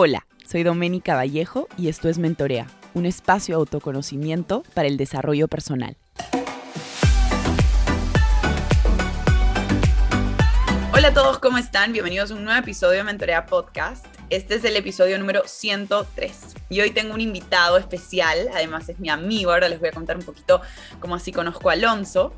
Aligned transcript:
Hola, 0.00 0.28
soy 0.46 0.62
Doménica 0.62 1.16
Vallejo 1.16 1.66
y 1.76 1.88
esto 1.88 2.08
es 2.08 2.18
Mentorea, 2.18 2.68
un 2.94 3.04
espacio 3.04 3.56
de 3.56 3.58
autoconocimiento 3.58 4.62
para 4.72 4.86
el 4.86 4.96
desarrollo 4.96 5.48
personal. 5.48 5.96
Hola 10.94 11.08
a 11.08 11.12
todos, 11.12 11.40
¿cómo 11.40 11.58
están? 11.58 11.92
Bienvenidos 11.92 12.30
a 12.30 12.34
un 12.34 12.44
nuevo 12.44 12.60
episodio 12.60 12.98
de 12.98 13.02
Mentorea 13.02 13.46
Podcast. 13.46 14.06
Este 14.30 14.54
es 14.54 14.64
el 14.64 14.76
episodio 14.76 15.18
número 15.18 15.42
103 15.44 16.54
y 16.68 16.80
hoy 16.80 16.92
tengo 16.92 17.14
un 17.14 17.20
invitado 17.20 17.76
especial, 17.76 18.50
además 18.54 18.88
es 18.88 19.00
mi 19.00 19.08
amigo, 19.08 19.50
ahora 19.50 19.68
les 19.68 19.80
voy 19.80 19.88
a 19.88 19.92
contar 19.92 20.16
un 20.16 20.22
poquito 20.22 20.60
cómo 21.00 21.16
así 21.16 21.32
conozco 21.32 21.70
a 21.70 21.72
Alonso. 21.72 22.32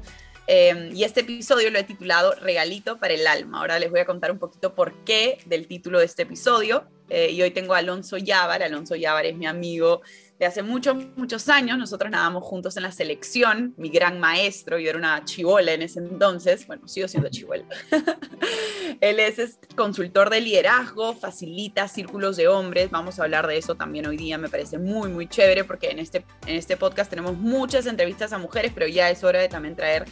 Em, 0.52 0.92
y 0.96 1.04
este 1.04 1.20
episodio 1.20 1.70
lo 1.70 1.78
he 1.78 1.84
titulado 1.84 2.34
Regalito 2.34 2.98
para 2.98 3.14
el 3.14 3.24
alma. 3.28 3.60
Ahora 3.60 3.78
les 3.78 3.88
voy 3.88 4.00
a 4.00 4.04
contar 4.04 4.32
un 4.32 4.40
poquito 4.40 4.74
por 4.74 5.04
qué 5.04 5.38
del 5.46 5.68
título 5.68 6.00
de 6.00 6.06
este 6.06 6.22
episodio. 6.22 6.88
Eh, 7.08 7.30
y 7.30 7.40
hoy 7.40 7.52
tengo 7.52 7.72
a 7.72 7.78
Alonso 7.78 8.16
Yávar. 8.16 8.64
Alonso 8.64 8.96
Yávar 8.96 9.26
es 9.26 9.36
mi 9.36 9.46
amigo 9.46 10.02
de 10.40 10.46
hace 10.46 10.62
muchos, 10.62 10.96
muchos 11.16 11.50
años. 11.50 11.76
Nosotros 11.76 12.10
nadábamos 12.10 12.44
juntos 12.44 12.74
en 12.78 12.82
la 12.82 12.90
selección, 12.90 13.74
mi 13.76 13.90
gran 13.90 14.18
maestro. 14.18 14.78
Yo 14.78 14.88
era 14.88 14.98
una 14.98 15.22
chivola 15.26 15.74
en 15.74 15.82
ese 15.82 15.98
entonces. 15.98 16.66
Bueno, 16.66 16.88
sigo 16.88 17.06
siendo 17.08 17.28
chivola. 17.28 17.66
Él 19.02 19.20
es 19.20 19.58
consultor 19.76 20.30
de 20.30 20.40
liderazgo, 20.40 21.14
facilita 21.14 21.86
círculos 21.88 22.38
de 22.38 22.48
hombres. 22.48 22.90
Vamos 22.90 23.20
a 23.20 23.24
hablar 23.24 23.46
de 23.46 23.58
eso 23.58 23.74
también 23.74 24.06
hoy 24.06 24.16
día. 24.16 24.38
Me 24.38 24.48
parece 24.48 24.78
muy, 24.78 25.10
muy 25.10 25.28
chévere 25.28 25.64
porque 25.64 25.90
en 25.90 25.98
este, 25.98 26.24
en 26.46 26.56
este 26.56 26.78
podcast 26.78 27.10
tenemos 27.10 27.36
muchas 27.36 27.84
entrevistas 27.84 28.32
a 28.32 28.38
mujeres, 28.38 28.72
pero 28.74 28.88
ya 28.88 29.10
es 29.10 29.22
hora 29.22 29.40
de 29.40 29.48
también 29.50 29.76
traer 29.76 30.06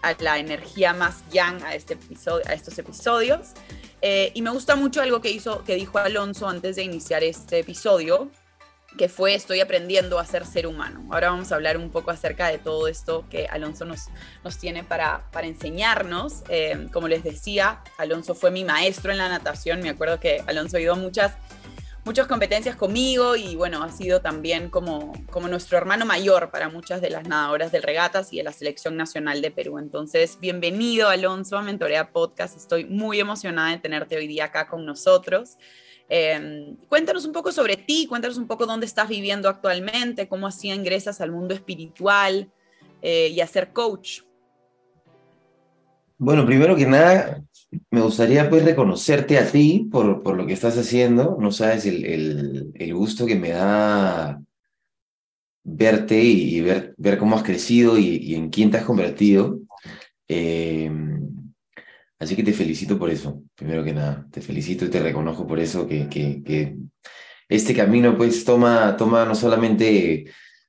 a 0.00 0.14
la 0.20 0.38
energía 0.38 0.94
más 0.94 1.22
yang 1.30 1.62
a, 1.62 1.74
este 1.74 1.92
episodio, 1.92 2.42
a 2.48 2.54
estos 2.54 2.78
episodios. 2.78 3.48
Eh, 4.00 4.32
y 4.32 4.40
me 4.40 4.48
gusta 4.48 4.76
mucho 4.76 5.02
algo 5.02 5.20
que, 5.20 5.30
hizo, 5.30 5.62
que 5.64 5.74
dijo 5.74 5.98
Alonso 5.98 6.48
antes 6.48 6.76
de 6.76 6.84
iniciar 6.84 7.22
este 7.22 7.58
episodio, 7.58 8.30
que 8.96 9.08
fue 9.08 9.34
estoy 9.34 9.60
aprendiendo 9.60 10.18
a 10.18 10.24
ser 10.24 10.46
ser 10.46 10.66
humano. 10.66 11.04
Ahora 11.10 11.30
vamos 11.30 11.52
a 11.52 11.56
hablar 11.56 11.76
un 11.76 11.90
poco 11.90 12.10
acerca 12.10 12.48
de 12.48 12.58
todo 12.58 12.88
esto 12.88 13.24
que 13.30 13.46
Alonso 13.46 13.84
nos, 13.84 14.06
nos 14.42 14.58
tiene 14.58 14.82
para, 14.82 15.30
para 15.30 15.46
enseñarnos. 15.46 16.42
Eh, 16.48 16.88
como 16.92 17.06
les 17.06 17.22
decía, 17.22 17.80
Alonso 17.98 18.34
fue 18.34 18.50
mi 18.50 18.64
maestro 18.64 19.12
en 19.12 19.18
la 19.18 19.28
natación. 19.28 19.80
Me 19.80 19.90
acuerdo 19.90 20.18
que 20.18 20.42
Alonso 20.46 20.78
ha 20.78 20.80
ido 20.80 20.94
a 20.94 20.96
muchas 20.96 21.34
muchas 22.08 22.26
competencias 22.26 22.74
conmigo 22.74 23.36
y 23.36 23.54
bueno, 23.54 23.82
ha 23.82 23.92
sido 23.92 24.22
también 24.22 24.70
como, 24.70 25.12
como 25.30 25.46
nuestro 25.46 25.76
hermano 25.76 26.06
mayor 26.06 26.50
para 26.50 26.70
muchas 26.70 27.02
de 27.02 27.10
las 27.10 27.28
nadadoras 27.28 27.70
del 27.70 27.82
regatas 27.82 28.32
y 28.32 28.38
de 28.38 28.44
la 28.44 28.52
selección 28.52 28.96
nacional 28.96 29.42
de 29.42 29.50
Perú. 29.50 29.78
Entonces, 29.78 30.38
bienvenido 30.40 31.10
Alonso 31.10 31.58
a 31.58 31.62
Mentorea 31.62 32.10
Podcast. 32.10 32.56
Estoy 32.56 32.86
muy 32.86 33.20
emocionada 33.20 33.72
de 33.72 33.76
tenerte 33.76 34.16
hoy 34.16 34.26
día 34.26 34.46
acá 34.46 34.68
con 34.68 34.86
nosotros. 34.86 35.58
Em, 36.08 36.78
cuéntanos 36.88 37.26
un 37.26 37.32
poco 37.34 37.52
sobre 37.52 37.76
ti, 37.76 38.06
cuéntanos 38.08 38.38
un 38.38 38.46
poco 38.46 38.64
dónde 38.64 38.86
estás 38.86 39.10
viviendo 39.10 39.46
actualmente, 39.46 40.28
cómo 40.28 40.46
así 40.46 40.70
ingresas 40.70 41.20
al 41.20 41.30
mundo 41.30 41.52
espiritual 41.52 42.50
eh, 43.02 43.28
y 43.28 43.38
a 43.42 43.46
ser 43.46 43.74
coach. 43.74 44.22
Bueno, 46.16 46.46
primero 46.46 46.74
que 46.74 46.86
nada, 46.86 47.42
me 47.90 48.00
gustaría 48.00 48.48
pues 48.48 48.64
reconocerte 48.64 49.38
a 49.38 49.50
ti 49.50 49.88
por, 49.90 50.22
por 50.22 50.36
lo 50.36 50.46
que 50.46 50.52
estás 50.52 50.78
haciendo. 50.78 51.36
No 51.40 51.52
sabes 51.52 51.86
el, 51.86 52.72
el, 52.74 52.94
gusto 52.94 53.26
que 53.26 53.36
me 53.36 53.50
da 53.50 54.40
verte 55.64 56.18
y, 56.22 56.60
ver, 56.60 56.94
ver 56.96 57.18
cómo 57.18 57.36
has 57.36 57.42
crecido 57.42 57.98
y, 57.98 58.34
en 58.34 58.50
quién 58.50 58.70
te 58.70 58.78
has 58.78 58.84
convertido. 58.84 59.60
Eh, 60.28 60.90
así 62.18 62.36
que 62.36 62.42
te 62.42 62.52
felicito 62.52 62.98
por 62.98 63.10
eso, 63.10 63.42
primero 63.54 63.84
que 63.84 63.92
nada. 63.92 64.26
Te 64.30 64.40
felicito 64.40 64.84
y 64.86 64.90
te 64.90 65.00
reconozco 65.00 65.46
por 65.46 65.60
eso, 65.60 65.86
que, 65.86 66.08
que, 66.08 66.42
que 66.42 66.76
este 67.48 67.74
camino 67.74 68.16
pues 68.16 68.44
toma, 68.44 68.96
toma 68.96 69.24
no 69.24 69.34
solamente 69.34 70.26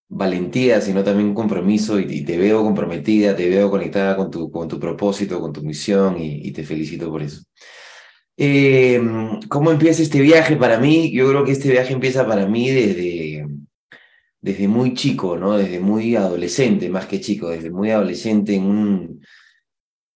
valentía, 0.09 0.81
sino 0.81 1.03
también 1.03 1.29
un 1.29 1.35
compromiso 1.35 1.99
y, 1.99 2.23
te 2.25 2.37
veo 2.37 2.63
comprometida, 2.63 3.35
te 3.35 3.47
veo 3.47 3.69
conectada 3.69 4.17
con 4.17 4.31
tu, 4.31 4.51
con 4.51 4.67
tu 4.67 4.79
propósito, 4.79 5.39
con 5.39 5.53
tu 5.53 5.61
misión 5.61 6.17
y, 6.19 6.51
te 6.51 6.63
felicito 6.63 7.09
por 7.11 7.21
eso. 7.21 7.43
Eh, 8.37 9.01
¿Cómo 9.49 9.71
empieza 9.71 10.01
este 10.01 10.21
viaje 10.21 10.55
para 10.55 10.79
mí? 10.79 11.11
Yo 11.11 11.29
creo 11.29 11.45
que 11.45 11.51
este 11.51 11.71
viaje 11.71 11.93
empieza 11.93 12.25
para 12.25 12.47
mí 12.47 12.69
desde, 12.69 13.47
desde 14.41 14.67
muy 14.67 14.93
chico, 14.93 15.37
¿no? 15.37 15.57
Desde 15.57 15.79
muy 15.79 16.15
adolescente, 16.15 16.89
más 16.89 17.05
que 17.05 17.21
chico, 17.21 17.49
desde 17.49 17.69
muy 17.69 17.91
adolescente 17.91 18.55
en 18.55 18.63
un, 18.63 19.21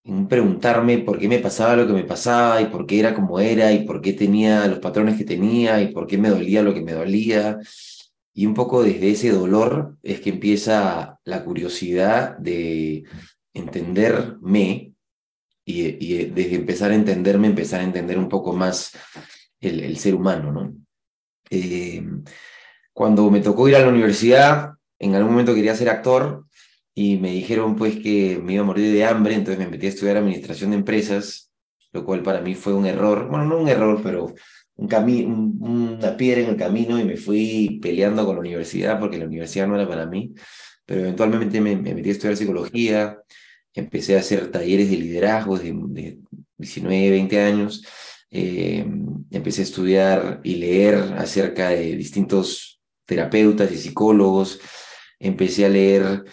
en 0.05 0.13
un 0.15 0.27
preguntarme 0.27 0.99
por 0.99 1.19
qué 1.19 1.27
me 1.27 1.39
pasaba 1.39 1.75
lo 1.75 1.85
que 1.87 1.93
me 1.93 2.05
pasaba 2.05 2.61
y 2.61 2.65
por 2.67 2.85
qué 2.87 2.99
era 2.99 3.13
como 3.13 3.39
era 3.39 3.71
y 3.73 3.85
por 3.85 4.01
qué 4.01 4.13
tenía 4.13 4.67
los 4.67 4.79
patrones 4.79 5.17
que 5.17 5.25
tenía 5.25 5.81
y 5.81 5.89
por 5.93 6.07
qué 6.07 6.17
me 6.17 6.29
dolía 6.29 6.63
lo 6.63 6.73
que 6.73 6.81
me 6.81 6.93
dolía 6.93 7.59
y 8.33 8.45
un 8.45 8.53
poco 8.53 8.83
desde 8.83 9.11
ese 9.11 9.31
dolor 9.31 9.97
es 10.01 10.19
que 10.19 10.31
empieza 10.31 11.19
la 11.23 11.44
curiosidad 11.44 12.38
de 12.38 13.03
entenderme 13.53 14.94
y, 15.66 16.25
desde 16.25 16.55
empezar 16.55 16.91
a 16.91 16.95
entenderme, 16.95 17.47
empezar 17.47 17.81
a 17.81 17.83
entender 17.85 18.17
un 18.17 18.29
poco 18.29 18.53
más 18.53 18.91
el, 19.61 19.97
ser 19.97 20.16
humano. 20.16 20.51
¿no? 20.51 20.75
Eh, 21.49 22.03
cuando 22.91 23.29
me 23.29 23.39
tocó 23.39 23.69
ir 23.69 23.75
a 23.75 23.81
la 23.81 23.89
universidad, 23.89 24.71
en 25.00 25.15
algún 25.15 25.31
momento 25.31 25.53
quería 25.53 25.75
ser 25.75 25.89
actor 25.89 26.45
y 26.95 27.17
me 27.17 27.31
dijeron 27.31 27.75
pues 27.75 27.97
que 27.97 28.39
me 28.44 28.53
iba 28.53 28.63
a 28.63 28.65
morir 28.65 28.91
de 28.91 29.05
hambre, 29.05 29.35
entonces 29.35 29.63
me 29.63 29.69
metí 29.69 29.85
a 29.85 29.89
estudiar 29.89 30.17
administración 30.17 30.71
de 30.71 30.77
empresas, 30.77 31.51
lo 31.91 32.03
cual 32.03 32.23
para 32.23 32.41
mí 32.41 32.55
fue 32.55 32.73
un 32.73 32.85
error, 32.85 33.27
bueno, 33.29 33.45
no 33.45 33.57
un 33.57 33.69
error, 33.69 34.01
pero 34.03 34.33
un 34.75 35.57
una 35.61 36.17
piedra 36.17 36.41
en 36.41 36.50
el 36.50 36.57
camino 36.57 37.00
y 37.00 37.06
me 37.06 37.17
fui 37.17 37.79
peleando 37.81 38.25
con 38.25 38.35
la 38.35 38.41
universidad 38.41 39.00
porque 39.00 39.17
la 39.17 39.25
universidad 39.25 39.67
no 39.67 39.75
era 39.75 39.88
para 39.88 40.06
mí, 40.06 40.34
pero 40.85 41.01
eventualmente 41.01 41.61
me, 41.61 41.75
metí 41.75 42.09
a 42.09 42.11
estudiar 42.11 42.38
psicología, 42.38 43.17
empecé 43.73 44.16
a 44.16 44.19
hacer 44.19 44.51
talleres 44.51 44.89
de 44.89 44.97
liderazgo 44.97 45.57
de, 45.57 45.73
de 45.73 46.19
19, 46.57 47.12
20 47.12 47.41
años, 47.41 47.85
eh, 48.31 48.85
empecé 49.31 49.62
a 49.62 49.66
estudiar 49.66 50.41
y 50.44 50.56
leer 50.56 50.95
acerca 51.17 51.69
de 51.69 51.95
distintos 51.95 52.81
terapeutas 53.06 53.72
y 53.72 53.78
psicólogos, 53.78 54.59
empecé 55.19 55.66
a 55.66 55.69
leer 55.69 56.23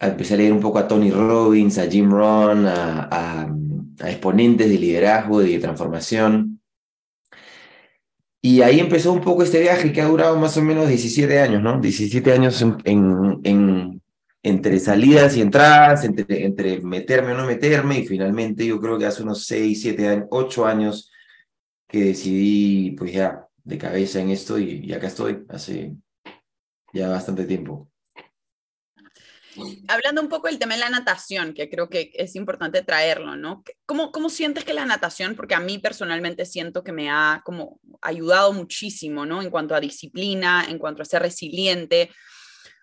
empecé 0.00 0.34
a 0.34 0.36
leer 0.36 0.52
un 0.52 0.60
poco 0.60 0.78
a 0.78 0.86
Tony 0.86 1.10
Robbins, 1.10 1.78
a 1.78 1.90
Jim 1.90 2.10
Rohn, 2.10 2.66
a, 2.66 3.08
a, 3.10 3.52
a 4.00 4.10
exponentes 4.10 4.68
de 4.68 4.78
liderazgo, 4.78 5.40
de 5.40 5.58
transformación. 5.58 6.47
Y 8.40 8.62
ahí 8.62 8.78
empezó 8.78 9.12
un 9.12 9.20
poco 9.20 9.42
este 9.42 9.60
viaje 9.60 9.92
que 9.92 10.00
ha 10.00 10.06
durado 10.06 10.36
más 10.36 10.56
o 10.56 10.62
menos 10.62 10.88
17 10.88 11.40
años, 11.40 11.60
¿no? 11.60 11.80
17 11.80 12.32
años 12.32 12.62
en, 12.62 13.40
en, 13.42 14.02
entre 14.42 14.78
salidas 14.78 15.36
y 15.36 15.40
entradas, 15.40 16.04
entre, 16.04 16.44
entre 16.44 16.80
meterme 16.80 17.32
o 17.32 17.36
no 17.36 17.46
meterme, 17.46 17.98
y 17.98 18.06
finalmente 18.06 18.64
yo 18.64 18.80
creo 18.80 18.96
que 18.96 19.06
hace 19.06 19.22
unos 19.22 19.44
6, 19.44 19.80
7 19.82 20.08
años, 20.08 20.26
8 20.30 20.66
años 20.66 21.10
que 21.88 22.04
decidí, 22.04 22.92
pues 22.92 23.12
ya, 23.12 23.46
de 23.64 23.78
cabeza 23.78 24.20
en 24.20 24.30
esto, 24.30 24.58
y, 24.58 24.84
y 24.84 24.92
acá 24.92 25.08
estoy, 25.08 25.44
hace 25.48 25.96
ya 26.92 27.08
bastante 27.08 27.44
tiempo. 27.44 27.88
Hablando 29.88 30.20
un 30.20 30.28
poco 30.28 30.46
del 30.46 30.58
tema 30.58 30.74
de 30.74 30.80
la 30.80 30.90
natación, 30.90 31.54
que 31.54 31.68
creo 31.68 31.88
que 31.88 32.12
es 32.14 32.36
importante 32.36 32.82
traerlo, 32.82 33.36
¿no? 33.36 33.64
¿Cómo, 33.86 34.12
¿Cómo 34.12 34.30
sientes 34.30 34.64
que 34.64 34.72
la 34.72 34.86
natación, 34.86 35.34
porque 35.34 35.54
a 35.54 35.60
mí 35.60 35.78
personalmente 35.78 36.44
siento 36.44 36.84
que 36.84 36.92
me 36.92 37.10
ha 37.10 37.42
como 37.44 37.80
ayudado 38.00 38.52
muchísimo, 38.52 39.26
¿no? 39.26 39.42
En 39.42 39.50
cuanto 39.50 39.74
a 39.74 39.80
disciplina, 39.80 40.66
en 40.68 40.78
cuanto 40.78 41.02
a 41.02 41.06
ser 41.06 41.22
resiliente. 41.22 42.10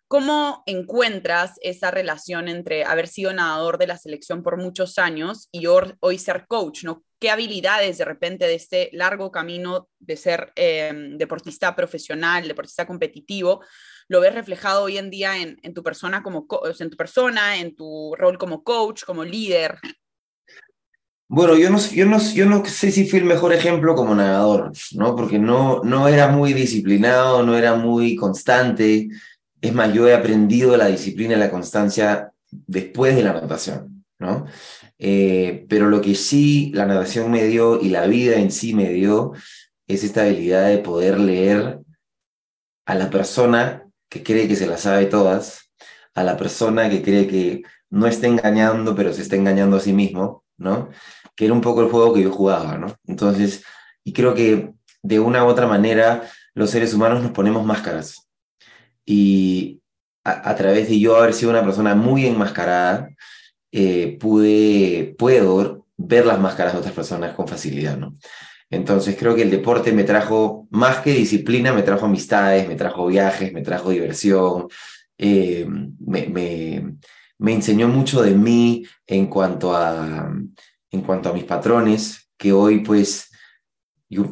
¿Cómo 0.08 0.62
encuentras 0.68 1.54
esa 1.62 1.90
relación 1.90 2.48
entre 2.48 2.84
haber 2.84 3.08
sido 3.08 3.34
nadador 3.34 3.80
de 3.80 3.88
la 3.88 3.98
selección 3.98 4.44
por 4.44 4.56
muchos 4.56 5.00
años 5.00 5.50
y 5.52 5.66
hoy 5.66 6.20
ser 6.20 6.46
coach? 6.48 6.84
¿no? 6.84 7.04
¿Qué 7.20 7.32
habilidades 7.32 7.98
de 7.98 8.06
repente 8.06 8.46
de 8.46 8.54
este 8.54 8.90
largo 8.94 9.32
camino 9.32 9.90
de 9.98 10.16
ser 10.16 10.54
em, 10.56 11.18
deportista 11.18 11.76
profesional, 11.76 12.48
deportista 12.48 12.86
competitivo, 12.86 13.64
lo 14.08 14.22
ves 14.22 14.36
reflejado 14.36 14.84
hoy 14.84 15.00
en 15.00 15.10
día 15.10 15.38
en, 15.38 15.74
tu 15.74 15.82
persona 15.82 16.22
como 16.22 16.46
en 16.80 16.90
tu 16.92 16.98
persona, 16.98 17.58
en 17.58 17.76
tu 17.76 18.14
rol 18.16 18.38
como 18.38 18.64
coach, 18.64 19.06
como 19.06 19.24
líder? 19.24 19.80
Bueno, 21.28 21.58
yo 21.58 21.72
no, 21.72 21.80
yo, 21.80 22.06
no, 22.06 22.20
yo 22.34 22.46
no 22.46 22.64
sé 22.66 22.92
si 22.92 23.10
fui 23.10 23.20
el 23.20 23.26
mejor 23.26 23.52
ejemplo 23.52 23.96
como 23.96 24.14
nadador, 24.14 24.72
¿no? 24.94 25.16
Porque 25.16 25.40
no, 25.40 25.82
no 25.84 26.08
era 26.08 26.28
muy 26.28 26.54
disciplinado, 26.54 27.44
no 27.44 27.58
era 27.58 27.76
muy 27.76 28.16
constante. 28.16 29.10
Es 29.60 29.74
más, 29.74 29.92
yo 29.94 30.08
he 30.08 30.14
aprendido 30.14 30.78
la 30.78 30.88
disciplina 30.88 31.34
y 31.34 31.40
la 31.40 31.50
constancia 31.50 32.32
después 32.52 33.16
de 33.16 33.24
la 33.24 33.34
natación, 33.34 34.06
¿no? 34.20 34.46
Eh, 35.00 35.66
pero 35.68 35.90
lo 35.90 36.00
que 36.00 36.16
sí 36.16 36.72
la 36.74 36.86
natación 36.86 37.32
me 37.32 37.44
dio 37.46 37.82
y 37.82 37.90
la 37.90 38.08
vida 38.08 38.38
en 38.38 38.52
sí 38.52 38.74
me 38.74 38.90
dio 38.90 39.34
es 39.88 40.04
esta 40.04 40.22
habilidad 40.24 40.70
de 40.70 40.78
poder 40.78 41.20
leer 41.20 41.80
a 42.86 42.96
la 42.96 43.10
persona 43.10 43.84
que 44.10 44.24
cree 44.24 44.48
que 44.48 44.56
se 44.56 44.68
las 44.68 44.82
sabe 44.82 45.08
todas, 45.08 45.72
a 46.14 46.24
la 46.24 46.38
persona 46.38 46.90
que 46.90 47.02
cree 47.02 47.28
que 47.28 47.64
no 47.90 48.08
está 48.08 48.28
engañando, 48.28 48.96
pero 48.96 49.14
se 49.14 49.22
está 49.24 49.36
engañando 49.36 49.78
a 49.78 49.82
sí 49.82 49.92
mismo, 49.92 50.45
¿no? 50.58 50.90
Que 51.36 51.46
era 51.46 51.54
un 51.54 51.62
poco 51.62 51.82
el 51.82 51.90
juego 51.90 52.14
que 52.14 52.24
yo 52.24 52.32
jugaba, 52.32 52.78
¿no? 52.78 52.96
Entonces, 53.06 53.64
y 54.04 54.14
creo 54.14 54.34
que 54.34 54.74
de 55.04 55.20
una 55.20 55.44
u 55.44 55.48
otra 55.48 55.68
manera 55.68 56.24
los 56.54 56.70
seres 56.70 56.94
humanos 56.94 57.22
nos 57.22 57.32
ponemos 57.32 57.66
máscaras. 57.66 58.30
Y 59.06 59.82
a, 60.24 60.56
través 60.56 60.90
de 60.90 61.00
yo 61.00 61.18
haber 61.18 61.34
sido 61.34 61.52
una 61.52 61.64
persona 61.64 61.94
muy 61.94 62.26
enmascarada, 62.26 63.10
eh, 63.72 64.18
pude, 64.20 65.16
puedo 65.18 65.86
ver 65.98 66.26
las 66.26 66.40
máscaras 66.40 66.74
de 66.74 66.80
otras 66.80 66.94
personas 66.94 67.36
con 67.36 67.48
facilidad, 67.48 67.98
¿no? 67.98 68.16
Entonces 68.70 69.16
creo 69.18 69.36
que 69.36 69.44
el 69.44 69.52
deporte 69.52 69.92
me 69.92 70.04
trajo, 70.04 70.68
más 70.72 70.98
que 70.98 71.14
disciplina, 71.14 71.72
me 71.74 71.84
trajo 71.84 72.08
amistades, 72.08 72.68
me 72.68 72.76
trajo 72.76 73.06
viajes, 73.06 73.54
me 73.54 73.62
trajo 73.62 73.92
diversión, 73.92 74.68
eh, 75.18 75.68
me, 76.00 76.96
me, 77.38 77.54
enseñó 77.54 77.88
mucho 77.88 78.22
de 78.22 78.36
mí 78.36 78.86
en 79.08 79.28
cuanto, 79.28 79.76
a, 79.76 80.32
en 80.92 81.02
cuanto 81.02 81.30
a 81.30 81.34
mis 81.34 81.44
patrones, 81.44 82.30
que 82.38 82.52
hoy 82.52 82.80
pues 82.80 83.32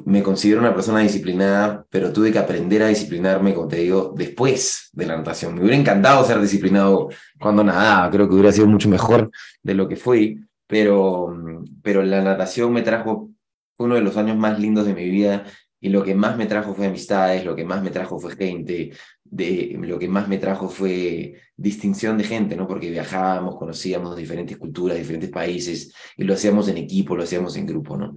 me 0.05 0.21
considero 0.21 0.59
una 0.59 0.73
persona 0.73 0.99
disciplinada, 0.99 1.85
pero 1.89 2.13
tuve 2.13 2.31
que 2.31 2.39
aprender 2.39 2.83
a 2.83 2.87
disciplinarme, 2.87 3.53
como 3.53 3.67
te 3.67 3.77
digo, 3.77 4.13
después 4.15 4.89
de 4.93 5.05
la 5.05 5.17
natación. 5.17 5.55
Me 5.55 5.61
hubiera 5.61 5.77
encantado 5.77 6.23
ser 6.25 6.39
disciplinado 6.39 7.09
cuando 7.39 7.63
nadaba, 7.63 8.09
creo 8.11 8.27
que 8.27 8.35
hubiera 8.35 8.51
sido 8.51 8.67
mucho 8.67 8.89
mejor 8.89 9.31
de 9.61 9.73
lo 9.73 9.87
que 9.87 9.95
fui, 9.95 10.39
pero, 10.67 11.35
pero 11.81 12.03
la 12.03 12.21
natación 12.21 12.71
me 12.71 12.81
trajo 12.81 13.29
uno 13.77 13.95
de 13.95 14.01
los 14.01 14.15
años 14.17 14.37
más 14.37 14.59
lindos 14.59 14.85
de 14.85 14.93
mi 14.93 15.09
vida 15.09 15.45
y 15.79 15.89
lo 15.89 16.03
que 16.03 16.15
más 16.15 16.37
me 16.37 16.45
trajo 16.45 16.73
fue 16.73 16.87
amistades, 16.87 17.43
lo 17.43 17.55
que 17.55 17.65
más 17.65 17.83
me 17.83 17.89
trajo 17.89 18.19
fue 18.19 18.35
gente, 18.35 18.91
lo 19.35 19.99
que 19.99 20.07
más 20.07 20.27
me 20.27 20.37
trajo 20.37 20.69
fue 20.69 21.35
distinción 21.55 22.17
de 22.17 22.23
gente, 22.23 22.55
¿no? 22.55 22.67
Porque 22.67 22.91
viajábamos, 22.91 23.57
conocíamos 23.57 24.15
diferentes 24.15 24.57
culturas, 24.57 24.97
diferentes 24.97 25.29
países 25.29 25.93
y 26.17 26.23
lo 26.23 26.33
hacíamos 26.33 26.67
en 26.67 26.77
equipo, 26.77 27.15
lo 27.15 27.23
hacíamos 27.23 27.55
en 27.57 27.65
grupo, 27.65 27.97
¿no? 27.97 28.15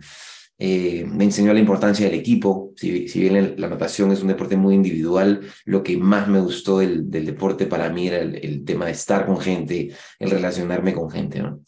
Eh, 0.59 1.05
me 1.07 1.25
enseñó 1.25 1.53
la 1.53 1.61
importancia 1.61 2.07
del 2.07 2.19
equipo. 2.19 2.73
Si, 2.77 3.07
bien 3.15 3.55
la 3.59 3.69
natación 3.69 4.11
es 4.13 4.23
un 4.23 4.29
deporte 4.29 4.57
muy 4.57 4.75
individual, 4.75 5.43
lo 5.65 5.83
que 5.83 5.97
más 5.97 6.29
me 6.29 6.41
gustó 6.41 6.79
del, 6.79 7.11
deporte 7.11 7.67
para 7.67 7.91
mí 7.91 8.09
era 8.09 8.19
el, 8.19 8.65
tema 8.65 8.87
de 8.87 8.93
estar 8.93 9.27
con 9.27 9.39
gente, 9.39 9.93
el 10.19 10.31
relacionarme 10.31 10.95
con 10.95 11.11
gente. 11.11 11.41
¿no? 11.41 11.61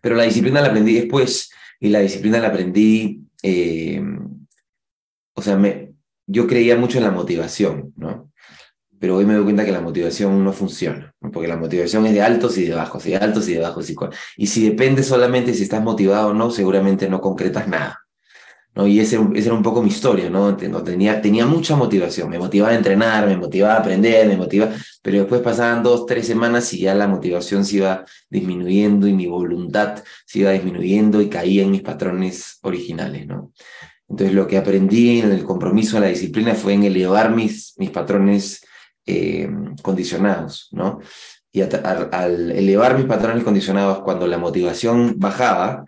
Pero 0.00 0.14
la 0.14 0.24
disciplina 0.24 0.60
la 0.60 0.68
aprendí 0.68 0.94
después 0.94 1.50
y 1.80 1.90
la 1.90 2.00
disciplina 2.00 2.38
la 2.38 2.48
aprendí, 2.48 3.20
eh, 3.42 4.02
o 5.34 5.42
sea, 5.42 5.60
yo 6.26 6.46
creía 6.46 6.76
mucho 6.76 6.98
en 6.98 7.04
la 7.04 7.10
motivación, 7.10 7.92
¿no? 7.96 8.23
Pero 9.04 9.16
hoy 9.16 9.26
me 9.26 9.34
doy 9.34 9.44
cuenta 9.44 9.66
que 9.66 9.70
la 9.70 9.82
motivación 9.82 10.42
no 10.42 10.54
funciona, 10.54 11.14
porque 11.30 11.46
la 11.46 11.58
motivación 11.58 12.06
es 12.06 12.14
de 12.14 12.22
altos 12.22 12.56
y 12.56 12.64
de 12.64 12.74
bajos, 12.74 13.04
y 13.04 13.10
de 13.10 13.16
altos 13.18 13.46
y 13.50 13.52
de 13.52 13.60
bajos. 13.60 13.92
Y, 14.38 14.46
si 14.46 14.66
depende 14.66 15.02
solamente 15.02 15.52
si 15.52 15.64
estás 15.64 15.82
motivado 15.82 16.28
o 16.28 16.32
no, 16.32 16.50
seguramente 16.50 17.06
no 17.06 17.20
concretas 17.20 17.68
nada. 17.68 18.00
¿no? 18.74 18.86
Y 18.86 19.00
esa 19.00 19.16
era 19.34 19.52
un 19.52 19.62
poco 19.62 19.82
mi 19.82 19.90
historia, 19.90 20.30
¿no? 20.30 20.56
Tenía, 20.56 21.20
tenía 21.20 21.44
mucha 21.44 21.76
motivación, 21.76 22.30
me 22.30 22.38
motivaba 22.38 22.72
a 22.72 22.76
entrenar, 22.76 23.26
me 23.26 23.36
motivaba 23.36 23.74
a 23.74 23.80
aprender, 23.80 24.26
me 24.26 24.38
motivaba, 24.38 24.72
pero 25.02 25.18
después 25.18 25.42
pasaban 25.42 25.82
dos, 25.82 26.06
tres 26.06 26.26
semanas 26.26 26.72
y 26.72 26.78
ya 26.78 26.94
la 26.94 27.06
motivación 27.06 27.66
se 27.66 27.76
iba 27.76 28.06
disminuyendo 28.30 29.06
y 29.06 29.12
mi 29.12 29.26
voluntad 29.26 30.02
se 30.24 30.38
iba 30.38 30.50
disminuyendo 30.52 31.20
y 31.20 31.28
caía 31.28 31.62
en 31.62 31.72
mis 31.72 31.82
patrones 31.82 32.58
originales, 32.62 33.26
¿no? 33.26 33.52
Entonces 34.08 34.34
lo 34.34 34.46
que 34.46 34.56
aprendí 34.56 35.20
en 35.20 35.30
el 35.30 35.44
compromiso, 35.44 35.98
en 35.98 36.04
la 36.04 36.08
disciplina, 36.08 36.54
fue 36.54 36.72
en 36.72 36.84
elevar 36.84 37.34
mis, 37.34 37.74
mis 37.76 37.90
patrones 37.90 38.62
eh, 39.06 39.48
condicionados, 39.82 40.68
¿no? 40.72 41.00
Y 41.52 41.62
al 41.62 42.50
elevar 42.50 42.96
mis 42.96 43.06
patrones 43.06 43.44
condicionados, 43.44 44.00
cuando 44.02 44.26
la 44.26 44.38
motivación 44.38 45.14
bajaba, 45.18 45.84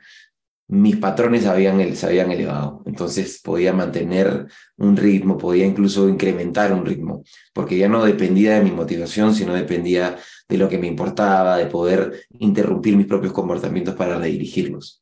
mis 0.69 0.97
patrones 0.97 1.47
habían, 1.47 1.95
se 1.95 2.07
habían 2.07 2.31
elevado. 2.31 2.83
Entonces 2.87 3.41
podía 3.43 3.73
mantener 3.73 4.47
un 4.77 4.97
ritmo, 4.97 5.39
podía 5.39 5.67
incluso 5.67 6.09
incrementar 6.09 6.73
un 6.73 6.85
ritmo, 6.85 7.25
porque 7.53 7.79
ya 7.79 7.89
no 7.89 8.05
dependía 8.05 8.55
de 8.55 8.65
mi 8.65 8.71
motivación, 8.71 9.35
sino 9.35 9.55
dependía 9.55 10.17
de 10.49 10.59
lo 10.59 10.69
que 10.69 10.79
me 10.79 10.87
importaba, 10.87 11.57
de 11.57 11.67
poder 11.67 12.27
interrumpir 12.39 12.97
mis 12.97 13.07
propios 13.07 13.33
comportamientos 13.33 13.95
para 13.95 14.19
redirigirlos. 14.19 15.01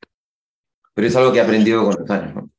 Pero 0.95 1.09
es 1.09 1.17
algo 1.17 1.33
que 1.33 1.39
he 1.39 1.43
aprendido 1.43 1.85
con 1.85 1.97
los 1.99 2.11
años. 2.11 2.35
¿no? 2.37 2.51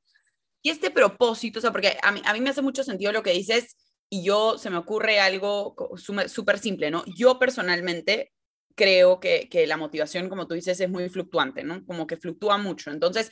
Y 0.61 0.69
este 0.69 0.89
propósito, 0.89 1.59
o 1.59 1.61
sea, 1.61 1.71
porque 1.71 1.97
a 2.01 2.11
mí, 2.11 2.21
a 2.25 2.33
mí 2.33 2.41
me 2.41 2.49
hace 2.49 2.61
mucho 2.61 2.83
sentido 2.83 3.11
lo 3.11 3.23
que 3.23 3.31
dices, 3.31 3.75
y 4.09 4.23
yo 4.23 4.57
se 4.57 4.69
me 4.69 4.77
ocurre 4.77 5.19
algo 5.19 5.75
súper 5.97 6.59
simple, 6.59 6.91
¿no? 6.91 7.03
Yo 7.17 7.39
personalmente 7.39 8.33
creo 8.75 9.19
que, 9.19 9.47
que 9.49 9.67
la 9.67 9.77
motivación, 9.77 10.29
como 10.29 10.47
tú 10.47 10.53
dices, 10.53 10.79
es 10.79 10.89
muy 10.89 11.09
fluctuante, 11.09 11.63
¿no? 11.63 11.85
Como 11.85 12.07
que 12.07 12.17
fluctúa 12.17 12.57
mucho. 12.57 12.91
Entonces, 12.91 13.31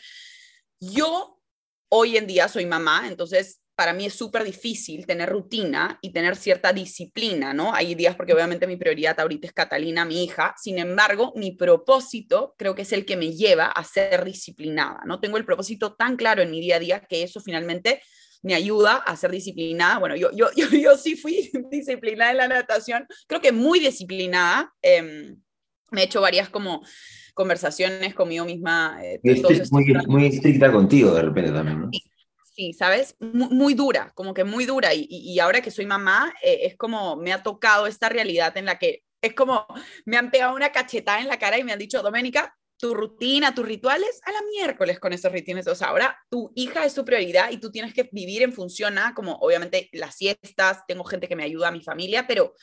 yo 0.79 1.39
hoy 1.89 2.17
en 2.17 2.27
día 2.27 2.47
soy 2.47 2.65
mamá, 2.65 3.07
entonces 3.07 3.61
para 3.75 3.93
mí 3.93 4.05
es 4.05 4.13
súper 4.13 4.43
difícil 4.43 5.05
tener 5.05 5.29
rutina 5.29 5.97
y 6.01 6.11
tener 6.11 6.35
cierta 6.35 6.73
disciplina, 6.73 7.53
¿no? 7.53 7.73
Hay 7.73 7.95
días 7.95 8.15
porque 8.15 8.33
obviamente 8.33 8.67
mi 8.67 8.77
prioridad 8.77 9.19
ahorita 9.19 9.47
es 9.47 9.53
Catalina, 9.53 10.05
mi 10.05 10.23
hija, 10.23 10.53
sin 10.61 10.77
embargo, 10.77 11.33
mi 11.35 11.51
propósito 11.51 12.53
creo 12.57 12.75
que 12.75 12.83
es 12.83 12.93
el 12.93 13.05
que 13.05 13.17
me 13.17 13.33
lleva 13.33 13.65
a 13.65 13.83
ser 13.83 14.23
disciplinada, 14.25 15.01
¿no? 15.05 15.19
Tengo 15.19 15.37
el 15.37 15.45
propósito 15.45 15.95
tan 15.95 16.17
claro 16.17 16.41
en 16.43 16.51
mi 16.51 16.61
día 16.61 16.75
a 16.75 16.79
día 16.79 16.99
que 16.99 17.23
eso 17.23 17.41
finalmente 17.41 18.01
me 18.43 18.53
ayuda 18.53 18.97
a 18.97 19.15
ser 19.15 19.31
disciplinada. 19.31 19.97
Bueno, 19.97 20.15
yo, 20.15 20.29
yo, 20.35 20.49
yo, 20.55 20.67
yo 20.69 20.97
sí 20.97 21.15
fui 21.15 21.49
disciplinada 21.71 22.31
en 22.31 22.37
la 22.37 22.47
natación, 22.47 23.07
creo 23.27 23.41
que 23.41 23.51
muy 23.51 23.79
disciplinada. 23.79 24.71
Em, 24.81 25.37
me 25.89 26.01
he 26.01 26.05
hecho 26.05 26.21
varias 26.21 26.49
como 26.49 26.83
conversaciones 27.33 28.13
conmigo 28.13 28.45
misma. 28.45 28.99
Eh, 29.03 29.19
muy, 29.71 29.93
muy, 30.07 30.25
estricta 30.27 30.71
contigo 30.71 31.13
de 31.13 31.21
repente 31.21 31.51
también, 31.51 31.81
¿no? 31.81 31.89
Sí, 32.55 32.73
¿sabes? 32.73 33.15
Muy, 33.19 33.73
dura, 33.73 34.11
como 34.13 34.33
que 34.33 34.43
muy 34.43 34.65
dura. 34.65 34.93
Y, 34.93 35.07
y 35.09 35.39
ahora 35.39 35.61
que 35.61 35.71
soy 35.71 35.87
mamá, 35.87 36.33
eh, 36.43 36.59
es 36.63 36.77
como 36.77 37.15
me 37.15 37.33
ha 37.33 37.41
tocado 37.41 37.87
esta 37.87 38.09
realidad 38.09 38.55
en 38.57 38.65
la 38.65 38.77
que 38.77 39.03
es 39.21 39.33
como 39.33 39.65
me 40.05 40.17
han 40.17 40.29
pegado 40.29 40.55
una 40.55 40.71
cachetada 40.71 41.21
en 41.21 41.27
la 41.27 41.39
cara 41.39 41.57
y 41.57 41.63
me 41.63 41.71
han 41.71 41.79
dicho, 41.79 42.01
Doménica, 42.03 42.55
tu 42.83 42.93
rutina, 42.93 43.55
tus 43.55 43.65
rituales, 43.65 44.19
a 44.25 44.31
la 44.33 44.41
miércoles 44.51 44.99
con 44.99 45.13
esos 45.13 45.31
rituales. 45.31 45.67
O 45.67 45.75
sea, 45.75 45.87
ahora 45.87 46.17
tu 46.29 46.51
hija 46.53 46.83
es 46.83 46.93
tu 46.93 47.05
prioridad 47.05 47.49
y 47.49 47.55
tú 47.55 47.71
tienes 47.71 47.93
que 47.93 48.09
vivir 48.11 48.41
en 48.41 48.51
función 48.51 48.97
a, 48.97 49.13
como 49.13 49.35
obviamente 49.35 49.87
las 49.93 50.17
siestas, 50.17 50.79
tengo 50.85 51.05
gente 51.05 51.29
que 51.29 51.37
me 51.37 51.45
ayuda 51.45 51.69
a 51.69 51.71
mi 51.71 51.81
familia, 51.81 52.27
pero 52.27 52.53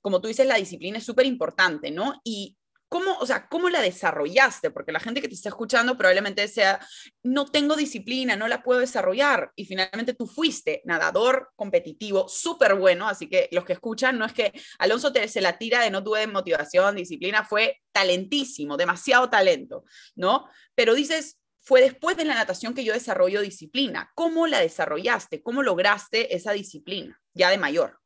como 0.00 0.22
tú 0.22 0.28
dices, 0.28 0.46
la 0.46 0.54
disciplina 0.54 0.96
es 0.96 1.04
súper 1.04 1.26
importante, 1.26 1.90
¿no? 1.90 2.22
Y 2.24 2.56
¿Cómo, 2.88 3.16
o 3.18 3.26
sea, 3.26 3.48
¿Cómo 3.48 3.68
la 3.68 3.80
desarrollaste? 3.80 4.70
Porque 4.70 4.92
la 4.92 5.00
gente 5.00 5.20
que 5.20 5.28
te 5.28 5.34
está 5.34 5.48
escuchando 5.48 5.96
probablemente 5.96 6.46
sea, 6.46 6.78
no 7.24 7.46
tengo 7.46 7.74
disciplina, 7.74 8.36
no 8.36 8.46
la 8.46 8.62
puedo 8.62 8.78
desarrollar. 8.78 9.50
Y 9.56 9.64
finalmente 9.64 10.14
tú 10.14 10.26
fuiste 10.26 10.82
nadador 10.84 11.50
competitivo, 11.56 12.28
súper 12.28 12.76
bueno. 12.76 13.08
Así 13.08 13.28
que 13.28 13.48
los 13.50 13.64
que 13.64 13.72
escuchan, 13.72 14.18
no 14.18 14.24
es 14.24 14.32
que 14.32 14.52
Alonso 14.78 15.12
te, 15.12 15.26
se 15.26 15.40
la 15.40 15.58
tira 15.58 15.82
de 15.82 15.90
no 15.90 16.04
tuve 16.04 16.26
motivación, 16.28 16.94
disciplina, 16.94 17.44
fue 17.44 17.80
talentísimo, 17.90 18.76
demasiado 18.76 19.28
talento, 19.28 19.84
¿no? 20.14 20.48
Pero 20.76 20.94
dices, 20.94 21.38
fue 21.60 21.80
después 21.80 22.16
de 22.16 22.24
la 22.24 22.34
natación 22.34 22.72
que 22.72 22.84
yo 22.84 22.92
desarrollo 22.92 23.40
disciplina. 23.40 24.12
¿Cómo 24.14 24.46
la 24.46 24.60
desarrollaste? 24.60 25.42
¿Cómo 25.42 25.64
lograste 25.64 26.36
esa 26.36 26.52
disciplina 26.52 27.20
ya 27.34 27.50
de 27.50 27.58
mayor? 27.58 27.98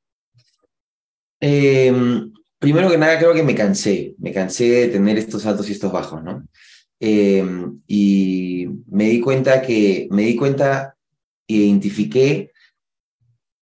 Eh, 1.40 1.92
primero 2.60 2.88
que 2.90 2.98
nada, 2.98 3.18
creo 3.18 3.34
que 3.34 3.42
me 3.42 3.56
cansé, 3.56 4.14
me 4.18 4.32
cansé 4.32 4.70
de 4.70 4.88
tener 4.88 5.18
estos 5.18 5.44
altos 5.46 5.68
y 5.68 5.72
estos 5.72 5.90
bajos, 5.90 6.22
¿no? 6.22 6.46
Eh, 7.00 7.44
y 7.88 8.68
me 8.86 9.08
di 9.08 9.20
cuenta 9.20 9.62
que, 9.62 10.06
me 10.10 10.22
di 10.22 10.36
cuenta, 10.36 10.96
identifiqué 11.48 12.52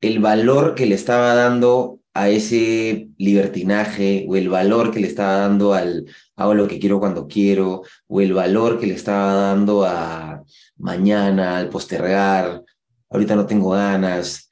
el 0.00 0.18
valor 0.18 0.74
que 0.74 0.86
le 0.86 0.96
estaba 0.96 1.34
dando 1.34 2.00
a 2.12 2.28
ese 2.28 3.10
libertinaje 3.16 4.26
o 4.28 4.34
el 4.34 4.48
valor 4.48 4.90
que 4.90 5.00
le 5.00 5.06
estaba 5.06 5.38
dando 5.38 5.72
al 5.72 6.06
hago 6.34 6.54
lo 6.54 6.66
que 6.66 6.80
quiero 6.80 6.98
cuando 6.98 7.28
quiero 7.28 7.82
o 8.08 8.20
el 8.20 8.32
valor 8.32 8.80
que 8.80 8.88
le 8.88 8.94
estaba 8.94 9.34
dando 9.34 9.84
a 9.84 10.42
mañana, 10.76 11.58
al 11.58 11.68
postergar, 11.68 12.64
ahorita 13.10 13.36
no 13.36 13.46
tengo 13.46 13.70
ganas, 13.70 14.47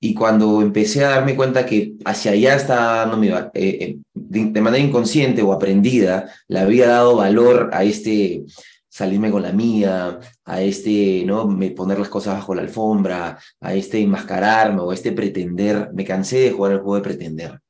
y 0.00 0.14
cuando 0.14 0.62
empecé 0.62 1.04
a 1.04 1.10
darme 1.10 1.36
cuenta 1.36 1.66
que 1.66 1.92
hacia 2.06 2.32
allá 2.32 2.56
estaba 2.56 2.96
dando 2.96 3.18
mi, 3.18 3.28
eh, 3.28 3.42
eh, 3.54 3.98
de, 4.14 4.60
manera 4.62 4.82
inconsciente 4.82 5.42
o 5.42 5.52
aprendida, 5.52 6.32
le 6.48 6.58
había 6.58 6.88
dado 6.88 7.16
valor 7.16 7.68
a 7.74 7.84
este 7.84 8.44
salirme 8.88 9.30
con 9.30 9.42
la 9.42 9.52
mía, 9.52 10.18
a 10.44 10.62
este, 10.62 11.22
¿no? 11.26 11.46
Me 11.46 11.70
poner 11.70 11.98
las 11.98 12.08
cosas 12.08 12.34
bajo 12.34 12.54
la 12.54 12.62
alfombra, 12.62 13.38
a 13.60 13.74
este 13.74 14.00
enmascararme 14.00 14.80
o 14.80 14.90
a 14.90 14.94
este 14.94 15.12
pretender. 15.12 15.90
Me 15.92 16.04
cansé 16.04 16.38
de 16.40 16.52
jugar 16.52 16.72
el 16.72 16.78
juego 16.78 16.96
de 16.96 17.02
pretender. 17.02 17.60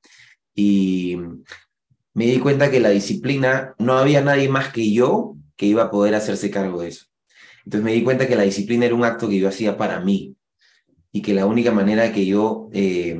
Y 0.54 1.16
me 2.14 2.26
di 2.26 2.38
cuenta 2.38 2.70
que 2.70 2.80
la 2.80 2.90
disciplina, 2.90 3.74
no 3.78 3.94
había 3.98 4.22
nadie 4.22 4.48
más 4.48 4.72
que 4.72 4.92
yo 4.92 5.36
que 5.56 5.66
iba 5.66 5.82
a 5.84 5.90
poder 5.90 6.14
hacerse 6.14 6.50
cargo 6.50 6.82
de 6.82 6.88
eso. 6.88 7.06
Entonces 7.64 7.84
me 7.84 7.92
di 7.92 8.02
cuenta 8.04 8.26
que 8.28 8.36
la 8.36 8.44
disciplina 8.44 8.86
era 8.86 8.94
un 8.94 9.04
acto 9.04 9.28
que 9.28 9.38
yo 9.38 9.48
hacía 9.48 9.76
para 9.76 10.00
mí, 10.00 10.36
y 11.12 11.22
que 11.22 11.34
la 11.34 11.46
única 11.46 11.72
manera 11.72 12.12
que 12.12 12.26
yo 12.26 12.68
eh, 12.72 13.18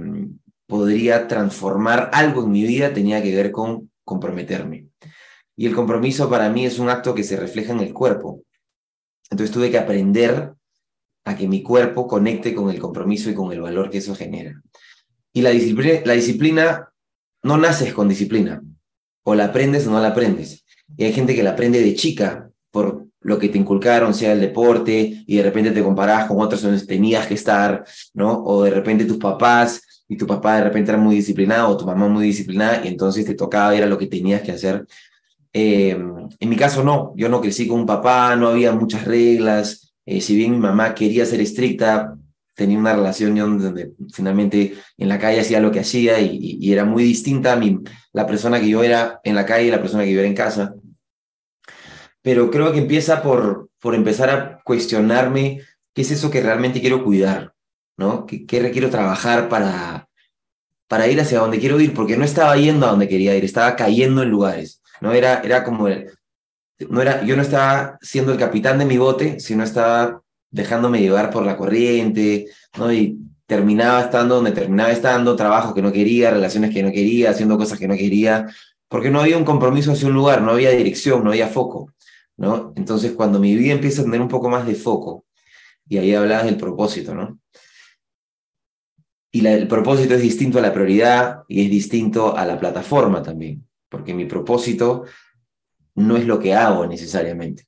podría 0.67 1.27
transformar 1.27 2.11
algo 2.13 2.45
en 2.45 2.53
mi 2.53 2.63
vida 2.63 2.93
tenía 2.93 3.23
que 3.23 3.35
ver 3.35 3.51
con 3.51 3.91
comprometerme. 4.05 4.87
Y 5.57 5.67
el 5.67 5.75
compromiso 5.75 6.31
para 6.31 6.49
mí 6.49 6.65
es 6.65 6.79
un 6.79 6.89
acto 6.89 7.15
que 7.15 7.25
se 7.25 7.37
refleja 7.37 7.73
en 7.73 7.81
el 7.81 7.93
cuerpo. 7.93 8.43
Entonces 9.31 9.53
tuve 9.53 9.71
que 9.71 9.79
aprender 9.79 10.55
a 11.25 11.37
que 11.37 11.49
mi 11.49 11.63
cuerpo 11.63 12.07
conecte 12.07 12.55
con 12.55 12.71
el 12.71 12.79
compromiso 12.79 13.31
y 13.31 13.35
con 13.35 13.53
el 13.53 13.61
valor 13.61 13.91
que 13.91 13.99
eso 13.99 14.15
genera. 14.15 14.61
Y 15.33 15.43
la 15.43 15.51
disciplina, 15.51 16.01
la 16.05 16.15
disciplina 16.15 16.93
no 17.43 17.57
naces 17.57 17.93
con 17.93 18.09
disciplina, 18.09 18.63
o 19.25 19.35
la 19.35 19.47
aprendes 19.47 19.87
o 19.87 19.91
no 19.91 20.01
la 20.01 20.09
aprendes. 20.09 20.65
Y 20.97 21.05
hay 21.05 21.13
gente 21.13 21.35
que 21.35 21.43
la 21.43 21.51
aprende 21.51 21.81
de 21.81 21.95
chica 21.95 22.51
por 22.71 23.07
lo 23.23 23.39
que 23.39 23.49
te 23.49 23.59
inculcaron, 23.59 24.15
sea 24.15 24.33
el 24.33 24.41
deporte, 24.41 25.25
y 25.27 25.37
de 25.37 25.43
repente 25.43 25.71
te 25.71 25.83
comparás 25.83 26.27
con 26.27 26.41
otros 26.41 26.63
donde 26.63 26.85
tenías 26.87 27.27
que 27.27 27.35
estar, 27.35 27.85
¿no? 28.15 28.43
O 28.45 28.65
de 28.65 28.71
repente 28.71 29.05
tus 29.05 29.19
papás, 29.19 30.05
y 30.09 30.17
tu 30.17 30.27
papá 30.27 30.57
de 30.57 30.65
repente 30.65 30.91
era 30.91 31.01
muy 31.01 31.17
disciplinado, 31.17 31.69
o 31.69 31.77
tu 31.77 31.87
mamá 31.87 32.09
muy 32.09 32.25
disciplinada, 32.25 32.83
y 32.85 32.89
entonces 32.89 33.25
te 33.25 33.35
tocaba, 33.35 33.75
era 33.75 33.87
lo 33.87 33.99
que 33.99 34.07
tenías 34.07 34.43
que 34.43 34.53
hacer. 34.53 34.87
Eh, 35.53 35.99
en 36.39 36.49
mi 36.49 36.57
caso 36.57 36.85
no, 36.85 37.13
yo 37.17 37.29
no 37.29 37.41
crecí 37.41 37.67
con 37.67 37.81
un 37.81 37.87
papá, 37.87 38.37
no 38.37 38.49
había 38.49 38.73
muchas 38.73 39.05
reglas, 39.05 39.91
eh, 40.07 40.21
si 40.21 40.35
bien 40.35 40.53
mi 40.53 40.59
mamá 40.59 40.95
quería 40.95 41.27
ser 41.27 41.41
estricta, 41.41 42.17
tenía 42.55 42.79
una 42.79 42.95
relación 42.95 43.37
donde 43.37 43.93
finalmente 44.13 44.75
en 44.99 45.09
la 45.09 45.19
calle 45.19 45.41
hacía 45.41 45.61
lo 45.61 45.71
que 45.71 45.81
hacía 45.81 46.21
y, 46.21 46.73
era 46.73 46.85
muy 46.85 47.05
distinta 47.05 47.53
a 47.53 47.57
mí, 47.57 47.79
la 48.13 48.27
persona 48.27 48.61
que 48.61 48.69
yo 48.69 48.83
era 48.83 49.21
en 49.25 49.35
la 49.35 49.47
calle 49.47 49.69
y 49.69 49.71
la 49.71 49.81
persona 49.81 50.05
que 50.05 50.13
yo 50.13 50.19
era 50.19 50.29
en 50.29 50.35
casa. 50.35 50.75
Pero 52.23 52.51
creo 52.51 52.73
que 52.73 52.79
empieza 52.79 53.23
por, 53.23 53.71
por 53.81 53.95
empezar 53.95 54.31
a 54.31 54.61
cuestionarme 54.63 55.63
qué 55.95 56.03
es 56.03 56.11
eso 56.11 56.31
que 56.31 56.43
realmente 56.43 56.81
quiero 56.81 57.05
cuidar, 57.05 57.55
¿no? 57.97 58.27
¿Qué, 58.27 58.47
qué 58.47 58.61
requiero 58.61 58.91
trabajar 58.91 59.49
para, 59.49 60.09
para 60.89 61.09
ir 61.09 61.21
hacia 61.21 61.41
donde 61.41 61.59
quiero 61.59 61.81
ir? 61.81 61.95
Porque 61.95 62.17
no 62.17 62.25
estaba 62.25 62.57
yendo 62.57 62.87
a 62.87 62.91
donde 62.91 63.09
quería 63.09 63.37
ir, 63.37 63.45
estaba 63.45 63.77
cayendo 63.77 64.23
en 64.23 64.31
lugares, 64.31 64.83
¿no? 65.01 65.13
Era, 65.13 65.41
era 65.41 65.65
como, 65.65 65.89
no 66.89 67.03
era, 67.03 67.25
yo 67.25 67.37
no 67.37 67.43
estaba 67.43 67.99
siendo 68.01 68.33
el 68.33 68.39
capitán 68.39 68.79
de 68.79 68.85
mi 68.85 68.99
bote, 68.99 69.41
sino 69.41 69.65
estaba 69.65 70.23
dejándome 70.51 71.01
llevar 71.01 71.31
por 71.31 71.45
la 71.45 71.57
corriente, 71.57 72.47
¿no? 72.77 72.93
Y 72.93 73.19
terminaba 73.47 74.03
estando 74.03 74.37
donde 74.37 74.53
terminaba 74.53 74.91
estando, 74.91 75.37
trabajo 75.37 75.75
que 75.75 75.83
no 75.83 75.93
quería, 75.93 76.31
relaciones 76.31 76.73
que 76.73 76.83
no 76.83 76.93
quería, 76.93 77.31
haciendo 77.31 77.59
cosas 77.59 77.79
que 77.79 77.89
no 77.89 77.97
quería, 77.97 78.47
porque 78.89 79.11
no 79.11 79.21
había 79.21 79.37
un 79.37 79.45
compromiso 79.45 79.93
hacia 79.93 80.09
un 80.09 80.15
lugar, 80.15 80.43
no 80.43 80.53
había 80.53 80.71
dirección, 80.71 81.25
no 81.25 81.31
había 81.31 81.49
foco, 81.49 81.93
Entonces, 82.75 83.13
cuando 83.13 83.39
mi 83.39 83.55
vida 83.55 83.73
empieza 83.73 84.01
a 84.01 84.05
tener 84.05 84.21
un 84.21 84.29
poco 84.29 84.49
más 84.49 84.67
de 84.67 84.75
foco, 84.75 85.27
y 85.89 85.99
ahí 85.99 86.15
hablabas 86.15 86.47
del 86.47 86.57
propósito, 86.57 87.15
¿no? 87.15 87.39
Y 89.33 89.47
el 89.47 89.69
propósito 89.69 90.15
es 90.15 90.23
distinto 90.23 90.59
a 90.59 90.63
la 90.63 90.73
prioridad 90.73 91.43
y 91.49 91.65
es 91.65 91.71
distinto 91.71 92.37
a 92.37 92.47
la 92.47 92.59
plataforma 92.59 93.23
también, 93.23 93.69
porque 93.89 94.15
mi 94.15 94.25
propósito 94.25 95.05
no 95.95 96.17
es 96.17 96.27
lo 96.27 96.39
que 96.39 96.55
hago 96.55 96.87
necesariamente. 96.87 97.67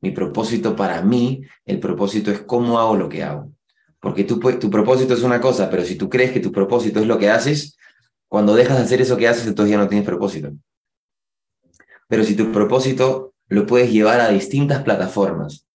Mi 0.00 0.12
propósito 0.12 0.76
para 0.76 1.02
mí, 1.02 1.42
el 1.64 1.80
propósito 1.80 2.30
es 2.30 2.40
cómo 2.40 2.78
hago 2.78 2.96
lo 2.96 3.08
que 3.08 3.22
hago. 3.22 3.52
Porque 4.00 4.24
tu, 4.24 4.38
tu 4.38 4.70
propósito 4.70 5.14
es 5.14 5.22
una 5.22 5.40
cosa, 5.40 5.68
pero 5.70 5.84
si 5.84 5.96
tú 5.96 6.08
crees 6.08 6.30
que 6.30 6.40
tu 6.40 6.52
propósito 6.52 7.00
es 7.00 7.06
lo 7.06 7.18
que 7.18 7.30
haces, 7.30 7.76
cuando 8.28 8.54
dejas 8.54 8.78
de 8.78 8.84
hacer 8.84 9.00
eso 9.00 9.16
que 9.16 9.28
haces, 9.28 9.46
entonces 9.46 9.70
ya 9.72 9.78
no 9.78 9.88
tienes 9.88 10.06
propósito. 10.06 10.52
Pero 12.08 12.22
si 12.24 12.36
tu 12.36 12.52
propósito 12.52 13.33
lo 13.48 13.66
puedes 13.66 13.90
llevar 13.92 14.20
a 14.20 14.30
distintas 14.30 14.82
plataformas, 14.82 15.66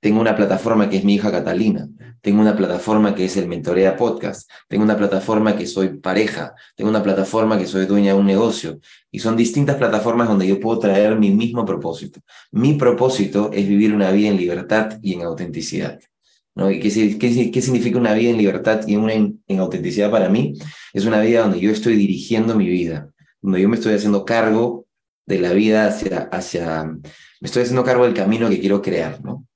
tengo 0.00 0.20
una 0.20 0.36
plataforma 0.36 0.88
que 0.88 0.98
es 0.98 1.04
mi 1.04 1.16
hija 1.16 1.32
Catalina, 1.32 1.88
tengo 2.20 2.40
una 2.40 2.56
plataforma 2.56 3.14
que 3.14 3.24
es 3.24 3.36
el 3.36 3.48
Mentorea 3.48 3.96
Podcast, 3.96 4.48
tengo 4.68 4.84
una 4.84 4.96
plataforma 4.96 5.56
que 5.56 5.66
soy 5.66 5.98
pareja, 5.98 6.54
tengo 6.76 6.90
una 6.90 7.02
plataforma 7.02 7.58
que 7.58 7.66
soy 7.66 7.86
dueña 7.86 8.12
de 8.12 8.18
un 8.18 8.26
negocio. 8.26 8.80
Y 9.10 9.20
son 9.20 9.36
distintas 9.36 9.76
plataformas 9.76 10.28
donde 10.28 10.46
yo 10.46 10.58
puedo 10.58 10.78
traer 10.78 11.16
mi 11.16 11.30
mismo 11.30 11.64
propósito. 11.64 12.20
Mi 12.50 12.74
propósito 12.74 13.50
es 13.52 13.68
vivir 13.68 13.94
una 13.94 14.10
vida 14.10 14.28
en 14.28 14.36
libertad 14.36 14.98
y 15.02 15.14
en 15.14 15.22
autenticidad. 15.22 16.00
¿no? 16.54 16.70
¿Y 16.70 16.80
qué, 16.80 17.18
qué, 17.18 17.62
significa 17.62 17.98
una 17.98 18.14
vida 18.14 18.30
en 18.30 18.38
libertad 18.38 18.86
y 18.86 18.96
una 18.96 19.14
en, 19.14 19.40
autenticidad 19.58 20.10
para 20.10 20.28
mí? 20.28 20.54
Es 20.92 21.06
una 21.06 21.20
vida 21.20 21.42
donde 21.42 21.60
yo 21.60 21.70
estoy 21.70 21.96
dirigiendo 21.96 22.56
mi 22.56 22.68
vida, 22.68 23.10
donde 23.40 23.62
yo 23.62 23.68
me 23.68 23.76
estoy 23.76 23.94
haciendo 23.94 24.24
cargo 24.24 24.87
de 25.28 25.38
la 25.38 25.52
vida 25.52 25.86
hacia, 25.86 26.22
hacia, 26.32 26.84
me 26.84 27.00
estoy 27.42 27.62
haciendo 27.62 27.84
cargo 27.84 28.04
del 28.04 28.14
camino 28.14 28.48
que 28.48 28.60
quiero 28.60 28.82
crear, 28.82 29.22
¿no? 29.22 29.46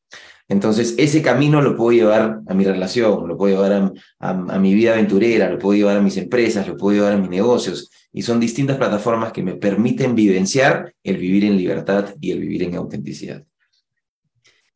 Entonces, 0.48 0.94
ese 0.98 1.22
camino 1.22 1.62
lo 1.62 1.74
puedo 1.76 1.92
llevar 1.92 2.40
a 2.46 2.54
mi 2.54 2.64
relación, 2.64 3.26
lo 3.26 3.38
puedo 3.38 3.54
llevar 3.54 3.94
a, 4.20 4.58
mi 4.58 4.74
vida 4.74 4.92
aventurera, 4.92 5.48
lo 5.48 5.58
puedo 5.58 5.78
llevar 5.78 5.96
a 5.96 6.02
mis 6.02 6.18
empresas, 6.18 6.68
lo 6.68 6.76
puedo 6.76 6.96
llevar 6.96 7.14
a 7.14 7.16
mis 7.16 7.30
negocios. 7.30 7.90
Y 8.12 8.20
son 8.20 8.38
distintas 8.38 8.76
plataformas 8.76 9.32
que 9.32 9.42
me 9.42 9.54
permiten 9.54 10.14
vivenciar 10.14 10.94
el 11.02 11.16
vivir 11.16 11.44
en 11.44 11.56
libertad 11.56 12.14
y 12.20 12.32
el 12.32 12.40
vivir 12.40 12.64
en 12.64 12.74
autenticidad. 12.74 13.42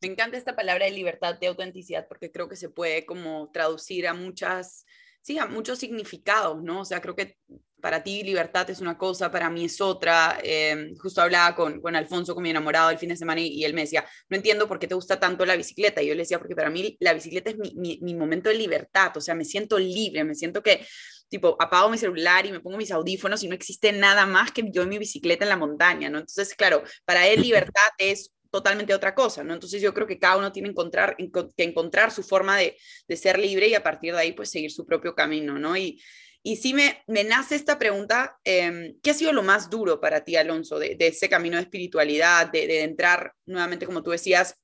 Me 0.01 0.07
encanta 0.07 0.35
esta 0.37 0.55
palabra 0.55 0.85
de 0.85 0.91
libertad, 0.93 1.37
de 1.39 1.45
autenticidad, 1.45 2.07
porque 2.07 2.31
creo 2.31 2.49
que 2.49 2.55
se 2.55 2.69
puede 2.69 3.05
como 3.05 3.51
traducir 3.51 4.07
a 4.07 4.15
muchas, 4.15 4.83
sí, 5.21 5.37
a 5.37 5.45
muchos 5.45 5.77
significados, 5.77 6.63
¿no? 6.63 6.81
O 6.81 6.85
sea, 6.85 7.01
creo 7.01 7.15
que 7.15 7.37
para 7.81 8.03
ti 8.03 8.23
libertad 8.23 8.69
es 8.69 8.81
una 8.81 8.97
cosa, 8.97 9.31
para 9.31 9.49
mí 9.49 9.65
es 9.65 9.79
otra. 9.81 10.39
Em, 10.43 10.95
justo 10.97 11.21
hablaba 11.21 11.55
con, 11.55 11.79
con 11.79 11.95
Alfonso, 11.95 12.33
con 12.33 12.43
mi 12.43 12.49
enamorado, 12.49 12.89
el 12.89 12.97
fin 12.97 13.09
de 13.09 13.17
semana 13.17 13.41
y, 13.41 13.63
él 13.63 13.73
me 13.73 13.81
decía, 13.81 14.05
no 14.29 14.37
entiendo 14.37 14.67
por 14.67 14.79
qué 14.79 14.87
te 14.87 14.95
gusta 14.95 15.19
tanto 15.19 15.45
la 15.45 15.55
bicicleta. 15.55 16.01
Y 16.01 16.07
yo 16.07 16.13
le 16.13 16.21
decía, 16.21 16.39
porque 16.39 16.55
para 16.55 16.69
mí 16.69 16.97
la 16.99 17.13
bicicleta 17.13 17.51
es 17.51 17.57
mi, 17.57 17.99
mi, 18.01 18.15
momento 18.15 18.49
de 18.49 18.55
libertad, 18.55 19.15
o 19.15 19.21
sea, 19.21 19.35
me 19.35 19.45
siento 19.45 19.77
libre, 19.77 20.23
me 20.23 20.33
siento 20.33 20.63
que, 20.63 20.85
tipo, 21.29 21.55
apago 21.59 21.89
mi 21.89 21.97
celular 21.97 22.45
y 22.45 22.51
me 22.51 22.59
pongo 22.59 22.77
mis 22.77 22.91
audífonos 22.91 23.43
y 23.43 23.47
no 23.47 23.55
existe 23.55 23.91
nada 23.91 24.25
más 24.25 24.51
que 24.51 24.63
yo 24.71 24.81
en 24.83 24.89
mi 24.89 24.97
bicicleta 24.97 25.45
en 25.45 25.49
la 25.49 25.57
montaña, 25.57 26.09
¿no? 26.09 26.19
Entonces, 26.19 26.55
claro, 26.55 26.83
para 27.05 27.27
él 27.27 27.41
libertad 27.41 27.89
es 27.97 28.31
totalmente 28.49 28.93
otra 28.93 29.13
cosa, 29.13 29.43
¿no? 29.43 29.53
Entonces 29.53 29.81
yo 29.81 29.93
creo 29.93 30.07
que 30.07 30.17
cada 30.17 30.37
uno 30.37 30.51
tiene 30.51 30.69
encontrar, 30.69 31.15
que 31.17 31.63
encontrar 31.63 32.11
su 32.11 32.23
forma 32.23 32.57
de, 32.57 32.75
de 33.07 33.17
ser 33.17 33.37
libre 33.37 33.67
y 33.67 33.75
a 33.75 33.83
partir 33.83 34.13
de 34.13 34.21
ahí, 34.21 34.31
pues, 34.31 34.49
seguir 34.49 34.71
su 34.71 34.85
propio 34.85 35.13
camino, 35.13 35.59
¿no? 35.59 35.77
Y, 35.77 36.01
y 36.47 36.55
sí 36.55 36.73
me, 36.73 37.03
me 37.07 37.25
nace 37.25 37.55
esta 37.55 37.77
pregunta, 37.77 38.39
eh, 38.45 38.95
¿qué 39.03 39.11
ha 39.11 39.13
sido 39.13 39.33
lo 39.33 39.43
más 39.43 39.69
duro 39.69 39.99
para 39.99 40.23
ti, 40.23 40.37
Alonso, 40.37 40.79
de, 40.79 40.95
ese 40.97 41.27
camino 41.27 41.57
de 41.57 41.63
espiritualidad, 41.63 42.49
de, 42.49 42.83
entrar 42.83 43.33
nuevamente, 43.45 43.85
como 43.85 44.01
tú 44.01 44.11
decías, 44.11 44.55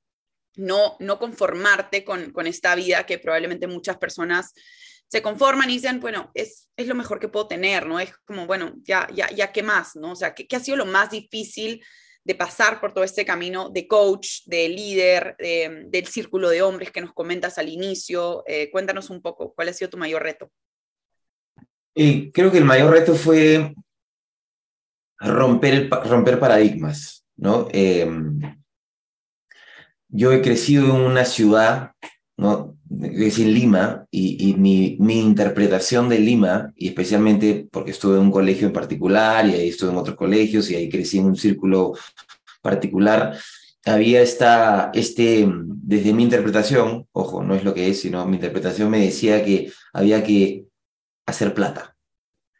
no, 0.56 0.96
no 0.98 1.18
conformarte 1.18 2.02
con, 2.02 2.32
con 2.32 2.46
esta 2.46 2.74
vida 2.74 3.04
que 3.04 3.18
probablemente 3.18 3.66
muchas 3.66 3.98
personas 3.98 4.54
se 5.08 5.20
conforman 5.20 5.68
y 5.68 5.74
dicen, 5.74 6.00
bueno, 6.00 6.30
es, 6.32 6.70
es 6.74 6.86
lo 6.86 6.94
mejor 6.94 7.20
que 7.20 7.28
puedo 7.28 7.48
tener, 7.48 7.84
¿no? 7.84 8.00
Es 8.00 8.16
como, 8.24 8.46
bueno, 8.46 8.72
ya, 8.82 9.06
ya, 9.14 9.28
ya, 9.30 9.52
¿qué 9.52 9.62
más, 9.62 9.94
no? 9.94 10.12
O 10.12 10.16
sea, 10.16 10.34
¿qué, 10.34 10.46
qué 10.46 10.56
ha 10.56 10.60
sido 10.60 10.78
lo 10.78 10.86
más 10.86 11.10
difícil 11.10 11.84
de 12.24 12.34
pasar 12.34 12.80
por 12.80 12.94
todo 12.94 13.04
este 13.04 13.26
camino 13.26 13.68
de 13.68 13.86
coach, 13.86 14.46
de 14.46 14.70
líder, 14.70 15.36
del 15.38 16.06
círculo 16.06 16.48
de 16.48 16.62
hombres 16.62 16.90
que 16.90 17.02
nos 17.02 17.12
comentas 17.12 17.58
al 17.58 17.68
inicio? 17.68 18.42
Eh, 18.46 18.70
cuéntanos 18.70 19.10
un 19.10 19.20
poco, 19.20 19.52
¿cuál 19.54 19.68
ha 19.68 19.74
sido 19.74 19.90
tu 19.90 19.98
mayor 19.98 20.22
reto? 20.22 20.50
Y 21.94 22.32
creo 22.32 22.50
que 22.50 22.58
el 22.58 22.64
mayor 22.64 22.92
reto 22.92 23.14
fue 23.14 23.74
romper, 25.18 25.88
romper 25.88 26.38
paradigmas, 26.38 27.24
¿no? 27.36 27.68
Em, 27.72 28.40
yo 30.08 30.32
he 30.32 30.42
crecido 30.42 30.96
en 30.96 31.02
una 31.02 31.24
ciudad, 31.24 31.92
¿no? 32.36 32.76
Es 33.00 33.38
en 33.38 33.54
Lima, 33.54 34.06
y, 34.10 34.50
y 34.50 34.54
mi, 34.54 34.96
mi, 35.00 35.20
interpretación 35.20 36.08
de 36.08 36.18
Lima, 36.18 36.72
y 36.76 36.88
especialmente 36.88 37.66
porque 37.70 37.92
estuve 37.92 38.16
en 38.16 38.22
un 38.22 38.30
colegio 38.30 38.66
en 38.66 38.72
particular, 38.72 39.46
y 39.46 39.54
ahí 39.54 39.68
estuve 39.68 39.90
en 39.90 39.96
otros 39.96 40.16
colegios, 40.16 40.70
y 40.70 40.76
ahí 40.76 40.88
crecí 40.88 41.18
en 41.18 41.26
un 41.26 41.36
círculo 41.36 41.94
particular, 42.62 43.38
había 43.84 44.22
esta, 44.22 44.90
este, 44.94 45.46
desde 45.48 46.12
mi 46.12 46.22
interpretación, 46.22 47.06
ojo, 47.12 47.42
no 47.42 47.54
es 47.54 47.64
lo 47.64 47.74
que 47.74 47.88
es, 47.88 48.00
sino 48.00 48.24
mi 48.26 48.36
interpretación 48.36 48.90
me 48.90 49.00
decía 49.00 49.44
que 49.44 49.72
había 49.92 50.24
que 50.24 50.64
hacer 51.26 51.54
plata, 51.54 51.96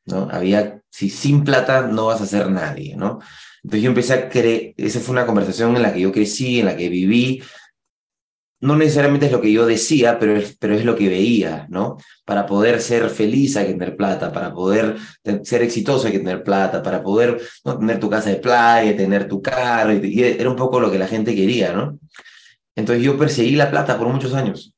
¿no? 0.06 0.28
Había, 0.30 0.82
si 0.90 1.10
sin 1.10 1.44
plata 1.44 1.82
no 1.82 2.06
vas 2.06 2.20
a 2.20 2.26
ser 2.26 2.50
nadie, 2.50 2.96
¿no? 2.96 3.20
Entonces 3.62 3.82
yo 3.82 3.88
empecé 3.88 4.14
a 4.14 4.28
creer, 4.28 4.74
esa 4.76 5.00
fue 5.00 5.12
una 5.12 5.26
conversación 5.26 5.76
en 5.76 5.82
la 5.82 5.92
que 5.92 6.00
yo 6.00 6.12
crecí, 6.12 6.60
en 6.60 6.66
la 6.66 6.76
que 6.76 6.88
viví, 6.88 7.42
no 8.60 8.76
necesariamente 8.76 9.26
es 9.26 9.32
lo 9.32 9.42
que 9.42 9.52
yo 9.52 9.66
decía, 9.66 10.18
pero 10.18 10.36
es, 10.36 10.56
pero 10.58 10.74
es 10.74 10.84
lo 10.84 10.96
que 10.96 11.08
veía, 11.08 11.66
¿no? 11.68 11.98
Para 12.24 12.46
poder 12.46 12.80
ser 12.80 13.10
feliz 13.10 13.56
hay 13.56 13.66
que 13.66 13.72
tener 13.72 13.96
plata, 13.96 14.32
para 14.32 14.54
poder 14.54 14.96
ser 15.42 15.62
exitoso 15.62 16.06
hay 16.06 16.14
que 16.14 16.18
tener 16.20 16.42
plata, 16.42 16.82
para 16.82 17.02
poder 17.02 17.40
¿no? 17.64 17.78
tener 17.78 18.00
tu 18.00 18.08
casa 18.08 18.30
de 18.30 18.36
playa, 18.36 18.96
tener 18.96 19.28
tu 19.28 19.42
carro, 19.42 19.92
y 19.92 20.22
era 20.22 20.48
un 20.48 20.56
poco 20.56 20.80
lo 20.80 20.90
que 20.90 20.98
la 20.98 21.08
gente 21.08 21.34
quería, 21.34 21.72
¿no? 21.72 21.98
Entonces 22.74 23.04
yo 23.04 23.18
perseguí 23.18 23.54
la 23.54 23.70
plata 23.70 23.98
por 23.98 24.08
muchos 24.08 24.34
años 24.34 24.73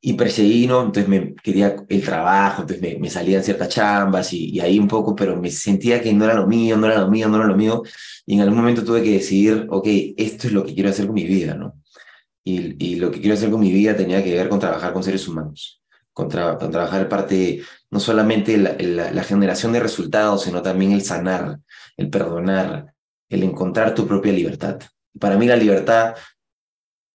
y 0.00 0.12
perseguí, 0.12 0.66
¿no? 0.66 0.82
Entonces 0.82 1.08
me 1.08 1.34
quería 1.34 1.76
el 1.88 2.02
trabajo, 2.04 2.62
entonces 2.62 3.00
me, 3.00 3.10
salían 3.10 3.42
ciertas 3.42 3.68
chambas 3.68 4.32
y, 4.32 4.60
ahí 4.60 4.78
un 4.78 4.88
poco, 4.88 5.16
pero 5.16 5.36
me 5.40 5.50
sentía 5.50 6.00
que 6.00 6.12
no 6.12 6.24
era 6.24 6.34
lo 6.34 6.46
mío, 6.46 6.76
no 6.76 6.86
era 6.86 7.00
lo 7.00 7.10
mío, 7.10 7.28
no 7.28 7.36
era 7.36 7.46
lo 7.46 7.56
mío. 7.56 7.82
Y 8.24 8.34
en 8.34 8.40
algún 8.42 8.58
momento 8.58 8.84
tuve 8.84 9.02
que 9.02 9.12
decidir, 9.12 9.66
ok, 9.70 9.86
esto 10.16 10.46
es 10.46 10.52
lo 10.52 10.64
que 10.64 10.74
quiero 10.74 10.90
hacer 10.90 11.06
con 11.06 11.14
mi 11.14 11.24
vida, 11.24 11.54
¿no? 11.54 11.74
Y, 12.44 12.76
y 12.84 12.96
lo 12.96 13.10
que 13.10 13.20
quiero 13.20 13.34
hacer 13.34 13.50
con 13.50 13.60
mi 13.60 13.72
vida 13.72 13.96
tenía 13.96 14.22
que 14.22 14.34
ver 14.34 14.48
con 14.48 14.60
trabajar 14.60 14.92
con 14.92 15.02
seres 15.02 15.26
humanos, 15.26 15.82
con, 16.12 16.28
con 16.28 16.70
trabajar 16.70 17.08
parte, 17.08 17.62
no 17.90 17.98
solamente 17.98 18.56
la, 18.58 18.76
la, 18.78 19.10
la 19.10 19.24
generación 19.24 19.72
de 19.72 19.80
resultados, 19.80 20.44
sino 20.44 20.62
también 20.62 20.92
el 20.92 21.02
sanar, 21.02 21.58
el 21.96 22.10
perdonar, 22.10 22.94
el 23.28 23.42
encontrar 23.42 23.94
tu 23.94 24.06
propia 24.06 24.32
libertad. 24.32 24.78
Para 25.18 25.36
mí 25.36 25.46
la 25.46 25.56
libertad 25.56 26.14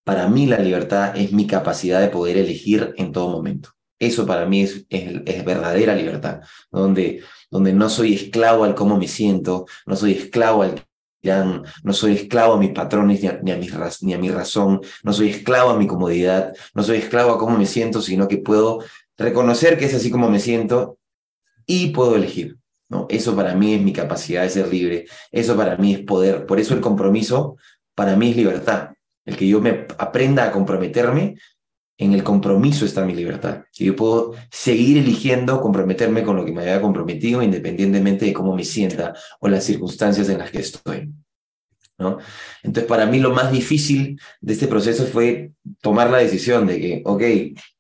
para 0.03 0.27
mí 0.27 0.48
la 0.48 0.60
libertad 0.60 1.15
es 1.15 1.31
mi 1.31 1.48
capacidad 1.48 2.01
de 2.01 2.10
poder 2.10 2.38
elegir 2.38 2.93
en 2.98 3.12
todo 3.12 3.29
momento. 3.29 3.70
Eso 4.00 4.25
para 4.25 4.46
mí 4.46 4.62
es, 4.62 4.86
es, 4.89 5.46
verdadera 5.46 5.93
libertad, 5.96 6.41
donde, 6.72 7.22
donde 7.51 7.72
no 7.72 7.88
soy 7.88 8.15
esclavo 8.15 8.63
al 8.63 8.74
cómo 8.74 8.98
me 8.98 9.08
siento, 9.08 9.67
no 9.86 9.96
soy 9.96 10.13
esclavo 10.13 10.63
al 10.63 10.84
no 11.84 11.93
soy 11.93 12.13
esclavo 12.13 12.53
a 12.53 12.58
mis 12.58 12.72
patrones 12.72 13.22
ni 13.22 13.27
a, 13.27 13.39
ni, 13.43 13.51
a 13.51 13.58
mi, 13.58 13.67
ni 14.01 14.13
a 14.13 14.17
mi 14.17 14.29
razón, 14.29 14.81
no 15.03 15.13
soy 15.13 15.29
esclavo 15.29 15.70
a 15.70 15.77
mi 15.77 15.86
comodidad, 15.86 16.53
no 16.74 16.81
soy 16.81 16.98
esclavo 16.98 17.34
a 17.34 17.38
cómo 17.38 17.58
me 17.58 17.67
siento, 17.67 18.01
sino 18.01 18.27
que 18.27 18.39
puedo 18.39 18.84
reconocer 19.17 19.77
que 19.77 19.86
es 19.86 19.93
así 19.93 20.10
como 20.10 20.29
me 20.29 20.39
siento 20.39 20.98
y 21.65 21.91
puedo 21.91 22.15
elegir. 22.15 22.58
¿no? 22.89 23.05
Eso 23.10 23.36
para 23.36 23.55
mí 23.55 23.75
es 23.75 23.81
mi 23.81 23.93
capacidad 23.93 24.41
de 24.41 24.50
ser 24.50 24.67
libre, 24.67 25.05
eso 25.31 25.55
para 25.55 25.77
mí 25.77 25.93
es 25.93 26.00
poder. 26.00 26.46
Por 26.46 26.60
eso 26.60 26.74
el 26.74 26.81
compromiso 26.81 27.58
para 27.96 28.15
mí 28.15 28.31
es 28.31 28.38
libertad. 28.38 28.89
El 29.25 29.38
que 29.38 29.48
yo 29.48 29.62
me 29.62 29.88
aprenda 29.98 30.46
a 30.46 30.51
comprometerme, 30.51 31.36
en 31.98 32.13
el 32.13 32.24
compromiso 32.24 32.86
está 32.86 33.06
mi 33.06 33.13
libertad. 33.13 33.63
Que 33.72 33.86
yo 33.86 33.96
puedo 33.96 34.34
seguir 34.50 34.98
eligiendo 34.98 35.62
comprometerme 35.62 36.24
con 36.24 36.36
lo 36.36 36.44
que 36.44 36.51
me 36.51 36.63
haya 36.63 36.82
comprometido 36.82 37.44
independientemente 37.44 38.25
de 38.25 38.34
cómo 38.34 38.56
me 38.56 38.63
sienta 38.63 39.13
o 39.40 39.48
las 39.48 39.63
circunstancias 39.63 40.28
en 40.30 40.40
las 40.40 40.50
que 40.50 40.60
estoy. 40.60 41.12
¿no? 42.00 42.18
Entonces, 42.63 42.90
para 42.90 43.06
mí 43.06 43.20
lo 43.20 43.32
más 43.32 43.51
difícil 43.51 44.20
de 44.42 44.54
este 44.54 44.68
proceso 44.68 45.06
fue 45.06 45.51
tomar 45.82 46.10
la 46.10 46.18
decisión 46.18 46.66
de 46.66 46.80
que, 46.80 47.01
ok, 47.06 47.24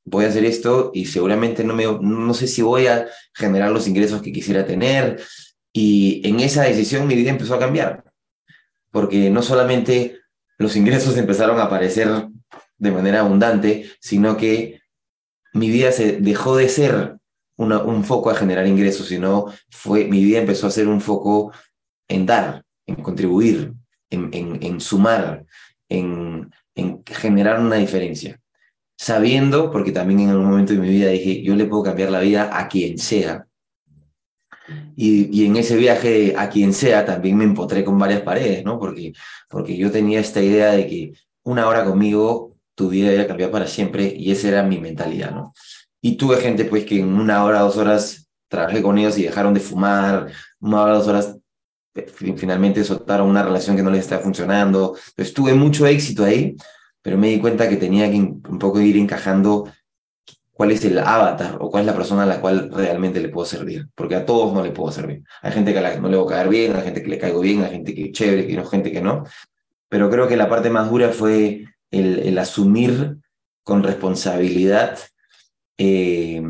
voy 0.05 0.25
a 0.25 0.27
hacer 0.27 0.45
esto 0.45 0.91
y 0.93 1.05
seguramente 1.05 1.63
no, 1.63 1.73
me, 1.73 1.85
no 1.85 2.33
sé 2.35 2.47
si 2.47 2.61
voy 2.61 2.85
a 2.87 3.07
generar 3.33 3.71
los 3.71 3.87
ingresos 3.87 4.21
que 4.21 4.31
quisiera 4.31 4.65
tener. 4.65 5.19
Y 5.73 6.21
en 6.27 6.39
esa 6.39 6.63
decisión 6.63 7.07
mi 7.07 7.15
vida 7.15 7.31
empezó 7.31 7.55
a 7.55 7.59
cambiar, 7.59 8.03
porque 8.91 9.31
no 9.31 9.41
solamente 9.41 10.20
los 10.61 10.75
ingresos 10.75 11.17
empezaron 11.17 11.59
a 11.59 11.63
aparecer 11.63 12.27
de 12.77 12.91
manera 12.91 13.21
abundante, 13.21 13.89
sino 13.99 14.37
que 14.37 14.81
mi 15.53 15.69
vida 15.69 15.91
se 15.91 16.17
dejó 16.21 16.55
de 16.55 16.69
ser 16.69 17.17
un 17.57 18.03
foco 18.03 18.29
a 18.29 18.35
generar 18.35 18.65
ingresos, 18.65 19.07
sino 19.07 19.45
fue, 19.69 20.05
mi 20.05 20.23
vida 20.23 20.39
empezó 20.39 20.67
a 20.67 20.71
ser 20.71 20.87
un 20.87 21.01
foco 21.01 21.51
en 22.07 22.25
dar, 22.25 22.63
en 22.87 22.95
contribuir, 22.95 23.73
en, 24.09 24.29
en, 24.33 24.81
sumar, 24.81 25.45
en, 25.89 26.49
en 26.75 27.03
generar 27.05 27.59
una 27.59 27.75
diferencia. 27.75 28.39
Sabiendo, 28.97 29.71
porque 29.71 29.91
también 29.91 30.21
en 30.21 30.35
un 30.35 30.45
momento 30.45 30.73
de 30.73 30.79
mi 30.79 30.89
vida 30.89 31.09
dije, 31.09 31.43
yo 31.43 31.55
le 31.55 31.65
puedo 31.65 31.83
cambiar 31.83 32.11
la 32.11 32.19
vida 32.19 32.49
a 32.51 32.67
quien 32.67 32.97
sea, 32.97 33.45
y, 34.95 35.45
en 35.45 35.55
ese 35.57 35.75
viaje 35.75 36.35
a 36.37 36.49
quien 36.49 36.73
sea 36.73 37.05
también 37.05 37.37
me 37.37 37.43
empotré 37.43 37.83
con 37.83 37.97
varias 37.97 38.21
paredes, 38.21 38.63
¿no? 38.63 38.79
Porque, 38.79 39.13
porque 39.49 39.77
yo 39.77 39.91
tenía 39.91 40.19
esta 40.19 40.41
idea 40.41 40.71
de 40.71 40.87
que 40.87 41.13
una 41.43 41.67
hora 41.67 41.83
conmigo 41.85 42.55
tu 42.75 42.89
vida 42.89 43.13
iba 43.13 43.23
a 43.23 43.27
cambiar 43.27 43.51
para 43.51 43.67
siempre 43.67 44.13
y 44.15 44.31
esa 44.31 44.47
era 44.47 44.63
mi 44.63 44.79
mentalidad, 44.79 45.31
¿no? 45.31 45.53
Y 46.01 46.15
tuve 46.15 46.37
gente 46.37 46.65
pues 46.65 46.85
que 46.85 46.99
en 46.99 47.13
una 47.13 47.43
hora, 47.43 47.59
dos 47.59 47.77
horas 47.77 48.29
trabajé 48.47 48.81
con 48.81 48.97
ellos 48.97 49.17
y 49.17 49.23
dejaron 49.23 49.53
de 49.53 49.59
fumar, 49.59 50.31
una 50.59 50.81
hora, 50.81 50.93
dos 50.95 51.07
horas 51.07 51.37
eh, 51.95 52.07
finalmente 52.35 52.83
soltaron 52.83 53.29
una 53.29 53.43
relación 53.43 53.75
que 53.75 53.83
no 53.83 53.91
les 53.91 54.01
estaba 54.01 54.21
funcionando. 54.21 54.95
Entonces 55.09 55.33
tuve 55.33 55.53
mucho 55.53 55.85
éxito 55.85 56.23
ahí, 56.23 56.55
pero 57.01 57.17
me 57.17 57.27
di 57.29 57.39
cuenta 57.39 57.69
que 57.69 57.77
tenía 57.77 58.09
que 58.09 58.17
un 58.17 58.59
poco 58.59 58.79
ir 58.81 58.97
encajando 58.97 59.71
cuál 60.61 60.73
es 60.73 60.85
el 60.85 60.99
avatar 60.99 61.57
o 61.59 61.71
cuál 61.71 61.81
es 61.81 61.87
la 61.87 61.95
persona 61.95 62.21
a 62.21 62.27
la 62.27 62.39
cual 62.39 62.69
realmente 62.71 63.19
le 63.19 63.29
puedo 63.29 63.47
servir, 63.47 63.87
porque 63.95 64.13
a 64.13 64.27
todos 64.27 64.53
no 64.53 64.61
le 64.61 64.69
puedo 64.69 64.91
servir. 64.91 65.23
Hay 65.41 65.53
gente 65.53 65.73
que 65.73 65.79
a 65.79 65.81
la 65.81 65.91
que 65.91 65.99
no 65.99 66.07
le 66.07 66.17
voy 66.17 66.31
a 66.31 66.35
caer 66.35 66.49
bien, 66.49 66.75
hay 66.75 66.83
gente 66.83 67.01
que 67.01 67.09
le 67.09 67.17
caigo 67.17 67.39
bien, 67.39 67.63
hay 67.63 67.71
gente 67.71 67.95
que 67.95 68.03
es 68.03 68.11
chévere, 68.11 68.41
hay 68.43 68.65
gente 68.67 68.91
que 68.91 69.01
no, 69.01 69.23
pero 69.89 70.07
creo 70.11 70.27
que 70.27 70.37
la 70.37 70.47
parte 70.47 70.69
más 70.69 70.91
dura 70.91 71.09
fue 71.09 71.65
el, 71.89 72.37
asumir 72.37 73.17
con 73.63 73.81
responsabilidad 73.81 74.99
eh, 75.79 76.43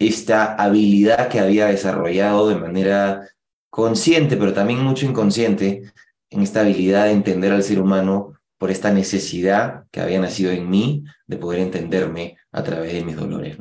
esta 0.00 0.56
habilidad 0.56 1.28
que 1.28 1.38
había 1.38 1.66
desarrollado 1.66 2.48
de 2.48 2.56
manera 2.56 3.28
consciente, 3.70 4.36
pero 4.36 4.52
también 4.52 4.82
mucho 4.82 5.06
inconsciente, 5.06 5.92
en 6.28 6.42
esta 6.42 6.62
habilidad 6.62 7.04
de 7.04 7.12
entender 7.12 7.52
al 7.52 7.62
ser 7.62 7.80
humano 7.80 8.32
por 8.64 8.70
esta 8.70 8.90
necesidad 8.90 9.84
que 9.90 10.00
había 10.00 10.18
nacido 10.18 10.50
en 10.50 10.70
mí 10.70 11.04
de 11.26 11.36
poder 11.36 11.60
entenderme 11.60 12.38
a 12.50 12.64
través 12.64 12.94
de 12.94 13.04
mis 13.04 13.14
dolores. 13.14 13.58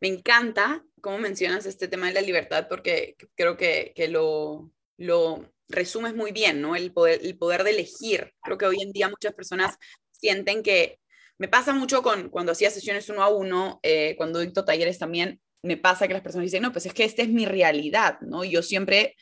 Me 0.00 0.08
encanta 0.08 0.82
cómo 1.00 1.18
mencionas 1.18 1.64
este 1.64 1.86
tema 1.86 2.08
de 2.08 2.14
la 2.14 2.20
libertad 2.20 2.66
porque 2.68 3.14
creo 3.36 3.56
que, 3.56 3.94
lo, 4.08 4.72
lo 4.96 5.52
resumes 5.68 6.16
muy 6.16 6.32
bien, 6.32 6.60
¿no? 6.60 6.74
El 6.74 6.92
poder, 6.92 7.20
el 7.22 7.38
poder 7.38 7.62
de 7.62 7.70
elegir. 7.70 8.34
Creo 8.42 8.58
que 8.58 8.66
hoy 8.66 8.82
en 8.82 8.90
día 8.90 9.08
muchas 9.08 9.34
personas 9.34 9.78
sienten 10.10 10.64
que, 10.64 10.98
me 11.38 11.46
pasa 11.46 11.72
mucho 11.72 12.02
con 12.02 12.30
cuando 12.30 12.50
hacía 12.50 12.72
sesiones 12.72 13.08
uno 13.08 13.22
a 13.22 13.28
uno, 13.28 13.78
eh, 13.84 14.16
cuando 14.16 14.40
dicto 14.40 14.64
talleres 14.64 14.98
también, 14.98 15.40
me 15.62 15.76
pasa 15.76 16.08
que 16.08 16.14
las 16.14 16.22
personas 16.22 16.46
dicen, 16.46 16.62
no, 16.62 16.72
pues 16.72 16.86
es 16.86 16.92
que 16.92 17.04
esta 17.04 17.22
es 17.22 17.28
mi 17.28 17.46
realidad, 17.46 18.18
¿no? 18.20 18.42
Yo 18.42 18.62
siempre 18.62 19.14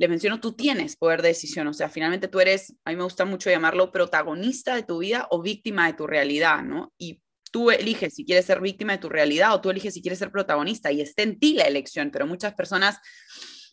les 0.00 0.08
menciono, 0.08 0.40
tú 0.40 0.54
tienes 0.54 0.96
poder 0.96 1.20
de 1.20 1.28
decisión, 1.28 1.66
o 1.66 1.74
sea, 1.74 1.90
finalmente 1.90 2.26
tú 2.26 2.40
eres, 2.40 2.74
a 2.86 2.90
mí 2.90 2.96
me 2.96 3.02
gusta 3.02 3.26
mucho 3.26 3.50
llamarlo 3.50 3.92
protagonista 3.92 4.74
de 4.74 4.82
tu 4.82 5.00
vida 5.00 5.26
o 5.30 5.42
víctima 5.42 5.86
de 5.86 5.92
tu 5.92 6.06
realidad, 6.06 6.62
¿no? 6.62 6.94
Y 6.96 7.20
tú 7.52 7.70
eliges 7.70 8.14
si 8.14 8.24
quieres 8.24 8.46
ser 8.46 8.62
víctima 8.62 8.94
de 8.94 8.98
tu 8.98 9.10
realidad 9.10 9.52
o 9.52 9.60
tú 9.60 9.68
eliges 9.68 9.92
si 9.92 10.00
quieres 10.00 10.18
ser 10.18 10.30
protagonista 10.30 10.90
y 10.90 11.02
está 11.02 11.22
en 11.22 11.38
ti 11.38 11.52
la 11.52 11.64
elección, 11.64 12.10
pero 12.10 12.26
muchas 12.26 12.54
personas, 12.54 12.98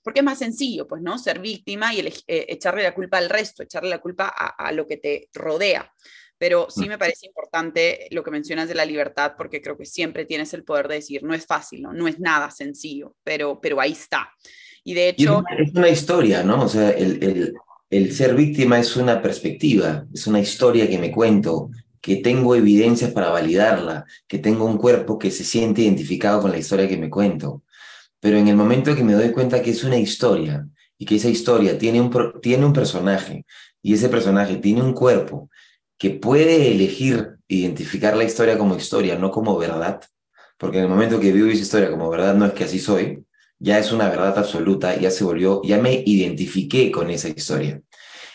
porque 0.04 0.20
es 0.20 0.26
más 0.26 0.40
sencillo, 0.40 0.86
pues, 0.86 1.02
¿no? 1.02 1.18
Ser 1.18 1.40
víctima 1.40 1.94
y 1.94 2.02
eh, 2.02 2.24
echarle 2.28 2.84
la 2.84 2.94
culpa 2.94 3.20
al 3.20 3.30
resto, 3.30 3.64
echarle 3.64 3.90
la 3.90 4.00
culpa 4.00 4.28
a, 4.28 4.68
a 4.68 4.74
lo 4.74 4.86
que 4.86 4.98
te 4.98 5.30
rodea. 5.34 5.90
Pero 6.38 6.68
sí 6.70 6.88
mm. 6.88 6.90
me 6.90 6.98
parece 6.98 7.26
importante 7.26 8.10
lo 8.12 8.22
que 8.22 8.32
mencionas 8.32 8.68
de 8.68 8.76
la 8.76 8.84
libertad, 8.84 9.36
porque 9.38 9.62
creo 9.62 9.78
que 9.78 9.86
siempre 9.86 10.26
tienes 10.26 10.54
el 10.54 10.66
poder 10.66 10.90
de 10.90 10.96
decir, 10.96 11.24
no 11.24 11.34
es 11.34 11.46
fácil, 11.46 11.84
no, 11.84 11.94
no 11.94 12.06
es 12.06 12.20
nada 12.20 12.52
sencillo, 12.52 13.16
pero, 13.24 13.62
pero 13.62 13.80
ahí 13.80 13.94
está. 13.94 14.30
Y 14.88 14.94
de 14.94 15.10
hecho... 15.10 15.44
es, 15.58 15.74
una, 15.76 15.90
historia, 15.90 16.44
¿no? 16.44 16.64
O 16.64 16.70
sea, 16.70 16.92
el, 16.92 17.22
el, 17.22 17.54
el, 17.90 18.14
ser 18.14 18.34
víctima 18.36 18.80
es 18.80 18.96
una 18.96 19.22
perspectiva, 19.22 20.06
es 20.14 20.28
una 20.28 20.40
historia 20.40 20.88
que 20.88 20.98
me 20.98 21.12
cuento, 21.12 21.72
que 22.00 22.16
tengo 22.16 22.56
evidencias 22.56 23.12
para 23.12 23.28
validarla, 23.28 24.06
que 24.30 24.40
tengo 24.40 24.64
un 24.64 24.78
cuerpo 24.78 25.20
que 25.20 25.30
se 25.30 25.44
siente 25.44 25.82
identificado 25.82 26.42
con 26.42 26.52
la 26.52 26.58
historia 26.58 26.88
que 26.88 26.96
me 26.96 27.10
cuento. 27.10 27.64
Pero 28.22 28.38
en 28.38 28.48
el 28.48 28.56
momento 28.56 28.96
que 28.96 29.04
me 29.04 29.12
doy 29.12 29.34
cuenta 29.34 29.62
que 29.62 29.72
es 29.72 29.84
una 29.84 29.98
historia 29.98 30.66
y 30.98 31.06
que 31.06 31.18
esa 31.18 31.28
historia 31.28 31.78
tiene 31.78 32.00
un, 32.00 32.40
tiene 32.42 32.66
un 32.66 32.72
personaje 32.72 33.46
y 33.82 33.94
ese 33.94 34.08
personaje 34.08 34.56
tiene 34.56 34.82
un 34.82 34.94
cuerpo 34.94 35.50
que 35.98 36.12
puede 36.12 36.72
elegir 36.72 37.40
identificar 37.50 38.16
la 38.16 38.24
historia 38.24 38.58
como 38.58 38.78
historia, 38.78 39.18
no 39.18 39.32
como 39.32 39.58
verdad, 39.58 40.00
porque 40.58 40.78
en 40.78 40.86
el 40.86 40.90
momento 40.90 41.20
que 41.20 41.34
vivo 41.34 41.50
esa 41.50 41.64
historia 41.64 41.92
como 41.92 42.10
verdad 42.10 42.36
no 42.36 42.46
es 42.46 42.54
que 42.54 42.64
así 42.64 42.80
soy, 42.80 43.27
ya 43.60 43.80
es 43.80 43.92
una 43.92 44.10
verdad 44.10 44.38
absoluta, 44.38 44.96
ya 44.98 45.12
se 45.12 45.24
volvió, 45.24 45.62
ya 45.64 45.80
me 45.80 46.04
identifiqué 46.06 46.92
con 46.92 47.10
esa 47.10 47.30
historia. 47.30 47.82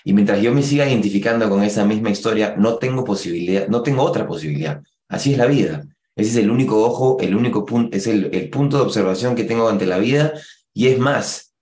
Y 0.05 0.13
mientras 0.13 0.43
yo 0.43 0.53
me 0.53 0.63
siga 0.63 0.89
identificando 0.89 1.49
con 1.49 1.63
esa 1.63 1.85
misma 1.85 2.11
historia, 2.11 2.57
no 2.59 2.77
tengo 2.77 3.05
posibilidad, 3.05 3.69
no 3.69 3.83
tengo 3.83 4.03
otra 4.03 4.27
posibilidad. 4.27 4.83
Así 5.09 5.33
es 5.33 5.39
la 5.39 5.47
vida. 5.47 5.87
Ese 6.17 6.31
es 6.31 6.37
el 6.37 6.51
único 6.51 6.85
ojo, 6.85 7.19
el 7.21 7.37
único 7.37 7.65
punto, 7.65 7.97
es 7.97 8.07
el, 8.07 8.35
el 8.35 8.51
punto 8.51 8.77
de 8.77 8.83
observación 8.83 9.35
que 9.35 9.45
tengo 9.45 9.69
ante 9.69 9.87
la 9.87 9.99
vida. 9.99 10.33
Y 10.75 10.89
es 10.89 10.99
más, 10.99 11.55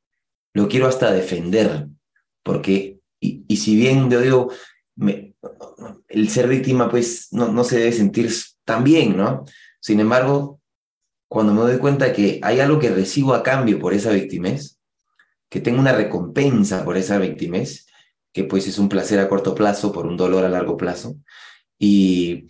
lo 0.55 0.69
quiero 0.69 0.87
hasta 0.87 1.13
defender, 1.13 1.87
porque, 2.43 2.99
y, 3.21 3.45
y 3.47 3.57
si 3.59 3.77
bien 3.77 4.11
yo 4.11 4.21
digo, 4.21 4.51
el 6.09 6.29
ser 6.29 6.49
víctima, 6.49 6.91
pues 6.91 7.29
no, 7.33 7.49
no 7.49 7.65
se 7.65 7.79
debe 7.79 7.93
sentir 7.93 8.31
tan 8.65 8.85
bien, 8.85 9.17
¿no? 9.17 9.45
Sin 9.81 10.01
embargo, 10.01 10.60
cuando 11.31 11.55
me 11.55 11.61
doy 11.61 11.79
cuenta 11.79 12.13
que 12.13 12.41
hay 12.43 12.59
algo 12.59 12.81
que 12.81 12.91
recibo 12.91 13.35
a 13.35 13.45
cambio 13.45 13.79
por 13.79 13.95
esa 13.95 14.11
victimez, 14.11 14.81
que 15.49 15.61
tengo 15.61 15.79
una 15.79 15.93
recompensa 15.93 16.85
por 16.85 16.97
esa 16.97 17.19
victimez, 17.19 17.87
que 18.33 18.43
pues 18.43 18.67
es 18.67 18.81
un 18.81 18.89
placer 18.89 19.21
a 19.21 19.29
corto 19.29 19.55
plazo 19.55 19.93
por 19.93 20.09
un 20.09 20.17
dolor 20.17 20.45
a 20.45 20.49
largo 20.49 20.77
plazo, 20.77 21.15
y, 21.79 22.49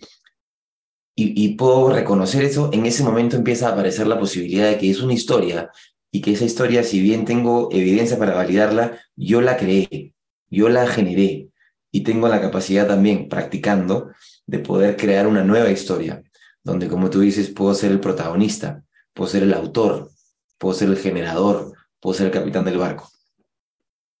y, 1.15 1.49
puedo 1.49 1.93
reconocer 1.93 2.43
eso, 2.43 2.71
en 2.73 2.87
ese 2.87 3.03
momento 3.03 3.35
empieza 3.35 3.69
a 3.69 3.73
aparecer 3.73 4.07
la 4.07 4.19
posibilidad 4.19 4.67
de 4.67 4.79
que 4.79 4.89
es 4.89 4.99
una 4.99 5.13
historia 5.13 5.69
y 6.11 6.21
que 6.21 6.31
esa 6.33 6.45
historia, 6.45 6.83
si 6.83 7.01
bien 7.01 7.23
tengo 7.23 7.69
evidencia 7.71 8.17
para 8.17 8.33
validarla, 8.33 8.99
yo 9.15 9.41
la 9.41 9.57
creé, 9.57 10.15
yo 10.49 10.69
la 10.69 10.87
generé 10.87 11.49
y 11.91 12.01
tengo 12.01 12.27
la 12.27 12.41
capacidad 12.41 12.87
también, 12.87 13.29
practicando, 13.29 14.09
de 14.47 14.57
poder 14.57 14.97
crear 14.97 15.27
una 15.27 15.43
nueva 15.43 15.69
historia 15.69 16.23
donde 16.63 16.87
como 16.87 17.09
tú 17.09 17.19
dices, 17.21 17.49
puedo 17.49 17.73
ser 17.73 17.91
el 17.91 17.99
protagonista, 17.99 18.83
puedo 19.13 19.29
ser 19.29 19.43
el 19.43 19.53
autor, 19.53 20.09
puedo 20.57 20.73
ser 20.73 20.89
el 20.89 20.97
generador, 20.97 21.73
puedo 21.99 22.13
ser 22.13 22.27
el 22.27 22.31
capitán 22.31 22.65
del 22.65 22.77
barco. 22.77 23.09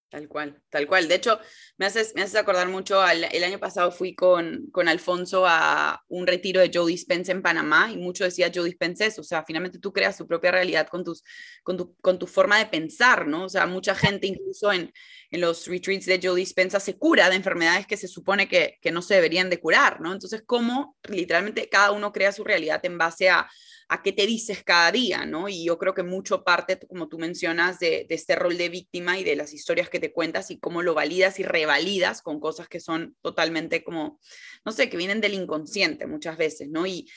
Tal 0.09 0.27
cual, 0.27 0.61
tal 0.69 0.87
cual. 0.87 1.07
De 1.07 1.15
hecho, 1.15 1.39
me 1.81 1.87
haces, 1.87 2.13
me 2.13 2.21
haces 2.21 2.35
acordar 2.35 2.69
mucho, 2.69 3.01
al, 3.01 3.23
el 3.23 3.43
año 3.43 3.57
pasado 3.57 3.91
fui 3.91 4.13
con, 4.13 4.67
con 4.71 4.87
Alfonso 4.87 5.47
a 5.47 6.03
un 6.09 6.27
retiro 6.27 6.61
de 6.61 6.69
Joe 6.71 6.91
Dispense 6.91 7.31
en 7.31 7.41
Panamá 7.41 7.89
y 7.91 7.97
mucho 7.97 8.23
decía 8.23 8.51
Joe 8.53 8.65
Dispense 8.65 9.07
eso, 9.07 9.21
o 9.21 9.23
sea, 9.23 9.43
finalmente 9.43 9.79
tú 9.79 9.91
creas 9.91 10.15
tu 10.15 10.27
propia 10.27 10.51
realidad 10.51 10.87
con, 10.87 11.03
tus, 11.03 11.23
con, 11.63 11.77
tu, 11.77 11.95
con 11.95 12.19
tu 12.19 12.27
forma 12.27 12.59
de 12.59 12.67
pensar, 12.67 13.25
¿no? 13.25 13.45
O 13.45 13.49
sea, 13.49 13.65
mucha 13.65 13.95
gente 13.95 14.27
incluso 14.27 14.71
en, 14.71 14.93
en 15.31 15.41
los 15.41 15.65
retreats 15.65 16.05
de 16.05 16.19
Joe 16.21 16.35
Dispensa 16.35 16.79
se 16.79 16.99
cura 16.99 17.31
de 17.31 17.37
enfermedades 17.37 17.87
que 17.87 17.97
se 17.97 18.07
supone 18.07 18.47
que, 18.47 18.77
que 18.79 18.91
no 18.91 19.01
se 19.01 19.15
deberían 19.15 19.49
de 19.49 19.59
curar, 19.59 20.01
¿no? 20.01 20.13
Entonces, 20.13 20.43
¿cómo 20.45 20.99
literalmente 21.09 21.67
cada 21.67 21.93
uno 21.93 22.11
crea 22.11 22.31
su 22.31 22.43
realidad 22.43 22.79
en 22.85 22.99
base 22.99 23.31
a, 23.31 23.49
a 23.91 24.01
qué 24.01 24.13
te 24.13 24.25
dices 24.25 24.63
cada 24.63 24.89
día, 24.89 25.25
¿no? 25.25 25.49
Y 25.49 25.65
yo 25.65 25.77
creo 25.77 25.93
que 25.93 26.01
mucho 26.01 26.45
parte, 26.45 26.79
como 26.87 27.09
tú 27.09 27.19
mencionas, 27.19 27.77
de, 27.77 28.07
este 28.09 28.37
rol 28.37 28.57
de 28.57 28.69
víctima 28.69 29.19
y 29.19 29.25
de 29.25 29.35
las 29.35 29.53
historias 29.53 29.89
que 29.89 29.99
te 29.99 30.13
cuentas 30.13 30.49
y 30.49 30.59
cómo 30.59 30.81
lo 30.81 30.93
validas 30.93 31.41
y 31.41 31.43
revalidas 31.43 32.21
con 32.21 32.39
cosas 32.39 32.69
que 32.69 32.79
son 32.79 33.17
totalmente 33.21 33.83
como, 33.83 34.17
no 34.63 34.71
sé, 34.71 34.89
que 34.89 34.95
vienen 34.95 35.19
del 35.19 35.33
inconsciente 35.33 36.07
muchas 36.07 36.37
veces, 36.37 36.69
¿no? 36.69 36.87
Y, 36.87 37.09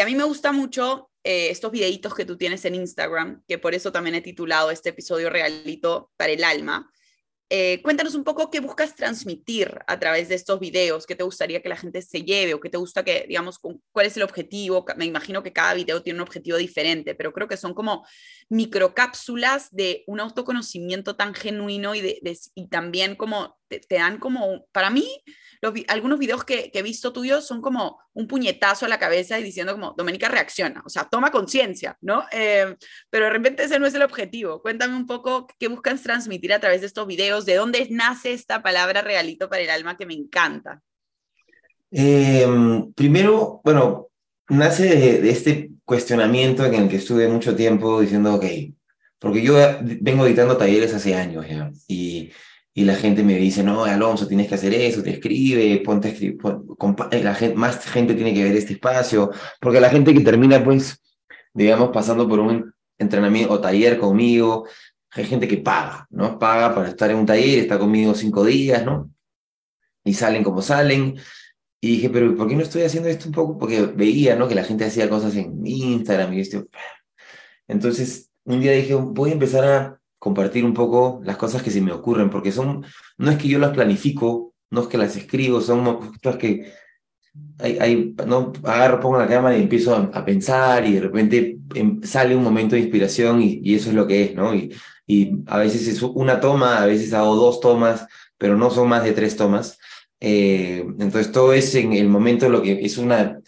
a 0.00 0.04
mí 0.04 0.14
me 0.14 0.24
gusta 0.24 0.52
mucho 0.52 1.10
eh, 1.24 1.48
estos 1.50 1.70
videitos 1.70 2.14
que 2.14 2.26
tú 2.26 2.36
tienes 2.36 2.64
en 2.66 2.74
Instagram, 2.74 3.42
que 3.48 3.56
por 3.56 3.74
eso 3.74 3.92
también 3.92 4.16
he 4.16 4.20
titulado 4.20 4.70
este 4.70 4.90
episodio 4.90 5.30
Realito 5.30 6.10
para 6.16 6.32
el 6.32 6.44
Alma, 6.44 6.90
eh, 7.48 7.80
cuéntanos 7.82 8.16
un 8.16 8.24
poco 8.24 8.50
qué 8.50 8.58
buscas 8.58 8.96
transmitir 8.96 9.78
a 9.86 9.98
través 10.00 10.28
de 10.28 10.34
estos 10.34 10.58
videos, 10.58 11.06
qué 11.06 11.14
te 11.14 11.22
gustaría 11.22 11.62
que 11.62 11.68
la 11.68 11.76
gente 11.76 12.02
se 12.02 12.22
lleve 12.22 12.54
o 12.54 12.60
qué 12.60 12.70
te 12.70 12.76
gusta 12.76 13.04
que, 13.04 13.24
digamos, 13.28 13.58
cuál 13.58 14.06
es 14.06 14.16
el 14.16 14.24
objetivo. 14.24 14.84
Me 14.96 15.04
imagino 15.04 15.42
que 15.42 15.52
cada 15.52 15.74
video 15.74 16.02
tiene 16.02 16.18
un 16.18 16.26
objetivo 16.26 16.56
diferente, 16.56 17.14
pero 17.14 17.32
creo 17.32 17.46
que 17.46 17.56
son 17.56 17.72
como 17.72 18.04
microcápsulas 18.48 19.68
de 19.70 20.02
un 20.08 20.18
autoconocimiento 20.18 21.14
tan 21.14 21.34
genuino 21.34 21.94
y, 21.94 22.00
de, 22.00 22.38
y 22.54 22.68
también 22.68 23.14
como 23.14 23.56
te, 23.68 23.82
dan 23.90 24.18
como, 24.18 24.66
para 24.72 24.90
mí, 24.90 25.06
algunos 25.88 26.18
videos 26.18 26.44
que, 26.44 26.70
he 26.72 26.82
visto 26.82 27.12
tuyos 27.12 27.46
son 27.46 27.60
como 27.60 27.98
un 28.12 28.26
puñetazo 28.26 28.86
a 28.86 28.88
la 28.88 28.98
cabeza 28.98 29.38
y 29.38 29.42
diciendo 29.42 29.72
como, 29.72 29.94
Doménica 29.96 30.28
reacciona, 30.28 30.82
o 30.84 30.88
sea, 30.88 31.04
toma 31.04 31.30
conciencia, 31.30 31.96
¿no? 32.00 32.24
Eh, 32.32 32.76
pero 33.10 33.26
de 33.26 33.30
repente 33.30 33.64
ese 33.64 33.78
no 33.78 33.86
es 33.86 33.94
el 33.94 34.02
objetivo. 34.02 34.62
Cuéntame 34.62 34.96
un 34.96 35.06
poco 35.06 35.46
qué 35.58 35.68
buscas 35.68 36.02
transmitir 36.02 36.52
a 36.52 36.60
través 36.60 36.80
de 36.80 36.86
estos 36.86 37.06
videos, 37.06 37.46
de 37.46 37.54
dónde 37.54 37.86
nace 37.90 38.32
esta 38.32 38.62
palabra 38.62 39.02
realito 39.02 39.48
para 39.48 39.62
el 39.62 39.70
alma 39.70 39.96
que 39.96 40.06
me 40.06 40.14
encanta. 40.14 40.82
Em, 41.90 42.92
primero, 42.92 43.60
bueno, 43.64 44.08
nace 44.48 44.84
de, 44.84 45.20
de, 45.22 45.30
este 45.30 45.70
cuestionamiento 45.84 46.64
en 46.64 46.74
el 46.74 46.88
que 46.88 46.96
estuve 46.96 47.28
mucho 47.28 47.54
tiempo 47.54 48.00
diciendo, 48.00 48.34
ok, 48.34 48.44
porque 49.18 49.42
yo 49.42 49.56
vengo 49.82 50.26
editando 50.26 50.56
talleres 50.56 50.92
hace 50.94 51.14
años 51.14 51.46
ya, 51.48 51.70
y 51.88 52.30
y 52.78 52.84
la 52.84 52.94
gente 52.94 53.24
me 53.24 53.36
dice, 53.36 53.62
no, 53.62 53.86
Alonso, 53.86 54.28
tienes 54.28 54.48
que 54.48 54.56
hacer 54.56 54.74
eso, 54.74 55.02
te 55.02 55.08
escribe, 55.08 55.80
ponte 55.82 56.08
a 56.08 56.10
escribir, 56.10 56.38
eh, 57.10 57.22
la 57.22 57.34
gente, 57.34 57.56
más 57.56 57.82
gente 57.86 58.14
tiene 58.14 58.34
que 58.34 58.44
ver 58.44 58.54
este 58.54 58.74
espacio, 58.74 59.30
porque 59.62 59.80
la 59.80 59.88
gente 59.88 60.12
que 60.12 60.20
termina, 60.20 60.62
pues, 60.62 61.00
digamos, 61.54 61.88
pasando 61.88 62.28
por 62.28 62.38
un 62.38 62.74
entrenamiento 62.98 63.54
o 63.54 63.60
taller 63.62 63.96
conmigo, 63.96 64.68
hay 65.10 65.24
gente 65.24 65.48
que 65.48 65.56
paga, 65.56 66.06
¿no? 66.10 66.38
Paga 66.38 66.74
para 66.74 66.90
estar 66.90 67.10
en 67.10 67.16
un 67.16 67.24
taller, 67.24 67.60
está 67.60 67.78
conmigo 67.78 68.14
cinco 68.14 68.44
días, 68.44 68.84
¿no? 68.84 69.10
Y 70.04 70.12
salen 70.12 70.44
como 70.44 70.60
salen. 70.60 71.16
Y 71.80 71.92
dije, 71.92 72.10
pero 72.10 72.36
¿por 72.36 72.46
qué 72.46 72.56
no 72.56 72.62
estoy 72.62 72.82
haciendo 72.82 73.08
esto 73.08 73.26
un 73.28 73.32
poco? 73.32 73.56
Porque 73.56 73.86
veía, 73.86 74.36
¿no? 74.36 74.48
Que 74.48 74.54
la 74.54 74.64
gente 74.64 74.84
hacía 74.84 75.08
cosas 75.08 75.34
en 75.36 75.66
Instagram 75.66 76.34
y 76.34 76.40
esto. 76.40 76.66
Entonces, 77.66 78.30
un 78.44 78.60
día 78.60 78.72
dije, 78.72 78.92
voy 78.94 79.30
a 79.30 79.32
empezar 79.32 79.64
a 79.64 80.00
compartir 80.18 80.64
un 80.64 80.74
poco 80.74 81.20
las 81.24 81.36
cosas 81.36 81.62
que 81.62 81.70
se 81.70 81.80
me 81.80 81.92
ocurren, 81.92 82.30
porque 82.30 82.52
son, 82.52 82.84
no 83.18 83.30
es 83.30 83.38
que 83.38 83.48
yo 83.48 83.58
las 83.58 83.72
planifico, 83.72 84.54
no 84.70 84.82
es 84.82 84.86
que 84.88 84.98
las 84.98 85.16
escribo, 85.16 85.60
son 85.60 86.12
cosas 86.22 86.36
que 86.38 86.72
hay, 87.58 87.78
hay, 87.78 88.14
no 88.26 88.52
agarro, 88.64 89.00
pongo 89.00 89.18
la 89.18 89.28
cámara 89.28 89.56
y 89.56 89.62
empiezo 89.62 89.94
a, 89.94 90.24
pensar 90.24 90.86
y 90.86 90.94
de 90.94 91.00
repente 91.00 91.58
em, 91.74 92.02
sale 92.02 92.34
un 92.34 92.42
momento 92.42 92.74
de 92.74 92.80
inspiración 92.80 93.42
y, 93.42 93.60
y, 93.62 93.74
eso 93.74 93.90
es 93.90 93.94
lo 93.94 94.06
que 94.06 94.24
es, 94.24 94.34
¿no? 94.34 94.54
Y, 94.54 94.72
y 95.06 95.42
a 95.46 95.58
veces 95.58 95.86
es 95.86 96.02
una 96.02 96.40
toma, 96.40 96.82
a 96.82 96.86
veces 96.86 97.12
hago 97.12 97.36
dos 97.36 97.60
tomas, 97.60 98.06
pero 98.38 98.56
no 98.56 98.70
son 98.70 98.88
más 98.88 99.04
de 99.04 99.12
tres 99.12 99.36
tomas. 99.36 99.78
Eh, 100.20 100.84
entonces 100.98 101.30
todo 101.32 101.52
es 101.52 101.74
en 101.74 101.92
el 101.92 102.08
momento 102.08 102.48
lo 102.48 102.62
que 102.62 102.84
es 102.84 102.98
una, 102.98 103.40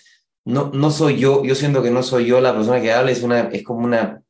no, 0.45 0.71
no 0.73 0.91
soy 0.91 1.19
yo, 1.19 1.45
yo 1.45 1.55
siento 1.55 1.83
que 1.83 1.91
no 1.91 2.03
soy 2.03 2.27
yo 2.27 2.41
la 2.41 2.55
persona 2.55 2.81
que 2.81 2.93
habla, 2.93 3.11
es, 3.11 3.23
una, 3.23 3.41
es 3.49 3.65
como 3.65 3.85
una 3.85 4.23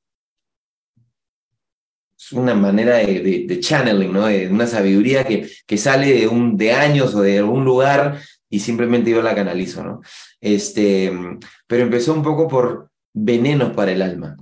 una 2.33 2.55
manera 2.55 2.97
de, 2.97 3.59
channeling, 3.61 4.13
¿no? 4.13 4.27
De 4.27 4.49
una 4.49 4.67
sabiduría 4.67 5.25
que, 5.25 5.49
que 5.67 5.79
sale 5.79 6.13
de, 6.13 6.29
un, 6.29 6.57
de 6.57 6.73
años 6.73 7.15
o 7.15 7.23
de 7.23 7.39
algún 7.39 7.65
lugar 7.65 8.21
y 8.51 8.61
simplemente 8.61 9.11
yo 9.11 9.23
la 9.23 9.35
canalizo, 9.35 9.85
¿no? 9.85 10.01
Este, 10.41 11.13
pero 11.67 11.83
empezó 11.83 12.15
un 12.15 12.23
poco 12.23 12.49
por 12.49 12.91
venenos 13.15 13.73
para 13.73 13.93
el 13.93 14.03
alma, 14.03 14.37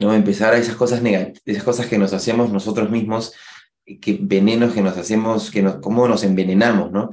¿no? 0.00 0.14
Empezar 0.14 0.54
a 0.54 0.58
esas 0.58 0.76
cosas 0.76 1.02
negativas, 1.02 1.42
esas 1.44 1.64
cosas 1.64 1.86
que 1.86 1.98
nos 1.98 2.12
hacemos 2.12 2.52
nosotros 2.52 2.90
mismos, 2.90 3.34
que 4.00 4.18
venenos 4.20 4.74
que 4.74 4.82
nos 4.82 4.96
hacemos, 4.96 5.50
que 5.50 5.62
nos, 5.62 5.76
cómo 5.76 6.08
nos 6.08 6.24
envenenamos, 6.24 6.90
¿no? 6.90 7.10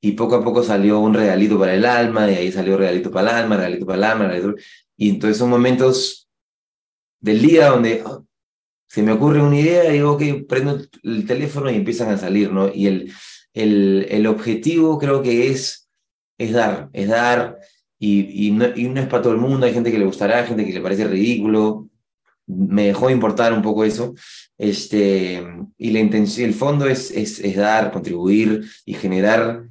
Y 0.00 0.12
poco 0.12 0.36
a 0.36 0.44
poco 0.44 0.62
salió 0.62 1.00
un 1.00 1.14
regalito 1.14 1.58
para 1.58 1.74
el 1.74 1.84
alma, 1.84 2.26
de 2.26 2.36
ahí 2.36 2.52
salió 2.52 2.76
regalito 2.76 3.10
para 3.10 3.30
el 3.30 3.36
alma, 3.36 3.56
regalito 3.56 3.86
para 3.86 3.98
el 3.98 4.04
alma, 4.04 4.28
regalito... 4.28 4.54
y 4.96 5.10
entonces 5.10 5.38
son 5.38 5.50
momentos 5.50 6.28
del 7.20 7.40
día 7.40 7.68
donde 7.68 8.04
se 8.86 9.02
me 9.02 9.12
ocurre 9.12 9.42
una 9.42 9.58
idea 9.58 9.90
digo, 9.90 10.12
ok, 10.12 10.22
prendo 10.48 10.80
el 11.02 11.26
teléfono 11.26 11.70
y 11.70 11.76
empiezan 11.76 12.10
a 12.10 12.18
salir, 12.18 12.52
¿no? 12.52 12.72
Y 12.72 12.86
el, 12.86 13.12
el, 13.52 14.06
el 14.10 14.26
objetivo 14.26 14.98
creo 14.98 15.22
que 15.22 15.50
es, 15.50 15.88
es 16.38 16.52
dar, 16.52 16.90
es 16.92 17.08
dar, 17.08 17.58
y, 17.98 18.48
y, 18.48 18.50
no, 18.50 18.66
y 18.74 18.88
no 18.88 19.00
es 19.00 19.06
para 19.06 19.22
todo 19.22 19.32
el 19.32 19.40
mundo, 19.40 19.66
hay 19.66 19.72
gente 19.72 19.90
que 19.90 19.98
le 19.98 20.04
gustará, 20.04 20.44
gente 20.44 20.64
que 20.64 20.72
le 20.72 20.80
parece 20.80 21.06
ridículo, 21.06 21.88
me 22.46 22.86
dejó 22.86 23.10
importar 23.10 23.52
un 23.52 23.62
poco 23.62 23.84
eso, 23.84 24.14
este, 24.58 25.42
y 25.78 25.90
la 25.90 26.00
intención, 26.00 26.48
el 26.48 26.54
fondo 26.54 26.86
es, 26.86 27.10
es, 27.10 27.40
es 27.40 27.56
dar, 27.56 27.90
contribuir 27.90 28.64
y 28.84 28.94
generar 28.94 29.68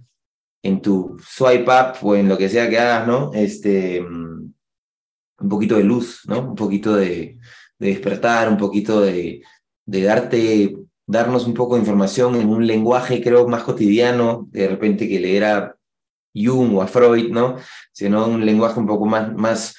en 0.63 0.81
tu 0.81 1.17
swipe 1.19 1.69
up 1.69 1.97
o 2.01 2.15
en 2.15 2.29
lo 2.29 2.37
que 2.37 2.49
sea 2.49 2.69
que 2.69 2.79
hagas, 2.79 3.07
¿no? 3.07 3.31
Este, 3.33 4.01
un 4.01 5.49
poquito 5.49 5.75
de 5.75 5.83
luz, 5.83 6.21
¿no? 6.25 6.49
Un 6.49 6.55
poquito 6.55 6.95
de, 6.95 7.37
de 7.83 7.89
despertar, 7.89 8.49
un 8.49 8.57
poquito 8.57 9.01
de, 9.01 9.41
de 9.85 10.01
darte, 10.03 10.75
darnos 11.05 11.45
un 11.45 11.53
poco 11.53 11.75
de 11.75 11.81
información 11.81 12.35
en 12.35 12.49
un 12.49 12.65
lenguaje, 12.65 13.21
creo, 13.21 13.47
más 13.47 13.63
cotidiano, 13.63 14.47
de 14.51 14.67
repente 14.67 15.07
que 15.07 15.19
leer 15.19 15.43
a 15.43 15.75
Jung 16.33 16.75
o 16.75 16.81
a 16.81 16.87
Freud, 16.87 17.29
¿no? 17.29 17.57
Sino 17.91 18.25
un 18.27 18.45
lenguaje 18.45 18.79
un 18.79 18.87
poco 18.87 19.05
más, 19.05 19.33
más, 19.33 19.75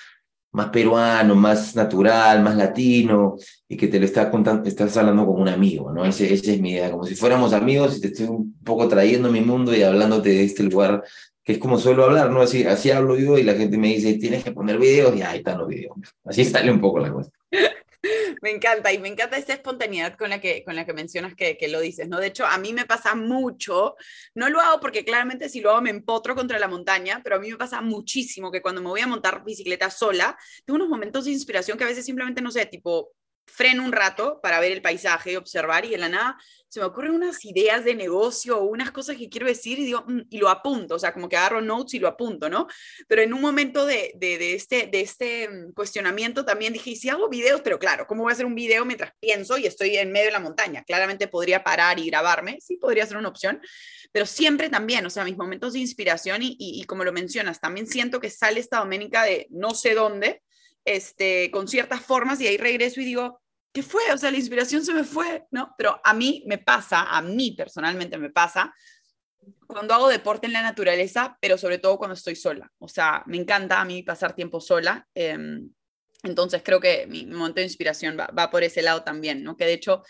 más 0.53 0.69
peruano, 0.69 1.35
más 1.35 1.75
natural, 1.75 2.43
más 2.43 2.57
latino, 2.57 3.37
y 3.69 3.77
que 3.77 3.89
te 3.89 3.99
lo 3.99 4.05
estás 4.05 4.29
contando, 4.29 4.69
estás 4.69 4.97
hablando 4.97 5.27
como 5.27 5.43
un 5.43 5.49
amigo, 5.49 5.91
¿no? 5.93 6.05
Ese, 6.05 6.33
esa 6.33 6.53
es 6.53 6.61
mi 6.61 6.73
idea, 6.73 6.91
como 6.91 7.05
si 7.05 7.15
fuéramos 7.15 7.53
amigos 7.53 7.97
y 7.97 8.01
te 8.03 8.09
estoy 8.09 8.27
un 8.27 8.55
poco 8.63 8.87
trayendo 8.87 9.33
mi 9.33 9.41
mundo 9.41 9.75
y 9.75 9.83
hablándote 9.83 10.29
de 10.29 10.45
este 10.45 10.63
lugar 10.63 11.03
que 11.45 11.53
es 11.53 11.59
como 11.59 11.79
suelo 11.79 12.05
hablar, 12.05 12.31
¿no? 12.31 12.41
Así, 12.41 12.65
así 12.65 12.91
hablo 12.91 13.19
yo 13.19 13.37
y 13.37 13.43
la 13.43 13.55
gente 13.55 13.77
me 13.77 13.89
dice, 13.89 14.15
tienes 14.15 14.43
que 14.43 14.53
poner 14.53 14.79
videos 14.79 15.15
y 15.15 15.21
ahí 15.21 15.39
están 15.39 15.59
los 15.59 15.69
videos. 15.69 15.95
Así 16.25 16.45
sale 16.45 16.71
un 16.71 16.81
poco 16.81 16.99
la 16.99 17.13
cosa. 17.13 17.31
Me 18.43 18.51
encanta 18.51 18.93
y 18.93 18.99
me 18.99 19.09
encanta 19.09 19.37
esta 19.37 19.55
espontaneidad 19.55 20.17
con 20.17 20.31
la 20.31 20.41
que, 20.41 20.65
con 20.65 20.77
la 20.77 20.85
que 20.85 20.93
mencionas 20.93 21.35
que, 21.35 21.57
que, 21.57 21.69
lo 21.69 21.81
dices, 21.81 22.09
¿no? 22.09 22.19
De 22.19 22.29
hecho, 22.29 22.47
a 22.47 22.59
mí 22.59 22.73
me 22.73 22.85
pasa 22.87 23.15
mucho, 23.15 23.97
no 24.35 24.49
lo 24.49 24.61
hago 24.61 24.81
porque 24.81 25.05
claramente 25.05 25.49
si 25.49 25.61
lo 25.61 25.71
hago 25.71 25.81
me 25.83 25.91
empotro 25.91 26.35
contra 26.35 26.59
la 26.59 26.69
montaña, 26.69 27.21
pero 27.23 27.37
a 27.37 27.39
mí 27.39 27.51
me 27.51 27.57
pasa 27.57 27.81
muchísimo 27.81 28.51
que 28.51 28.63
cuando 28.63 28.81
me 28.81 28.89
voy 28.89 29.01
a 29.01 29.07
montar 29.07 29.45
bicicleta 29.45 29.91
sola, 29.91 30.37
tengo 30.65 30.77
unos 30.77 30.89
momentos 30.89 31.25
de 31.25 31.33
inspiración 31.33 31.79
que 31.79 31.85
a 31.85 31.89
veces 31.89 32.05
simplemente, 32.05 32.43
no 32.43 32.51
sé, 32.51 32.67
tipo, 32.67 33.13
freno 33.47 33.85
un 33.85 33.93
rato 33.93 34.41
para 34.43 34.61
ver 34.61 34.73
el 34.73 34.83
paisaje 34.83 35.37
observar 35.37 35.85
y 35.85 35.91
de 35.91 35.99
la 35.99 36.09
nada 36.09 36.39
se 36.75 36.81
me 36.81 36.87
ocurren 36.87 37.13
unas 37.13 37.45
ideas 37.45 37.85
de 37.85 37.95
negocio 37.95 38.59
o 38.59 38.65
unas 38.65 38.91
cosas 38.91 39.17
que 39.17 39.29
quiero 39.29 39.47
decir 39.47 39.79
y 39.79 39.85
digo, 39.85 40.03
mm", 40.09 40.23
y 40.29 40.39
lo 40.39 40.49
apunto, 40.49 40.97
o 40.97 40.99
sea, 40.99 41.13
como 41.13 41.29
que 41.29 41.37
agarro 41.37 41.61
notes 41.61 41.95
y 41.95 42.01
lo 42.01 42.09
apunto, 42.09 42.51
¿no? 42.51 42.67
Pero 43.07 43.23
en 43.23 43.33
un 43.33 43.41
momento 43.41 43.87
de, 43.87 44.11
de, 44.17 44.55
este, 44.55 44.89
de 44.89 45.01
este 45.01 45.49
mm, 45.49 45.73
cuestionamiento 45.73 46.45
también 46.45 46.73
dije, 46.73 46.91
¿y 46.91 46.97
si 46.97 47.09
hago 47.11 47.29
videos? 47.29 47.61
Pero 47.61 47.79
claro, 47.79 48.09
¿cómo 48.09 48.25
voy 48.25 48.31
a 48.31 48.33
hacer 48.33 48.45
un 48.45 48.57
video 48.57 48.85
mientras 48.85 49.13
pienso 49.21 49.57
y 49.57 49.67
estoy 49.67 49.97
en 49.97 50.11
medio 50.11 50.27
de 50.27 50.33
la 50.33 50.41
montaña? 50.41 50.83
Claramente 50.83 51.29
podría 51.29 51.63
parar 51.63 52.01
y 52.01 52.07
grabarme, 52.07 52.59
sí, 52.61 52.77
podría 52.77 53.07
ser 53.07 53.19
una 53.19 53.29
opción, 53.29 53.61
pero 54.11 54.27
siempre 54.27 54.69
también, 54.69 55.07
o 55.07 55.11
sea, 55.11 55.23
mis 55.23 55.37
momentos 55.37 55.75
de 55.75 55.79
inspiración 55.79 56.43
y, 56.43 56.57
y, 56.59 56.81
y 56.81 56.85
como 56.87 57.05
lo 57.05 57.13
mencionas, 57.13 57.61
también 57.61 57.87
siento 57.87 58.19
que 58.19 58.31
sale 58.31 58.59
esta 58.59 58.79
doménica 58.79 59.23
de 59.23 59.47
no 59.51 59.75
sé 59.77 59.95
dónde, 59.95 60.43
este, 60.85 61.51
con 61.51 61.69
ciertas 61.69 62.03
formas 62.03 62.41
y 62.41 62.47
ahí 62.47 62.57
regreso 62.57 63.01
y 63.01 63.05
digo, 63.05 63.41
¿qué 63.73 63.83
fue? 63.83 64.03
O 64.13 64.19
sea, 64.19 64.31
la 64.31 64.37
inspiración 64.37 64.85
se 64.85 64.95
me 64.95 65.05
fue, 65.05 65.45
¿no? 65.51 65.75
Pero 65.77 66.01
a 66.03 66.15
mí 66.15 66.45
me 66.47 66.59
pasa, 66.59 67.03
a 67.03 67.21
mí 67.23 67.53
personalmente 67.53 68.19
me 68.19 68.31
pasa, 68.31 68.73
cuando 69.67 69.95
hago 69.95 70.09
deporte 70.09 70.47
en 70.47 70.53
la 70.53 70.63
naturaleza, 70.63 71.37
pero 71.41 71.59
sobre 71.59 71.79
todo 71.79 71.99
cuando 71.99 72.15
estoy 72.15 72.37
sola. 72.37 72.71
O 72.79 72.89
sea, 72.89 73.23
me 73.27 73.37
encanta 73.37 73.81
a 73.81 73.85
mí 73.85 74.03
pasar 74.03 74.35
tiempo 74.35 74.61
sola. 74.61 75.07
Em, 75.15 75.71
Entonces 76.23 76.63
creo 76.65 76.81
que 76.81 77.07
mi, 77.07 77.27
momento 77.27 77.57
de 77.57 77.65
inspiración 77.65 78.17
va, 78.19 78.29
va, 78.29 78.51
por 78.51 78.63
ese 78.65 78.81
lado 78.81 79.03
también, 79.03 79.43
¿no? 79.43 79.57
Que 79.59 79.67
de 79.67 79.75
hecho 79.75 80.03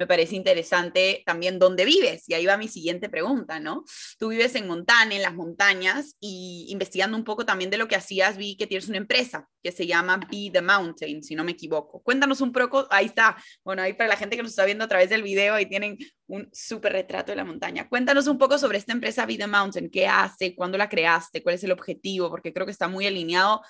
me 0.00 0.06
parece 0.06 0.34
interesante 0.34 1.22
también 1.26 1.58
dónde 1.58 1.84
vives. 1.84 2.26
Y 2.26 2.32
ahí 2.32 2.46
va 2.46 2.56
mi 2.56 2.68
siguiente 2.68 3.10
pregunta, 3.10 3.60
¿no? 3.60 3.84
Tú 4.18 4.28
vives 4.28 4.54
en 4.54 4.66
Montana, 4.66 5.14
en 5.14 5.20
las 5.20 5.34
montañas, 5.34 6.16
y 6.18 6.64
investigando 6.70 7.18
un 7.18 7.22
poco 7.22 7.44
también 7.44 7.68
de 7.68 7.76
lo 7.76 7.86
que 7.86 7.96
hacías, 7.96 8.38
vi 8.38 8.56
que 8.56 8.66
tienes 8.66 8.88
una 8.88 8.96
empresa 8.96 9.46
que 9.62 9.72
se 9.72 9.86
llama 9.86 10.16
Be 10.16 10.48
the 10.50 10.62
Mountain, 10.62 11.22
si 11.22 11.34
no 11.34 11.44
me 11.44 11.52
equivoco. 11.52 12.00
Cuéntanos 12.02 12.40
un 12.40 12.50
poco, 12.50 12.88
ahí 12.90 13.04
está, 13.04 13.36
bueno, 13.62 13.82
ahí 13.82 13.92
para 13.92 14.08
la 14.08 14.16
gente 14.16 14.36
que 14.36 14.42
nos 14.42 14.52
está 14.52 14.64
viendo 14.64 14.84
a 14.84 14.88
través 14.88 15.10
del 15.10 15.22
video, 15.22 15.52
ahí 15.52 15.66
tienen 15.66 15.98
un 16.28 16.48
súper 16.50 16.94
retrato 16.94 17.32
de 17.32 17.36
la 17.36 17.44
montaña. 17.44 17.86
Cuéntanos 17.86 18.26
un 18.26 18.38
poco 18.38 18.56
sobre 18.56 18.78
esta 18.78 18.92
empresa 18.92 19.26
Be 19.26 19.36
the 19.36 19.46
Mountain, 19.46 19.90
qué 19.90 20.06
hace, 20.06 20.54
cuándo 20.54 20.78
la 20.78 20.88
creaste, 20.88 21.42
cuál 21.42 21.56
es 21.56 21.64
el 21.64 21.72
objetivo, 21.72 22.30
porque 22.30 22.54
creo 22.54 22.64
que 22.64 22.72
está 22.72 22.88
muy 22.88 23.06
alineado 23.06 23.60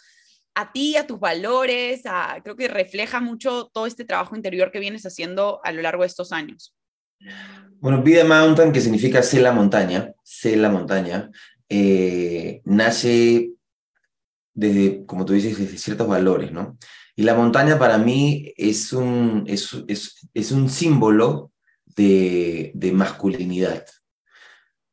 a 0.55 0.73
ti, 0.73 0.97
a 0.97 1.07
tus 1.07 1.21
valores, 1.21 2.03
a, 2.05 2.41
creo 2.43 2.57
que 2.57 2.69
refleja 2.69 3.21
mucho 3.21 3.71
todo 3.73 3.87
este 3.87 4.05
trabajo 4.05 4.37
interior 4.37 4.71
que 4.71 4.81
vienes 4.81 5.05
haciendo 5.05 5.61
a 5.65 5.73
lo 5.73 5.83
largo 5.83 6.03
de 6.03 6.09
estos 6.09 6.33
años. 6.33 6.75
Bueno, 7.79 8.03
the 8.03 8.25
Mountain, 8.25 8.73
que 8.73 8.81
significa 8.81 9.23
ser 9.23 9.43
la 9.43 9.53
montaña, 9.53 10.13
ser 10.23 10.59
la 10.59 10.71
montaña, 10.71 11.31
eh, 11.69 12.61
nace 12.65 13.53
desde, 14.53 15.07
como 15.07 15.25
tú 15.25 15.33
dices, 15.33 15.59
desde 15.59 15.79
ciertos 15.79 16.09
valores, 16.09 16.53
¿no? 16.53 16.77
Y 17.17 17.23
la 17.23 17.35
montaña 17.35 17.79
para 17.79 17.99
mí 17.99 18.53
es 18.57 18.93
un, 18.93 19.45
es, 19.47 19.77
es, 19.89 20.29
es 20.35 20.53
un 20.53 20.69
símbolo 20.69 21.53
de, 21.85 22.73
de 22.75 22.93
masculinidad. 22.93 23.85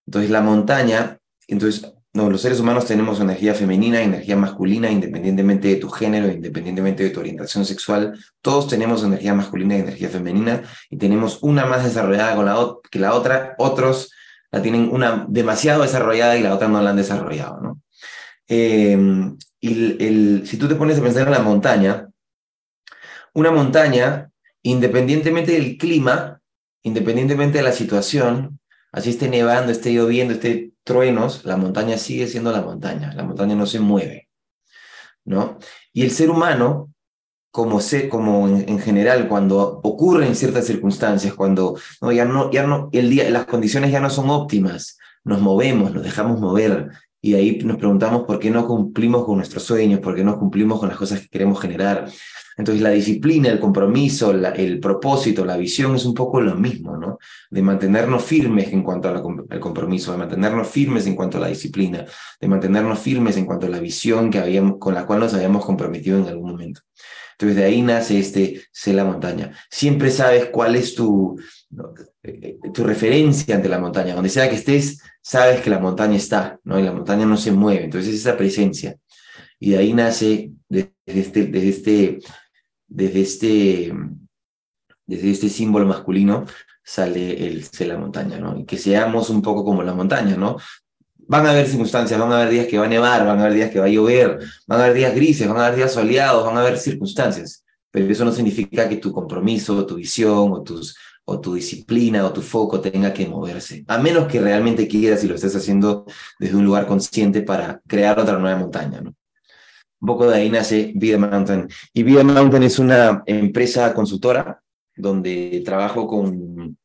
Entonces 0.05 0.31
la 0.31 0.41
montaña, 0.41 1.19
entonces 1.47 1.93
los 2.17 2.41
seres 2.41 2.59
humanos 2.59 2.85
tenemos 2.85 3.19
energía 3.19 3.53
femenina, 3.53 4.01
energía 4.01 4.35
masculina, 4.35 4.89
independientemente 4.89 5.67
de 5.67 5.75
tu 5.75 5.89
género, 5.89 6.27
independientemente 6.31 7.03
de 7.03 7.09
tu 7.11 7.19
orientación 7.19 7.65
sexual. 7.65 8.17
Todos 8.41 8.67
tenemos 8.67 9.03
energía 9.03 9.33
masculina 9.33 9.77
y 9.77 9.81
energía 9.81 10.09
femenina 10.09 10.63
y 10.89 10.97
tenemos 10.97 11.39
una 11.41 11.65
más 11.65 11.83
desarrollada 11.83 12.35
que 12.89 12.99
la 12.99 13.13
otra. 13.13 13.55
Otros 13.57 14.11
la 14.51 14.61
tienen 14.61 14.89
una 14.91 15.25
demasiado 15.29 15.83
desarrollada 15.83 16.37
y 16.37 16.43
la 16.43 16.55
otra 16.55 16.67
no 16.67 16.81
la 16.81 16.89
han 16.89 16.95
desarrollado. 16.95 17.61
¿no? 17.61 17.81
Em, 18.47 19.37
y 19.59 20.03
el, 20.03 20.47
si 20.47 20.57
tú 20.57 20.67
te 20.67 20.75
pones 20.75 20.97
a 20.97 21.01
pensar 21.01 21.27
en 21.27 21.33
la 21.33 21.39
montaña, 21.39 22.07
una 23.33 23.51
montaña, 23.51 24.31
independientemente 24.63 25.51
del 25.51 25.77
clima, 25.77 26.41
independientemente 26.83 27.59
de 27.59 27.63
la 27.63 27.71
situación, 27.71 28.59
así 28.91 29.11
esté 29.11 29.29
nevando, 29.29 29.71
esté 29.71 29.93
lloviendo, 29.93 30.33
esté 30.33 30.71
truenos, 30.87 31.43
la 31.43 31.57
montaña 31.57 31.97
sigue 31.97 32.27
siendo 32.27 32.51
la 32.51 32.61
montaña, 32.61 33.13
la 33.13 33.23
montaña 33.23 33.53
no 33.55 33.65
se 33.65 33.81
mueve, 33.81 34.29
¿no? 35.25 35.59
Y 35.91 36.03
el 36.03 36.11
ser 36.11 36.29
humano, 36.29 36.93
como, 37.51 37.81
sé, 37.81 38.07
como 38.07 38.47
en, 38.47 38.79
general, 38.79 39.27
cuando 39.27 39.81
ocurren 39.83 40.33
ciertas 40.35 40.65
circunstancias, 40.65 41.33
cuando 41.33 41.77
¿no? 42.01 42.11
ya 42.13 42.23
no, 42.23 42.49
ya 42.51 42.65
no, 42.65 42.89
el 42.93 43.09
día, 43.09 43.29
las 43.29 43.45
condiciones 43.45 43.91
ya 43.91 43.99
no 43.99 44.09
son 44.09 44.29
óptimas, 44.29 44.97
nos 45.25 45.41
movemos, 45.41 45.93
nos 45.93 46.03
dejamos 46.03 46.39
mover, 46.39 46.89
y 47.21 47.33
ahí 47.33 47.59
nos 47.65 47.77
preguntamos 47.77 48.23
por 48.23 48.39
qué 48.39 48.49
no 48.49 48.65
cumplimos 48.65 49.25
con 49.25 49.35
nuestros 49.35 49.63
sueños, 49.63 49.99
por 49.99 50.15
qué 50.15 50.23
no 50.23 50.39
cumplimos 50.39 50.79
con 50.79 50.87
las 50.87 50.97
cosas 50.97 51.19
que 51.19 51.27
queremos 51.27 51.59
generar. 51.59 52.07
Entonces 52.57 52.81
la 52.81 52.89
disciplina, 52.89 53.49
el 53.49 53.59
compromiso, 53.59 54.31
el 54.31 54.79
propósito, 54.79 55.45
la 55.45 55.57
visión 55.57 55.95
es 55.95 56.05
un 56.05 56.15
poco 56.15 56.41
lo 56.41 56.55
mismo, 56.55 56.97
¿no? 56.97 57.19
De 57.51 57.61
mantenernos 57.61 58.23
firmes 58.23 58.73
en 58.73 58.81
cuanto 58.81 59.09
al 59.09 59.59
compromiso, 59.59 60.11
de 60.11 60.17
mantenernos 60.17 60.67
firmes 60.67 61.05
en 61.05 61.15
cuanto 61.15 61.37
a 61.37 61.41
la 61.41 61.47
disciplina, 61.47 62.03
de 62.41 62.47
mantenernos 62.47 62.97
firmes 62.99 63.37
en 63.37 63.45
cuanto 63.45 63.67
a 63.67 63.69
la 63.69 63.79
visión 63.79 64.31
que 64.31 64.39
habíamos, 64.39 64.79
con 64.79 64.95
la 64.95 65.05
cual 65.05 65.19
nos 65.19 65.35
habíamos 65.35 65.63
comprometido 65.63 66.17
en 66.17 66.27
algún 66.27 66.49
momento. 66.49 66.81
Entonces 67.33 67.57
de 67.57 67.65
ahí 67.65 67.83
nace 67.83 68.17
este 68.17 68.63
ser 68.71 68.95
la 68.95 69.05
montaña. 69.05 69.51
Siempre 69.69 70.09
sabes 70.09 70.47
cuál 70.51 70.75
es 70.75 70.95
tu, 70.95 71.39
eh, 72.23 72.57
tu 72.73 72.83
referencia 72.83 73.55
ante 73.55 73.69
la 73.69 73.77
montaña. 73.77 74.15
Donde 74.15 74.29
sea 74.29 74.49
que 74.49 74.55
estés, 74.55 74.99
sabes 75.21 75.61
que 75.61 75.69
la 75.69 75.77
montaña 75.77 76.15
está, 76.15 76.59
¿no? 76.63 76.79
Y 76.79 76.83
la 76.83 76.91
montaña 76.91 77.27
no 77.27 77.37
se 77.37 77.51
mueve. 77.51 77.83
Entonces 77.83 78.15
esa 78.15 78.35
presencia. 78.35 78.97
Y 79.59 79.71
de 79.71 79.77
ahí 79.77 79.93
nace 79.93 80.51
desde 80.67 80.91
este, 81.05 81.45
desde 81.45 81.69
este 81.69 82.19
desde 82.87 83.21
este, 83.21 83.93
desde 85.05 85.31
este 85.31 85.49
símbolo 85.49 85.85
masculino 85.85 86.45
sale 86.83 87.47
el 87.47 87.65
ser 87.65 87.87
la 87.87 87.97
montaña, 87.97 88.39
¿no? 88.39 88.57
Y 88.57 88.65
que 88.65 88.77
seamos 88.77 89.29
un 89.29 89.41
poco 89.41 89.65
como 89.65 89.83
la 89.83 89.93
montaña, 89.93 90.37
¿no? 90.37 90.57
Van 91.27 91.45
a 91.45 91.51
haber 91.51 91.67
circunstancias, 91.67 92.17
van 92.17 92.31
a 92.31 92.37
haber 92.37 92.49
días 92.49 92.67
que 92.67 92.77
va 92.77 92.85
a 92.85 92.89
nevar, 92.89 93.25
van 93.25 93.39
a 93.39 93.41
haber 93.41 93.55
días 93.55 93.71
que 93.71 93.79
va 93.79 93.87
a 93.87 93.89
llover, 93.89 94.39
van 94.65 94.79
a 94.79 94.83
haber 94.85 94.95
días 94.95 95.13
grises, 95.13 95.47
van 95.47 95.57
a 95.57 95.65
haber 95.65 95.77
días 95.77 95.91
soleados, 95.91 96.45
van 96.45 96.55
a 96.55 96.61
haber 96.61 96.77
circunstancias, 96.77 97.65
pero 97.91 98.09
eso 98.09 98.23
no 98.23 98.31
significa 98.31 98.87
que 98.87 98.95
tu 98.97 99.11
compromiso, 99.11 99.85
tu 99.85 99.95
visión 99.95 100.53
o, 100.53 100.63
tus, 100.63 100.95
o 101.25 101.41
tu 101.41 101.55
disciplina 101.55 102.25
o 102.25 102.31
tu 102.31 102.41
foco 102.41 102.79
tenga 102.79 103.11
que 103.11 103.27
moverse, 103.27 103.83
a 103.87 103.97
menos 103.97 104.27
que 104.27 104.39
realmente 104.39 104.87
quieras 104.87 105.21
y 105.25 105.27
lo 105.27 105.35
estés 105.35 105.57
haciendo 105.57 106.05
desde 106.39 106.55
un 106.55 106.63
lugar 106.63 106.87
consciente 106.87 107.41
para 107.41 107.81
crear 107.85 108.17
otra 108.17 108.37
nueva 108.39 108.57
montaña, 108.57 109.01
¿no? 109.01 109.13
Un 109.99 110.07
poco 110.07 110.29
de 110.29 110.35
ahí 110.37 110.49
nace 110.49 110.91
Vida 110.95 111.17
Mountain. 111.17 111.67
Y 111.93 112.03
Vida 112.03 112.23
Mountain 112.23 112.63
es 112.63 112.77
una 112.77 113.23
empresa 113.25 113.93
consultora 113.93 114.61
donde 114.95 115.61
trabajo 115.65 116.07
con 116.07 116.77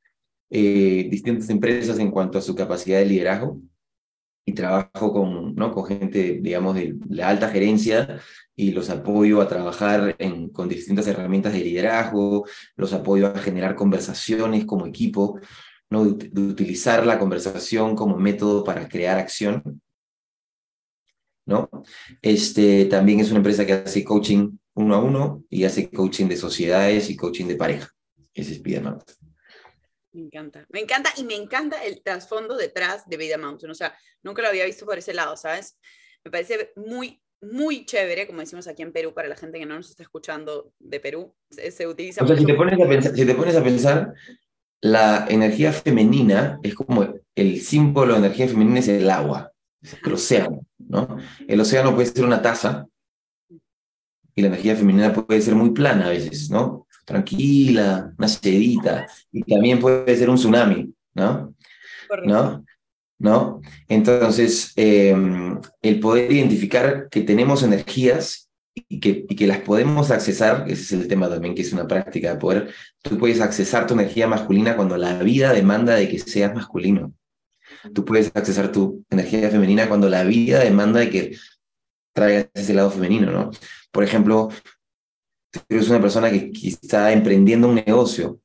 eh, 0.51 1.09
distintas 1.11 1.49
empresas 1.51 1.99
en 1.99 2.11
cuanto 2.11 2.39
a 2.39 2.43
su 2.43 2.55
capacidad 2.55 2.99
de 2.99 3.07
liderazgo 3.07 3.61
y 4.45 4.53
trabajo 4.55 5.13
con, 5.13 5.55
¿no? 5.55 5.73
con 5.73 5.87
gente, 5.87 6.41
digamos, 6.43 6.75
de 6.75 6.97
la 7.09 7.29
alta 7.29 7.49
gerencia 7.49 8.21
y 8.57 8.73
los 8.73 8.91
apoyo 8.91 9.41
a 9.41 9.49
trabajar 9.49 10.17
con 10.53 10.69
distintas 10.69 11.07
herramientas 11.07 11.53
de 11.53 11.61
liderazgo, 11.61 12.47
los 12.77 12.93
apoyo 12.93 13.29
a 13.29 13.39
generar 13.39 13.75
conversaciones 13.75 14.65
como 14.65 14.87
equipo, 14.87 15.39
¿no? 15.91 16.05
de 16.07 16.41
utilizar 16.43 17.07
la 17.07 17.19
conversación 17.19 17.95
como 17.95 18.17
método 18.17 18.65
para 18.65 18.89
crear 18.89 19.19
acción 19.19 19.81
¿no? 21.47 21.69
Este, 22.21 22.85
también 22.87 23.21
es 23.21 23.31
una 23.31 23.39
empresa 23.39 23.67
que 23.67 23.73
hace 23.73 24.05
coaching 24.05 24.51
uno 24.75 24.95
a 24.95 24.99
uno 24.99 25.45
y 25.51 25.65
hace 25.65 25.91
coaching 25.91 26.27
de 26.27 26.37
sociedades 26.37 27.11
y 27.11 27.17
coaching 27.17 27.47
de 27.47 27.57
pareja. 27.57 27.89
Ese 28.35 28.53
es 28.53 28.63
Vida 28.63 28.81
Mountain. 28.81 29.17
Me 30.13 30.23
encanta, 30.23 30.67
me 30.71 30.81
encanta 30.81 31.11
y 31.17 31.25
me 31.25 31.35
encanta 31.35 31.85
el 31.85 32.03
trasfondo 32.03 32.57
detrás 32.57 33.09
de 33.09 33.17
Vida 33.17 33.39
Mountain. 33.39 33.71
O 33.71 33.75
sea, 33.75 33.97
nunca 34.23 34.43
lo 34.43 34.49
había 34.49 34.67
visto 34.67 34.85
por 34.85 34.99
ese 34.99 35.15
lado, 35.15 35.37
¿sabes? 35.37 35.79
Me 36.25 36.31
parece 36.31 36.73
muy, 36.77 37.23
muy 37.41 37.87
chévere, 37.87 38.27
como 38.27 38.41
decimos 38.41 38.69
aquí 38.69 38.83
en 38.83 38.93
Perú, 38.93 39.15
para 39.15 39.29
la 39.29 39.37
gente 39.37 39.59
que 39.59 39.67
no 39.67 39.77
nos 39.77 39.91
está 39.91 40.03
escuchando 40.03 40.73
de 40.79 41.01
Perú, 41.01 41.35
se, 41.51 41.87
utiliza. 41.87 42.25
O 42.25 42.27
sea, 42.27 42.37
si 42.37 42.45
te, 42.45 42.55
pones 42.55 42.75
a 42.81 42.89
pensar, 42.89 43.13
si 43.17 43.27
te 43.27 43.35
pones 43.35 43.57
a 43.57 43.65
pensar, 43.65 44.15
la 44.81 45.27
energía 45.29 45.73
femenina 45.73 46.59
es 46.63 46.75
como 46.75 47.15
el 47.35 47.61
símbolo 47.61 48.13
de 48.15 48.19
energía 48.19 48.49
femenina 48.49 48.81
es 48.81 48.89
el 48.89 49.11
agua 49.11 49.52
el 50.05 50.13
océano, 50.13 50.65
¿no? 50.79 51.17
El 51.47 51.61
océano 51.61 51.95
puede 51.95 52.09
ser 52.09 52.25
una 52.25 52.43
taza 52.43 52.87
y 54.35 54.43
la 54.43 54.49
energía 54.49 54.77
femenina 54.77 55.13
puede 55.13 55.41
ser 55.41 55.55
muy 55.55 55.71
plana 55.71 56.07
a 56.07 56.11
veces, 56.11 56.51
¿no? 56.51 56.87
Tranquila, 57.05 58.15
una 58.17 58.29
sedita, 58.29 59.07
y 59.33 59.43
también 59.43 59.81
puede 59.81 60.17
ser 60.17 60.31
un 60.31 60.37
tsunami, 60.37 60.95
¿no? 61.15 61.55
¿No? 62.25 62.65
¿No? 63.19 63.61
Entonces, 63.89 64.73
em, 64.77 65.61
el 65.81 66.01
poder 66.01 66.31
identificar 66.31 67.09
que 67.09 67.23
tenemos 67.23 67.63
energías 67.63 68.51
y 68.75 69.01
que, 69.01 69.27
y 69.29 69.37
que 69.37 69.47
las 69.47 69.59
podemos 69.59 70.11
accesar, 70.11 70.65
ese 70.69 70.83
es 70.83 70.93
el 70.93 71.09
tema 71.09 71.29
también, 71.29 71.55
que 71.55 71.63
es 71.63 71.73
una 71.73 71.87
práctica 71.87 72.33
de 72.33 72.41
poder, 72.41 72.71
tú 73.03 73.19
puedes 73.19 73.41
accesar 73.41 73.87
tu 73.87 73.95
energía 73.95 74.27
masculina 74.27 74.77
cuando 74.77 74.97
la 74.97 75.23
vida 75.23 75.53
demanda 75.53 75.95
de 75.95 76.09
que 76.09 76.19
seas 76.19 76.55
masculino. 76.55 77.13
Tú 77.95 78.05
puedes 78.05 78.31
accesar 78.35 78.73
tu 78.73 79.05
energía 79.11 79.51
femenina 79.51 79.89
cuando 79.89 80.09
la 80.09 80.25
vida 80.25 80.61
demanda 80.61 81.01
de 81.01 81.11
que 81.11 81.37
traigas 82.13 82.49
ese 82.55 82.75
lado 82.75 82.91
femenino, 82.91 83.31
¿no? 83.31 83.51
Por 83.91 84.05
ejemplo, 84.05 84.49
tú 85.51 85.61
eres 85.69 85.89
una 85.89 86.01
persona 86.01 86.31
que, 86.31 86.51
está 86.63 87.13
emprendiendo 87.13 87.69
un 87.69 87.77
negocio. 87.77 88.41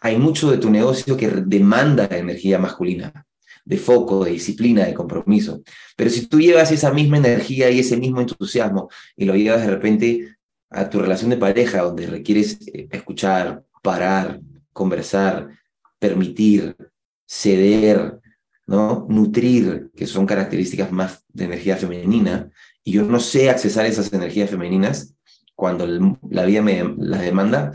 Hay 0.00 0.16
mucho 0.18 0.50
de 0.50 0.58
tu 0.58 0.70
negocio 0.70 1.16
que 1.16 1.28
demanda 1.28 2.06
energía 2.10 2.58
masculina, 2.58 3.26
de 3.64 3.76
foco, 3.76 4.24
de 4.24 4.32
disciplina, 4.32 4.84
de 4.84 4.94
compromiso. 4.94 5.62
Pero 5.96 6.10
si 6.10 6.26
tú 6.26 6.40
llevas 6.40 6.72
esa 6.72 6.92
misma 6.92 7.18
energía 7.18 7.70
y 7.70 7.80
ese 7.80 7.96
mismo 7.96 8.20
entusiasmo 8.20 8.88
y 9.16 9.24
lo 9.24 9.36
llevas 9.36 9.62
de 9.62 9.70
repente 9.70 10.36
a 10.70 10.88
tu 10.88 10.98
relación 10.98 11.30
de 11.30 11.36
pareja, 11.36 11.82
donde 11.82 12.06
requieres 12.06 12.58
eh, 12.66 12.88
escuchar, 12.90 13.64
parar, 13.82 14.40
conversar, 14.72 15.48
permitir, 15.98 16.76
ceder, 17.26 18.20
¿no? 18.72 19.06
Nutrir, 19.10 19.90
que 19.94 20.06
son 20.06 20.24
características 20.24 20.90
más 20.90 21.24
de 21.28 21.44
energía 21.44 21.76
femenina, 21.76 22.50
y 22.82 22.92
yo 22.92 23.04
no 23.04 23.20
sé 23.20 23.50
accesar 23.50 23.84
esas 23.84 24.12
energías 24.12 24.50
femeninas 24.50 25.14
cuando 25.54 25.86
la 25.86 26.44
vida 26.46 26.62
me 26.62 26.82
las 26.96 27.20
demanda, 27.20 27.70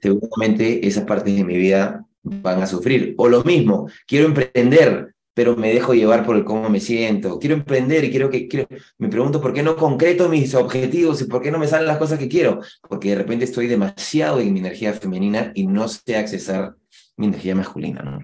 seguramente 0.00 0.86
esas 0.86 1.04
partes 1.04 1.34
de 1.36 1.44
mi 1.44 1.56
vida 1.56 2.06
van 2.22 2.62
a 2.62 2.66
sufrir. 2.66 3.14
O 3.18 3.28
lo 3.28 3.42
mismo, 3.42 3.90
quiero 4.06 4.26
emprender, 4.26 5.14
pero 5.34 5.56
me 5.56 5.74
dejo 5.74 5.94
llevar 5.94 6.24
por 6.24 6.36
el 6.36 6.44
cómo 6.44 6.70
me 6.70 6.78
siento. 6.78 7.38
Quiero 7.40 7.56
emprender 7.56 8.04
y 8.04 8.10
quiero 8.10 8.30
que 8.30 8.46
quiero, 8.46 8.68
me 8.98 9.08
pregunto 9.08 9.40
por 9.40 9.52
qué 9.52 9.64
no 9.64 9.76
concreto 9.76 10.28
mis 10.28 10.54
objetivos 10.54 11.20
y 11.20 11.24
por 11.24 11.42
qué 11.42 11.50
no 11.50 11.58
me 11.58 11.66
salen 11.66 11.88
las 11.88 11.98
cosas 11.98 12.20
que 12.20 12.28
quiero, 12.28 12.60
porque 12.88 13.10
de 13.10 13.16
repente 13.16 13.44
estoy 13.44 13.66
demasiado 13.66 14.38
en 14.38 14.52
mi 14.52 14.60
energía 14.60 14.92
femenina 14.92 15.50
y 15.56 15.66
no 15.66 15.88
sé 15.88 16.16
accesar 16.16 16.76
mi 17.16 17.26
energía 17.26 17.56
masculina, 17.56 18.02
¿no? 18.02 18.20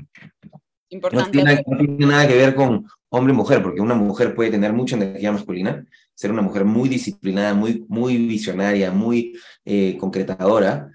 Importante. 0.92 1.38
No 1.38 1.44
tiene, 1.44 1.64
no 1.66 1.78
tiene 1.78 2.07
nada 2.07 2.28
que 2.28 2.37
ver 2.37 2.55
con 2.55 2.87
hombre 3.09 3.33
y 3.33 3.37
mujer, 3.37 3.62
porque 3.62 3.81
una 3.81 3.94
mujer 3.94 4.35
puede 4.35 4.50
tener 4.50 4.74
mucha 4.74 4.96
energía 4.96 5.33
masculina, 5.33 5.87
ser 6.14 6.31
una 6.31 6.42
mujer 6.42 6.66
muy 6.66 6.88
disciplinada, 6.88 7.55
muy, 7.55 7.85
muy 7.88 8.18
visionaria, 8.18 8.90
muy 8.90 9.35
eh, 9.64 9.96
concretadora, 9.98 10.90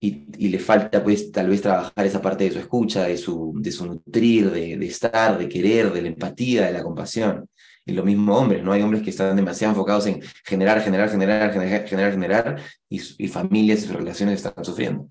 y, 0.00 0.26
y, 0.38 0.48
le 0.48 0.58
falta 0.58 1.02
pues 1.02 1.32
tal 1.32 1.48
vez 1.48 1.60
trabajar 1.60 2.06
esa 2.06 2.22
parte 2.22 2.44
de 2.44 2.52
su 2.52 2.58
escucha, 2.58 3.04
de 3.04 3.16
su, 3.16 3.54
de 3.56 3.72
su 3.72 3.86
nutrir, 3.86 4.50
de, 4.50 4.76
de 4.76 4.86
estar, 4.86 5.36
de 5.36 5.48
querer, 5.48 5.92
de 5.92 6.02
la 6.02 6.08
empatía, 6.08 6.66
de 6.66 6.72
la 6.72 6.82
compasión. 6.82 7.48
Y 7.84 7.92
lo 7.92 8.04
mismo 8.04 8.36
hombres, 8.36 8.62
¿no? 8.62 8.72
Hay 8.72 8.82
hombres 8.82 9.02
que 9.02 9.10
están 9.10 9.36
demasiado 9.36 9.72
enfocados 9.72 10.06
en 10.06 10.22
generar, 10.44 10.82
generar, 10.82 11.10
generar, 11.10 11.52
generar, 11.52 11.86
generar, 11.86 12.12
generar 12.12 12.60
y, 12.88 13.00
y 13.18 13.28
familias 13.28 13.84
y 13.84 13.92
relaciones 13.92 14.44
están 14.44 14.64
sufriendo. 14.64 15.08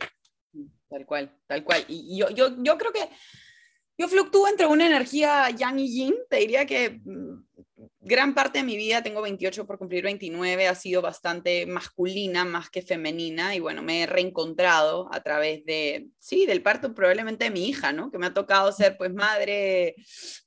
Tal 0.90 1.06
cual, 1.06 1.32
tal 1.48 1.64
cual. 1.64 1.84
Y 1.88 2.18
yo, 2.18 2.30
yo, 2.30 2.56
yo 2.64 2.78
creo 2.78 2.92
que 2.92 3.10
yo 3.98 4.08
fluctúo 4.08 4.48
entre 4.48 4.66
una 4.66 4.88
energía 4.88 5.50
yang 5.50 5.80
y 5.80 5.88
yin. 5.88 6.16
Te 6.30 6.38
diría 6.38 6.66
que 6.66 7.00
gran 8.06 8.36
parte 8.36 8.60
de 8.60 8.64
mi 8.64 8.78
vida, 8.78 9.02
tengo 9.02 9.22
28 9.22 9.66
por 9.66 9.80
cumplir 9.80 10.04
29, 10.04 10.68
ha 10.68 10.76
sido 10.76 11.02
bastante 11.02 11.66
masculina 11.66 12.46
más 12.46 12.70
que 12.70 12.84
femenina 12.84 13.56
y 13.56 13.60
bueno, 13.60 13.82
me 13.82 14.04
he 14.04 14.06
reencontrado 14.06 15.10
a 15.12 15.22
través 15.22 15.66
de, 15.66 16.08
sí, 16.20 16.46
del 16.46 16.62
parto 16.62 16.94
probablemente 16.94 17.46
de 17.46 17.52
mi 17.52 17.68
hija, 17.68 17.94
¿no? 17.94 18.12
Que 18.12 18.20
me 18.20 18.28
ha 18.28 18.34
tocado 18.34 18.72
ser 18.72 18.96
pues 18.96 19.12
madre, 19.12 19.96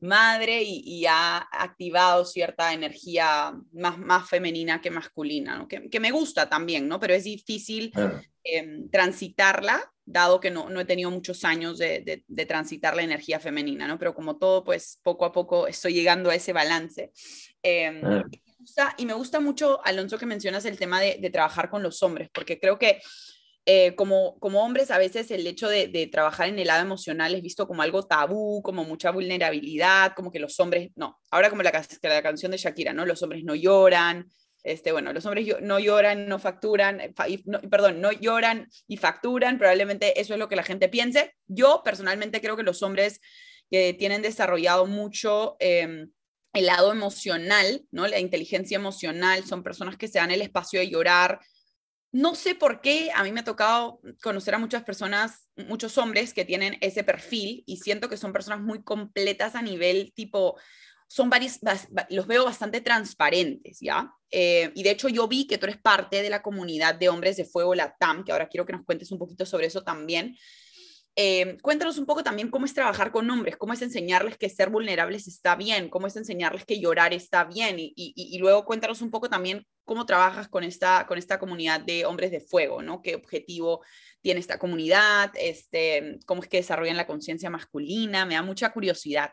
madre 0.01 0.63
y, 0.63 0.83
y 0.85 1.07
ha 1.07 1.49
activado 1.51 2.25
cierta 2.25 2.73
energía 2.73 3.53
más, 3.73 3.99
más 3.99 4.29
femenina 4.29 4.81
que 4.81 4.93
masculina, 4.93 5.59
¿no? 5.59 5.67
Que, 5.67 5.91
que 5.91 6.01
me 6.01 6.13
gusta 6.13 6.49
también, 6.49 6.87
¿no? 6.87 7.01
Pero 7.01 7.15
es 7.15 7.25
difícil 7.25 7.93
eh, 8.45 8.85
transitarla 8.93 9.93
dado 10.11 10.41
que 10.41 10.51
no, 10.51 10.71
no 10.71 10.81
he 10.81 10.85
tenido 10.85 11.11
muchos 11.11 11.45
años 11.45 11.79
de, 11.79 12.01
de, 12.01 12.25
de, 12.27 12.47
transitar 12.47 12.97
la 12.97 13.03
energía 13.03 13.39
femenina, 13.39 13.87
¿no? 13.87 13.99
Pero 13.99 14.15
como 14.15 14.39
todo, 14.39 14.65
pues 14.65 14.99
poco 15.03 15.27
a 15.27 15.33
poco 15.33 15.67
estoy 15.67 15.93
llegando 15.93 16.31
a 16.31 16.35
ese 16.35 16.53
balance. 16.53 17.13
Eh, 17.63 18.01
ah. 18.03 18.25
y, 18.31 18.41
me 18.47 18.55
gusta, 18.59 18.95
y, 18.97 19.07
me 19.07 19.13
gusta, 19.13 19.41
mucho, 19.41 19.85
Alonso, 19.85 20.19
que 20.19 20.27
mencionas 20.27 20.65
el 20.65 20.79
tema 20.79 21.01
de, 21.01 21.19
de 21.21 21.31
trabajar 21.31 21.69
con 21.69 21.83
los 21.83 22.03
hombres, 22.03 22.31
porque 22.33 22.59
creo 22.59 22.79
que 22.79 23.01
eh, 23.67 23.95
como, 23.97 24.39
como 24.39 24.65
hombres 24.65 24.91
a 24.91 24.97
veces 24.97 25.31
el 25.31 25.47
hecho 25.47 25.69
de, 25.69 25.89
de, 25.89 26.07
trabajar 26.07 26.49
en 26.49 26.59
el 26.59 26.69
lado 26.69 26.81
emocional 26.81 27.35
es 27.35 27.43
visto 27.43 27.69
como 27.69 27.83
algo 27.83 28.03
tabú, 28.03 28.63
como 28.63 28.83
mucha 28.83 29.11
vulnerabilidad, 29.11 30.15
como 30.17 30.33
que 30.33 30.39
los 30.39 30.59
hombres, 30.59 30.91
no, 30.97 31.21
ahora 31.31 31.51
como 31.51 31.63
la, 31.63 31.87
la 32.03 32.23
canción 32.23 32.51
de 32.51 32.57
Shakira, 32.57 32.95
¿no? 32.95 33.05
Los 33.05 33.23
hombres 33.23 33.45
no 33.45 33.55
lloran, 33.55 34.27
este, 34.73 34.93
bueno, 34.93 35.13
los 35.13 35.25
hombres 35.27 35.47
no 35.61 35.79
lloran, 35.79 36.29
no 36.29 36.39
facturan, 36.39 37.15
no, 37.45 37.61
perdón, 37.63 38.01
no 38.01 38.13
lloran 38.13 38.69
y 38.87 38.97
facturan, 38.97 39.59
probablemente 39.59 40.21
eso 40.21 40.35
es 40.35 40.39
lo 40.39 40.49
que 40.49 40.57
la 40.57 40.63
gente 40.63 40.89
piense. 40.89 41.35
Yo 41.47 41.83
personalmente 41.85 42.41
creo 42.41 42.57
que 42.57 42.63
los 42.63 42.83
hombres 42.83 43.21
que 43.71 43.95
tienen 43.95 44.23
desarrollado 44.23 44.87
mucho 44.87 45.57
eh, 45.61 46.07
el 46.53 46.67
lado 46.67 46.93
emocional, 46.93 47.87
¿no? 47.91 48.07
La 48.07 48.21
inteligencia 48.21 48.77
emocional, 48.77 49.45
son 49.45 49.63
personas 49.63 49.97
que 49.97 50.09
se 50.09 50.19
dan 50.19 50.31
el 50.31 50.43
espacio 50.43 50.81
de 50.81 50.89
llorar. 50.89 51.41
No 52.11 52.35
sé 52.35 52.55
por 52.55 52.81
qué, 52.81 53.11
a 53.15 53.23
mí 53.23 53.33
me 53.33 53.41
ha 53.41 53.45
tocado 53.45 54.01
conocer 54.23 54.55
a 54.55 54.59
muchas 54.59 54.83
personas, 54.83 55.47
muchos 55.57 55.99
hombres 55.99 56.33
que 56.33 56.45
tienen 56.45 56.79
ese 56.81 57.05
perfil 57.05 57.65
y 57.67 57.77
siento 57.77 58.09
que 58.09 58.17
son 58.17 58.33
personas 58.33 58.61
muy 58.61 58.83
completas 58.83 59.55
a 59.55 59.63
nivel 59.63 60.13
tipo 60.15 60.59
son 61.09 61.31
varios, 61.31 61.59
los 62.11 62.27
veo 62.27 62.45
bastante 62.45 62.83
transparentes, 62.83 63.79
¿ya? 63.81 64.13
Eh, 64.31 64.71
y 64.75 64.83
de 64.83 64.91
hecho 64.91 65.09
yo 65.09 65.27
vi 65.27 65.47
que 65.47 65.57
tú 65.57 65.65
eres 65.65 65.81
parte 65.81 66.23
de 66.23 66.29
la 66.29 66.43
comunidad 66.43 66.95
de 66.95 67.09
hombres 67.09 67.39
de 67.39 67.47
fuego 67.47 67.75
Latam, 67.75 68.25
que 68.25 68.31
ahora 68.31 68.49
quiero 68.49 68.67
que 68.67 68.75
nos 68.75 68.85
cuentes 68.85 69.11
un 69.11 69.19
poquito 69.19 69.47
sobre 69.47 69.67
eso 69.67 69.83
también. 69.83 70.37
Eh, 71.17 71.57
cuéntanos 71.63 71.99
un 71.99 72.07
poco 72.07 72.23
también 72.23 72.51
cómo 72.51 72.67
es 72.67 72.75
trabajar 72.75 73.11
con 73.11 73.29
hombres, 73.29 73.57
cómo 73.57 73.73
es 73.73 73.83
enseñarles 73.83 74.37
que 74.37 74.51
ser 74.51 74.69
vulnerables 74.69 75.27
está 75.27 75.57
bien, 75.57 75.89
cómo 75.89 76.07
es 76.07 76.15
enseñarles 76.15 76.65
que 76.65 76.79
llorar 76.79 77.13
está 77.13 77.45
bien 77.45 77.79
y, 77.81 77.93
y, 77.97 78.13
y 78.15 78.39
luego 78.39 78.65
cuéntanos 78.67 79.01
un 79.01 79.11
poco 79.11 79.29
también 79.29 79.67
cómo 79.85 80.05
trabajas 80.07 80.47
con 80.49 80.63
esta, 80.63 81.07
con 81.09 81.19
esta 81.19 81.39
comunidad 81.41 81.81
de 81.81 82.05
hombres 82.05 82.31
de 82.31 82.41
fuego, 82.41 82.83
¿no? 82.83 83.01
¿Qué 83.01 83.17
objetivo 83.17 83.83
tiene 84.21 84.39
esta 84.39 84.59
comunidad? 84.59 85.33
Este, 85.35 86.19
¿Cómo 86.27 86.43
es 86.43 86.49
que 86.49 86.59
desarrollan 86.59 86.99
la 86.99 87.07
conciencia 87.07 87.51
masculina? 87.51 88.27
Me 88.27 88.35
da 88.35 88.43
mucha 88.43 88.71
curiosidad. 88.71 89.31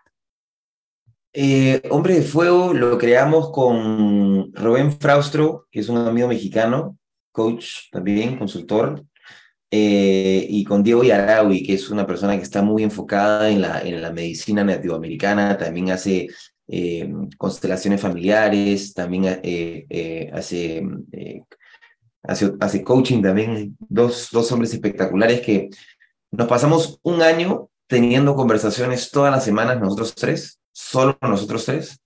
Eh, 1.38 1.82
Hombre 1.90 2.16
de 2.16 2.22
Fuego 2.22 2.74
lo 2.74 2.98
creamos 2.98 3.52
con 3.52 4.54
Rubén 4.54 4.94
Fraustro, 4.94 5.68
que 5.70 5.82
es 5.82 5.90
un 5.90 5.98
amigo 5.98 6.30
mexicano, 6.30 6.98
coach 7.34 7.90
también, 7.92 8.38
consultor, 8.38 9.04
eh, 9.70 10.48
y 10.50 10.64
con 10.64 10.82
Diego 10.82 11.04
Yarawi, 11.04 11.62
que 11.64 11.74
es 11.74 11.90
una 11.90 12.08
persona 12.08 12.38
que 12.38 12.44
está 12.44 12.62
muy 12.62 12.84
enfocada 12.84 13.50
en 13.50 13.62
la, 13.62 13.82
en 13.82 14.02
la 14.02 14.14
medicina 14.14 14.64
nativoamericana, 14.64 15.58
también 15.58 15.92
hace 15.92 16.30
eh, 16.70 17.12
constelaciones 17.38 18.00
familiares, 18.00 18.94
también 18.94 19.42
eh, 19.44 20.32
hace, 20.32 20.84
hace, 22.24 22.54
hace, 22.62 22.82
coaching 22.82 23.22
también, 23.22 23.76
dos, 23.80 24.30
dos 24.32 24.50
hombres 24.54 24.74
espectaculares 24.74 25.42
que 25.42 25.70
nos 26.32 26.48
pasamos 26.48 26.98
un 27.04 27.22
año 27.22 27.68
teniendo 27.88 28.36
conversaciones 28.36 29.12
todas 29.12 29.34
las 29.34 29.44
semanas 29.44 29.82
nosotros 29.82 30.16
tres, 30.16 30.62
solo 30.76 31.18
nosotros 31.22 31.66
tres. 31.66 32.02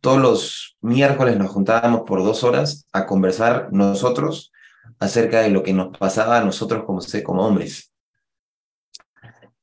Todos 0.00 0.20
los 0.20 0.76
miércoles 0.80 1.36
nos 1.36 1.50
juntábamos 1.50 2.02
por 2.06 2.22
dos 2.22 2.44
horas 2.44 2.86
a 2.92 3.06
conversar 3.06 3.68
nosotros 3.72 4.52
acerca 4.98 5.40
de 5.40 5.50
lo 5.50 5.62
que 5.62 5.72
nos 5.72 5.96
pasaba 5.98 6.38
a 6.38 6.44
nosotros 6.44 6.84
como, 6.84 7.00
como 7.24 7.46
hombres. 7.46 7.92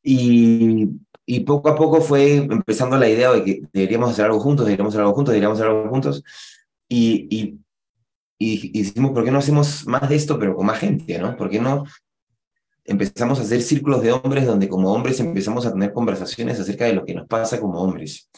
Y, 0.04 0.90
y 1.26 1.40
poco 1.42 1.70
a 1.70 1.76
poco 1.76 2.02
fue 2.02 2.36
empezando 2.36 2.98
la 2.98 3.10
idea 3.10 3.32
de 3.32 3.44
que 3.44 3.62
deberíamos 3.72 4.12
hacer 4.12 4.26
algo 4.26 4.40
juntos, 4.40 4.66
deberíamos 4.66 4.94
hacer 4.94 5.02
algo 5.02 5.16
juntos, 5.16 5.32
deberíamos 5.34 5.58
hacer 5.58 5.72
algo 5.72 5.90
juntos. 5.90 6.24
Y, 6.90 7.28
y, 7.30 7.60
y, 8.38 8.84
decimos, 8.84 9.12
¿por 9.12 9.24
qué 9.24 9.32
no 9.32 9.40
hacemos 9.40 9.86
más 9.88 10.08
de 10.10 10.16
esto, 10.16 10.38
pero 10.38 10.56
con 10.56 10.66
más 10.66 10.80
gente, 10.80 11.18
¿no? 11.20 11.36
¿Por 11.38 11.50
qué 11.50 11.60
no 11.60 11.86
empezamos 12.84 13.40
a 13.40 13.44
hacer 13.44 13.62
círculos 13.62 14.02
de 14.02 14.12
hombres 14.12 14.46
donde 14.46 14.68
como 14.68 14.92
hombres 14.92 15.20
empezamos 15.20 15.66
a 15.66 15.72
tener 15.72 15.94
conversaciones 15.94 16.60
acerca 16.60 16.86
de 16.86 16.94
lo 16.94 17.06
que 17.06 17.14
nos 17.14 17.28
pasa 17.28 17.60
como 17.60 17.82
hombres? 17.82 18.30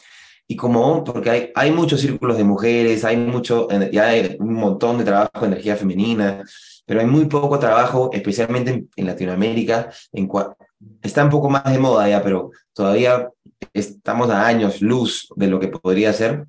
Y 0.46 0.56
como, 0.56 1.04
porque 1.04 1.30
hay, 1.30 1.52
hay 1.54 1.70
muchos 1.70 2.00
círculos 2.00 2.36
de 2.36 2.44
mujeres, 2.44 3.04
hay 3.04 3.16
mucho, 3.16 3.68
ya 3.90 4.08
hay 4.08 4.36
un 4.38 4.54
montón 4.54 4.98
de 4.98 5.04
trabajo 5.04 5.40
de 5.40 5.46
energía 5.46 5.76
femenina, 5.76 6.42
pero 6.84 7.00
hay 7.00 7.06
muy 7.06 7.26
poco 7.26 7.58
trabajo, 7.58 8.10
especialmente 8.12 8.70
en, 8.70 8.90
en 8.96 9.06
Latinoamérica, 9.06 9.90
en 10.12 10.28
está 11.02 11.24
un 11.24 11.30
poco 11.30 11.48
más 11.48 11.64
de 11.64 11.78
moda 11.78 12.08
ya, 12.08 12.22
pero 12.22 12.50
todavía 12.72 13.28
estamos 13.72 14.30
a 14.30 14.46
años 14.46 14.82
luz 14.82 15.28
de 15.36 15.46
lo 15.46 15.60
que 15.60 15.68
podría 15.68 16.12
ser. 16.12 16.46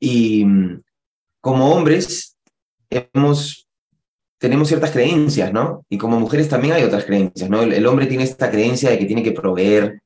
Y 0.00 0.46
como 1.40 1.72
hombres, 1.72 2.36
hemos, 2.90 3.68
tenemos 4.38 4.68
ciertas 4.68 4.90
creencias, 4.90 5.52
¿no? 5.52 5.84
Y 5.88 5.98
como 5.98 6.18
mujeres 6.18 6.48
también 6.48 6.74
hay 6.74 6.84
otras 6.84 7.04
creencias, 7.04 7.50
¿no? 7.50 7.62
El, 7.62 7.72
el 7.72 7.86
hombre 7.86 8.06
tiene 8.06 8.24
esta 8.24 8.50
creencia 8.50 8.90
de 8.90 8.98
que 8.98 9.06
tiene 9.06 9.22
que 9.22 9.32
proveer, 9.32 10.00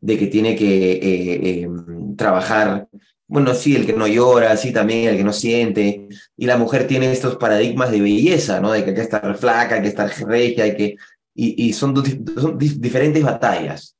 de 0.00 0.18
que 0.18 0.26
tiene 0.26 0.56
que 0.56 0.92
eh, 0.92 1.00
eh, 1.02 1.68
trabajar, 2.16 2.88
bueno, 3.26 3.54
sí, 3.54 3.76
el 3.76 3.86
que 3.86 3.92
no 3.92 4.06
llora, 4.06 4.56
sí, 4.56 4.72
también 4.72 5.08
el 5.08 5.16
que 5.16 5.24
no 5.24 5.32
siente, 5.32 6.08
y 6.36 6.46
la 6.46 6.56
mujer 6.56 6.86
tiene 6.86 7.12
estos 7.12 7.36
paradigmas 7.36 7.90
de 7.90 8.00
belleza, 8.00 8.60
¿no? 8.60 8.72
De 8.72 8.82
que 8.82 8.90
hay 8.90 8.96
que 8.96 9.02
estar 9.02 9.36
flaca, 9.36 9.76
hay 9.76 9.82
que 9.82 9.88
estar 9.88 10.10
regia, 10.26 10.64
hay 10.64 10.76
que... 10.76 10.96
Y, 11.40 11.72
son, 11.72 11.94
son 12.34 12.58
diferentes 12.58 13.22
batallas. 13.22 13.96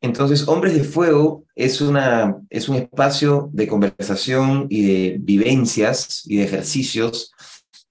Entonces, 0.00 0.46
Hombres 0.46 0.74
de 0.74 0.84
Fuego 0.84 1.44
es, 1.56 1.80
una, 1.80 2.36
es 2.48 2.68
un 2.68 2.76
espacio 2.76 3.50
de 3.52 3.66
conversación 3.66 4.66
y 4.70 4.82
de 4.86 5.16
vivencias 5.18 6.22
y 6.26 6.36
de 6.36 6.44
ejercicios 6.44 7.32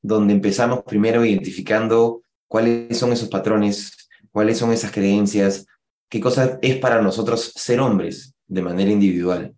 donde 0.02 0.34
empezamos 0.34 0.84
primero 0.84 1.26
identificando 1.26 2.24
cuáles 2.48 2.98
son 2.98 3.12
esos 3.12 3.30
patrones, 3.30 4.10
cuáles 4.32 4.58
son 4.58 4.72
esas 4.72 4.92
creencias, 4.92 5.66
qué 6.10 6.20
cosa 6.20 6.60
es 6.62 6.78
para 6.78 7.02
nosotros 7.02 7.54
ser 7.56 7.80
hombres 7.80 8.34
de 8.48 8.62
manera 8.62 8.92
individual. 8.92 9.56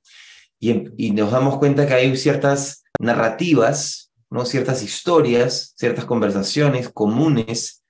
Y, 0.60 0.84
y 0.98 1.12
nos 1.12 1.32
damos 1.32 1.58
cuenta 1.58 1.88
que 1.88 1.94
hay 1.94 2.18
ciertas 2.18 2.84
narrativas, 3.00 4.12
¿no? 4.30 4.46
ciertas 4.46 4.84
historias, 4.84 5.74
ciertas 5.76 6.06
conversaciones 6.06 6.90
comunes 6.90 7.82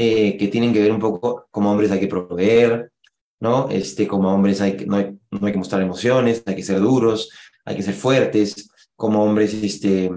eh, 0.00 0.36
que 0.36 0.46
tienen 0.46 0.72
que 0.72 0.80
ver 0.80 0.92
un 0.92 1.00
poco 1.00 1.48
como 1.50 1.72
hombres 1.72 1.90
hay 1.90 1.98
que 1.98 2.06
proveer, 2.06 2.92
¿no? 3.40 3.68
Este, 3.68 4.06
como 4.06 4.32
hombres 4.32 4.60
hay 4.60 4.76
que, 4.76 4.86
no, 4.86 4.94
hay, 4.94 5.18
no 5.32 5.44
hay 5.44 5.52
que 5.52 5.58
mostrar 5.58 5.82
emociones, 5.82 6.44
hay 6.46 6.54
que 6.54 6.62
ser 6.62 6.78
duros, 6.78 7.30
hay 7.64 7.74
que 7.74 7.82
ser 7.82 7.94
fuertes, 7.94 8.70
como 8.94 9.24
hombres, 9.24 9.54
este, 9.54 10.08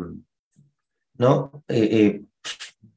¿no? 1.17 1.63
Eh, 1.67 1.89
eh, 1.91 2.21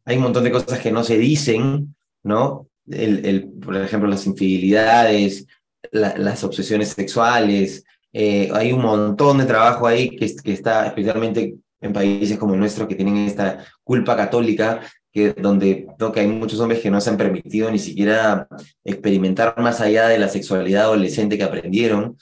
hay 0.05 0.17
un 0.19 0.25
montón 0.25 0.45
de 0.45 0.53
cosas 0.53 0.79
que 0.79 0.93
no 0.93 1.05
se 1.05 1.17
dicen, 1.17 1.97
¿no? 2.23 2.69
El, 2.91 3.25
el, 3.25 3.49
por 3.49 3.77
ejemplo, 3.77 4.09
las 4.09 4.27
infidelidades, 4.27 5.47
las 5.93 6.45
obsesiones 6.45 6.89
sexuales. 6.91 7.85
Eh, 8.13 8.51
hay 8.53 8.73
un 8.73 8.83
montón 8.83 9.39
de 9.39 9.45
trabajo 9.45 9.87
ahí 9.87 10.11
que, 10.11 10.35
que 10.37 10.53
está 10.53 10.87
especialmente 10.87 11.57
en 11.81 11.93
países 11.93 12.39
como 12.39 12.55
el 12.55 12.61
nuestro 12.61 12.89
que 12.89 12.95
tienen 12.95 13.19
esta 13.19 13.65
culpa 13.83 14.17
católica, 14.17 14.81
que, 15.13 15.33
donde 15.33 15.87
que 16.13 16.21
hay 16.21 16.27
muchos 16.27 16.59
hombres 16.61 16.81
que 16.81 16.91
no 16.91 17.01
se 17.01 17.11
han 17.11 17.17
permitido 17.17 17.71
ni 17.71 17.79
siquiera 17.79 18.49
experimentar 18.83 19.55
más 19.59 19.81
allá 19.81 20.09
de 20.09 20.19
la 20.19 20.29
sexualidad 20.29 20.85
adolescente 20.85 21.37
que 21.37 21.45
aprendieron. 21.45 22.17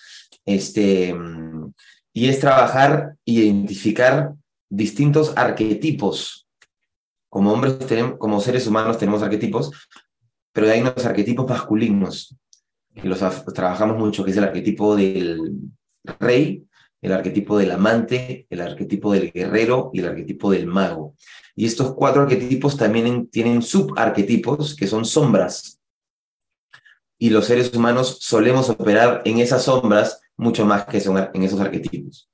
Este, 0.44 1.14
y 2.12 2.28
es 2.28 2.40
trabajar 2.40 3.14
identificar 3.24 4.34
distintos 4.68 5.32
arquetipos. 5.36 6.46
Como 7.30 7.52
hombres, 7.52 7.78
tenemos, 7.78 8.18
como 8.18 8.40
seres 8.40 8.66
humanos 8.66 8.98
tenemos 8.98 9.22
arquetipos, 9.22 9.70
pero 10.52 10.70
hay 10.70 10.80
unos 10.80 11.04
arquetipos 11.04 11.48
masculinos 11.48 12.36
que 12.94 13.08
los 13.08 13.20
trabajamos 13.54 13.98
mucho, 13.98 14.24
que 14.24 14.30
es 14.32 14.36
el 14.36 14.44
arquetipo 14.44 14.96
del 14.96 15.40
rey, 16.20 16.64
el 17.00 17.12
arquetipo 17.12 17.58
del 17.58 17.72
amante, 17.72 18.46
el 18.50 18.60
arquetipo 18.60 19.12
del 19.12 19.32
guerrero 19.32 19.90
y 19.92 20.00
el 20.00 20.06
arquetipo 20.06 20.50
del 20.50 20.66
mago. 20.66 21.14
Y 21.56 21.66
estos 21.66 21.94
cuatro 21.94 22.22
arquetipos 22.22 22.76
también 22.76 23.28
tienen 23.28 23.62
subarquetipos, 23.62 24.76
que 24.76 24.86
son 24.86 25.04
sombras. 25.04 25.80
Y 27.18 27.30
los 27.30 27.46
seres 27.46 27.72
humanos 27.74 28.18
solemos 28.20 28.68
operar 28.68 29.22
en 29.24 29.38
esas 29.38 29.64
sombras 29.64 30.20
mucho 30.36 30.64
más 30.64 30.84
que 30.84 30.98
en 30.98 31.42
esos 31.42 31.60
arquetipos. 31.60 32.28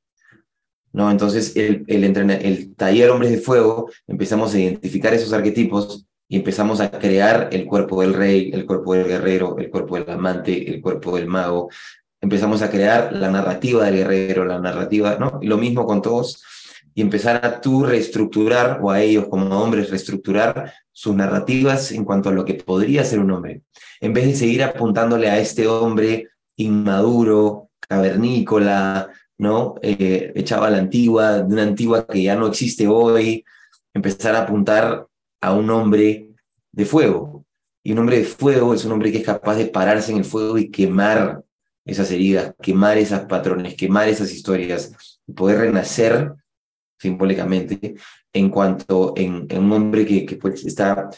¿No? 0.92 1.10
Entonces, 1.10 1.54
el, 1.56 1.84
el, 1.86 2.04
el 2.04 2.74
taller 2.74 3.10
Hombres 3.10 3.30
de 3.30 3.38
Fuego, 3.38 3.90
empezamos 4.06 4.54
a 4.54 4.58
identificar 4.58 5.12
esos 5.12 5.32
arquetipos 5.32 6.07
y 6.28 6.36
empezamos 6.36 6.80
a 6.80 6.90
crear 6.90 7.48
el 7.52 7.64
cuerpo 7.64 8.02
del 8.02 8.12
rey, 8.12 8.50
el 8.52 8.66
cuerpo 8.66 8.94
del 8.94 9.06
guerrero, 9.06 9.56
el 9.58 9.70
cuerpo 9.70 9.96
del 9.96 10.10
amante, 10.10 10.70
el 10.70 10.80
cuerpo 10.82 11.16
del 11.16 11.26
mago, 11.26 11.70
empezamos 12.20 12.60
a 12.60 12.70
crear 12.70 13.12
la 13.12 13.30
narrativa 13.30 13.84
del 13.84 13.96
guerrero, 13.96 14.44
la 14.44 14.58
narrativa, 14.58 15.16
¿no? 15.18 15.38
Y 15.40 15.46
lo 15.46 15.56
mismo 15.56 15.86
con 15.86 16.02
todos, 16.02 16.42
y 16.94 17.00
empezar 17.00 17.44
a 17.46 17.60
tú 17.60 17.84
reestructurar, 17.84 18.80
o 18.82 18.90
a 18.90 19.00
ellos 19.00 19.28
como 19.28 19.58
hombres 19.58 19.88
reestructurar 19.88 20.74
sus 20.92 21.14
narrativas 21.14 21.92
en 21.92 22.04
cuanto 22.04 22.28
a 22.28 22.32
lo 22.32 22.44
que 22.44 22.54
podría 22.54 23.04
ser 23.04 23.20
un 23.20 23.30
hombre, 23.30 23.62
en 24.00 24.12
vez 24.12 24.26
de 24.26 24.34
seguir 24.34 24.62
apuntándole 24.62 25.30
a 25.30 25.38
este 25.38 25.66
hombre 25.66 26.28
inmaduro, 26.56 27.70
cavernícola, 27.78 29.08
¿no? 29.38 29.76
Eh, 29.80 30.32
echaba 30.34 30.68
la 30.68 30.78
antigua, 30.78 31.38
de 31.38 31.54
una 31.54 31.62
antigua 31.62 32.06
que 32.06 32.22
ya 32.22 32.34
no 32.34 32.48
existe 32.48 32.86
hoy, 32.86 33.44
empezar 33.94 34.34
a 34.34 34.42
apuntar 34.42 35.06
a 35.40 35.52
un 35.54 35.70
hombre 35.70 36.30
de 36.72 36.84
fuego. 36.84 37.44
Y 37.82 37.92
un 37.92 37.98
hombre 37.98 38.18
de 38.18 38.24
fuego 38.24 38.74
es 38.74 38.84
un 38.84 38.92
hombre 38.92 39.12
que 39.12 39.18
es 39.18 39.24
capaz 39.24 39.56
de 39.56 39.66
pararse 39.66 40.12
en 40.12 40.18
el 40.18 40.24
fuego 40.24 40.58
y 40.58 40.70
quemar 40.70 41.42
esas 41.84 42.10
heridas, 42.10 42.54
quemar 42.60 42.98
esos 42.98 43.20
patrones, 43.20 43.74
quemar 43.74 44.08
esas 44.08 44.30
historias, 44.32 44.92
y 45.26 45.32
poder 45.32 45.58
renacer 45.58 46.34
simbólicamente 46.98 47.94
en 48.32 48.50
cuanto 48.50 49.14
en, 49.16 49.46
un 49.56 49.72
hombre 49.72 50.04
que, 50.04 50.26
que, 50.26 50.36
pues 50.36 50.64
está, 50.66 51.08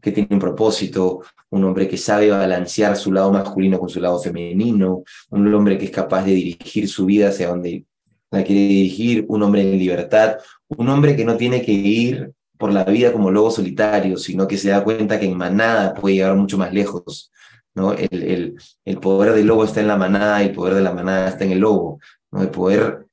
que 0.00 0.12
tiene 0.12 0.28
un 0.30 0.38
propósito, 0.38 1.22
un 1.50 1.64
hombre 1.64 1.88
que 1.88 1.96
sabe 1.96 2.30
balancear 2.30 2.96
su 2.96 3.12
lado 3.12 3.32
masculino 3.32 3.78
con 3.78 3.88
su 3.88 4.00
lado 4.00 4.18
femenino, 4.20 5.02
un 5.30 5.54
hombre 5.54 5.76
que 5.76 5.86
es 5.86 5.90
capaz 5.90 6.24
de 6.24 6.32
dirigir 6.32 6.88
su 6.88 7.06
vida 7.06 7.28
hacia 7.28 7.48
donde 7.48 7.84
la 8.30 8.42
quiere 8.42 8.62
dirigir, 8.62 9.24
un 9.28 9.42
hombre 9.42 9.62
en 9.62 9.78
libertad, 9.78 10.36
un 10.68 10.88
hombre 10.88 11.14
que 11.16 11.24
no 11.24 11.36
tiene 11.36 11.62
que 11.62 11.72
ir 11.72 12.32
por 12.58 12.72
la 12.72 12.84
vida 12.84 13.12
como 13.12 13.30
lobo 13.30 13.50
solitario, 13.50 14.16
sino 14.16 14.46
que 14.46 14.58
se 14.58 14.70
da 14.70 14.84
cuenta 14.84 15.18
que 15.18 15.26
en 15.26 15.36
manada 15.36 15.94
puede 15.94 16.16
llegar 16.16 16.34
mucho 16.36 16.58
más 16.58 16.72
lejos, 16.72 17.32
¿no? 17.74 17.92
El, 17.92 18.08
el, 18.10 18.56
el, 18.84 18.98
poder 18.98 19.34
del 19.34 19.46
lobo 19.46 19.64
está 19.64 19.80
en 19.80 19.88
la 19.88 19.96
manada 19.96 20.42
y 20.42 20.46
el 20.46 20.54
poder 20.54 20.74
de 20.74 20.82
la 20.82 20.92
manada 20.92 21.28
está 21.28 21.44
en 21.44 21.52
el 21.52 21.58
lobo. 21.58 22.00
¿no? 22.30 22.42
El 22.42 22.50
poder 22.50 23.06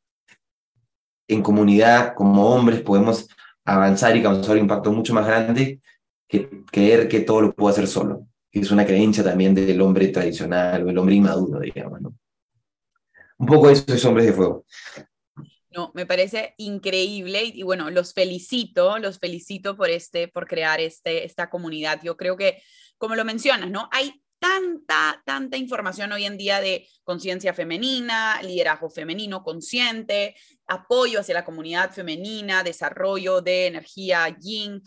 en 1.27 1.41
comunidad, 1.41 2.13
como 2.15 2.47
hombres, 2.53 2.81
podemos 2.81 3.27
avanzar 3.65 4.15
y 4.15 4.23
causar 4.23 4.55
un 4.55 4.63
impacto 4.63 4.91
mucho 4.91 5.13
más 5.13 5.25
grande 5.25 5.81
que 6.27 6.63
creer 6.71 7.07
que 7.07 7.21
todo 7.21 7.41
lo 7.41 7.53
puedo 7.53 7.69
hacer 7.71 7.87
solo. 7.87 8.27
Es 8.51 8.71
una 8.71 8.85
creencia 8.85 9.23
también 9.23 9.55
del 9.55 9.81
hombre 9.81 10.09
tradicional 10.09 10.85
o 10.85 10.89
el 10.89 10.97
hombre 10.97 11.15
inmaduro, 11.15 11.59
digamos. 11.59 12.01
¿no? 12.01 12.13
Un 13.37 13.47
poco 13.47 13.69
eso 13.69 13.83
es 13.87 14.05
Hombres 14.05 14.27
de 14.27 14.33
Fuego. 14.33 14.65
No, 15.73 15.91
me 15.95 16.05
parece 16.05 16.53
increíble 16.57 17.43
y, 17.43 17.63
bueno, 17.63 17.89
los 17.89 18.13
felicito, 18.13 18.99
los 18.99 19.17
felicito 19.19 19.75
por 19.75 19.89
este, 19.89 20.27
por 20.27 20.47
crear 20.47 20.79
este, 20.79 21.25
esta 21.25 21.49
comunidad. 21.49 21.99
Yo 22.03 22.15
creo 22.15 22.37
que, 22.37 22.61
como 22.97 23.15
lo 23.15 23.25
mencionas, 23.25 23.71
¿no? 23.71 23.89
Hay 23.91 24.23
tanta, 24.37 25.21
tanta 25.25 25.57
información 25.57 26.11
hoy 26.11 26.25
en 26.25 26.37
día 26.37 26.61
de 26.61 26.87
conciencia 27.03 27.53
femenina, 27.53 28.41
liderazgo 28.43 28.89
femenino 28.89 29.41
consciente, 29.41 30.35
apoyo 30.67 31.21
hacia 31.21 31.33
la 31.33 31.45
comunidad 31.45 31.91
femenina, 31.91 32.61
desarrollo 32.61 33.41
de 33.41 33.67
energía 33.67 34.27
yin. 34.39 34.83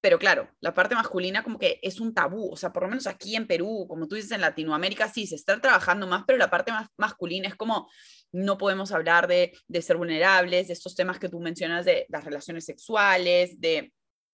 Pero 0.00 0.18
claro, 0.18 0.48
la 0.60 0.74
parte 0.74 0.94
masculina 0.94 1.42
como 1.42 1.58
que 1.58 1.80
es 1.82 1.98
un 1.98 2.14
tabú, 2.14 2.52
o 2.52 2.56
sea, 2.56 2.72
por 2.72 2.84
lo 2.84 2.88
menos 2.88 3.06
aquí 3.06 3.36
en 3.36 3.46
Perú, 3.46 3.86
como 3.88 4.06
tú 4.06 4.14
dices, 4.14 4.30
en 4.32 4.42
Latinoamérica 4.42 5.08
sí, 5.08 5.26
se 5.26 5.34
está 5.34 5.60
trabajando 5.60 6.06
más, 6.06 6.24
pero 6.26 6.38
la 6.38 6.50
parte 6.50 6.72
masculina 6.96 7.48
es 7.48 7.54
como, 7.54 7.90
no 8.32 8.58
podemos 8.58 8.92
hablar 8.92 9.26
de, 9.26 9.52
de 9.68 9.82
ser 9.82 9.96
vulnerables, 9.96 10.68
de 10.68 10.72
estos 10.72 10.94
temas 10.94 11.18
que 11.18 11.28
tú 11.28 11.40
mencionas 11.40 11.84
de 11.84 12.06
las 12.08 12.24
relaciones 12.24 12.64
sexuales, 12.64 13.60
de 13.60 13.92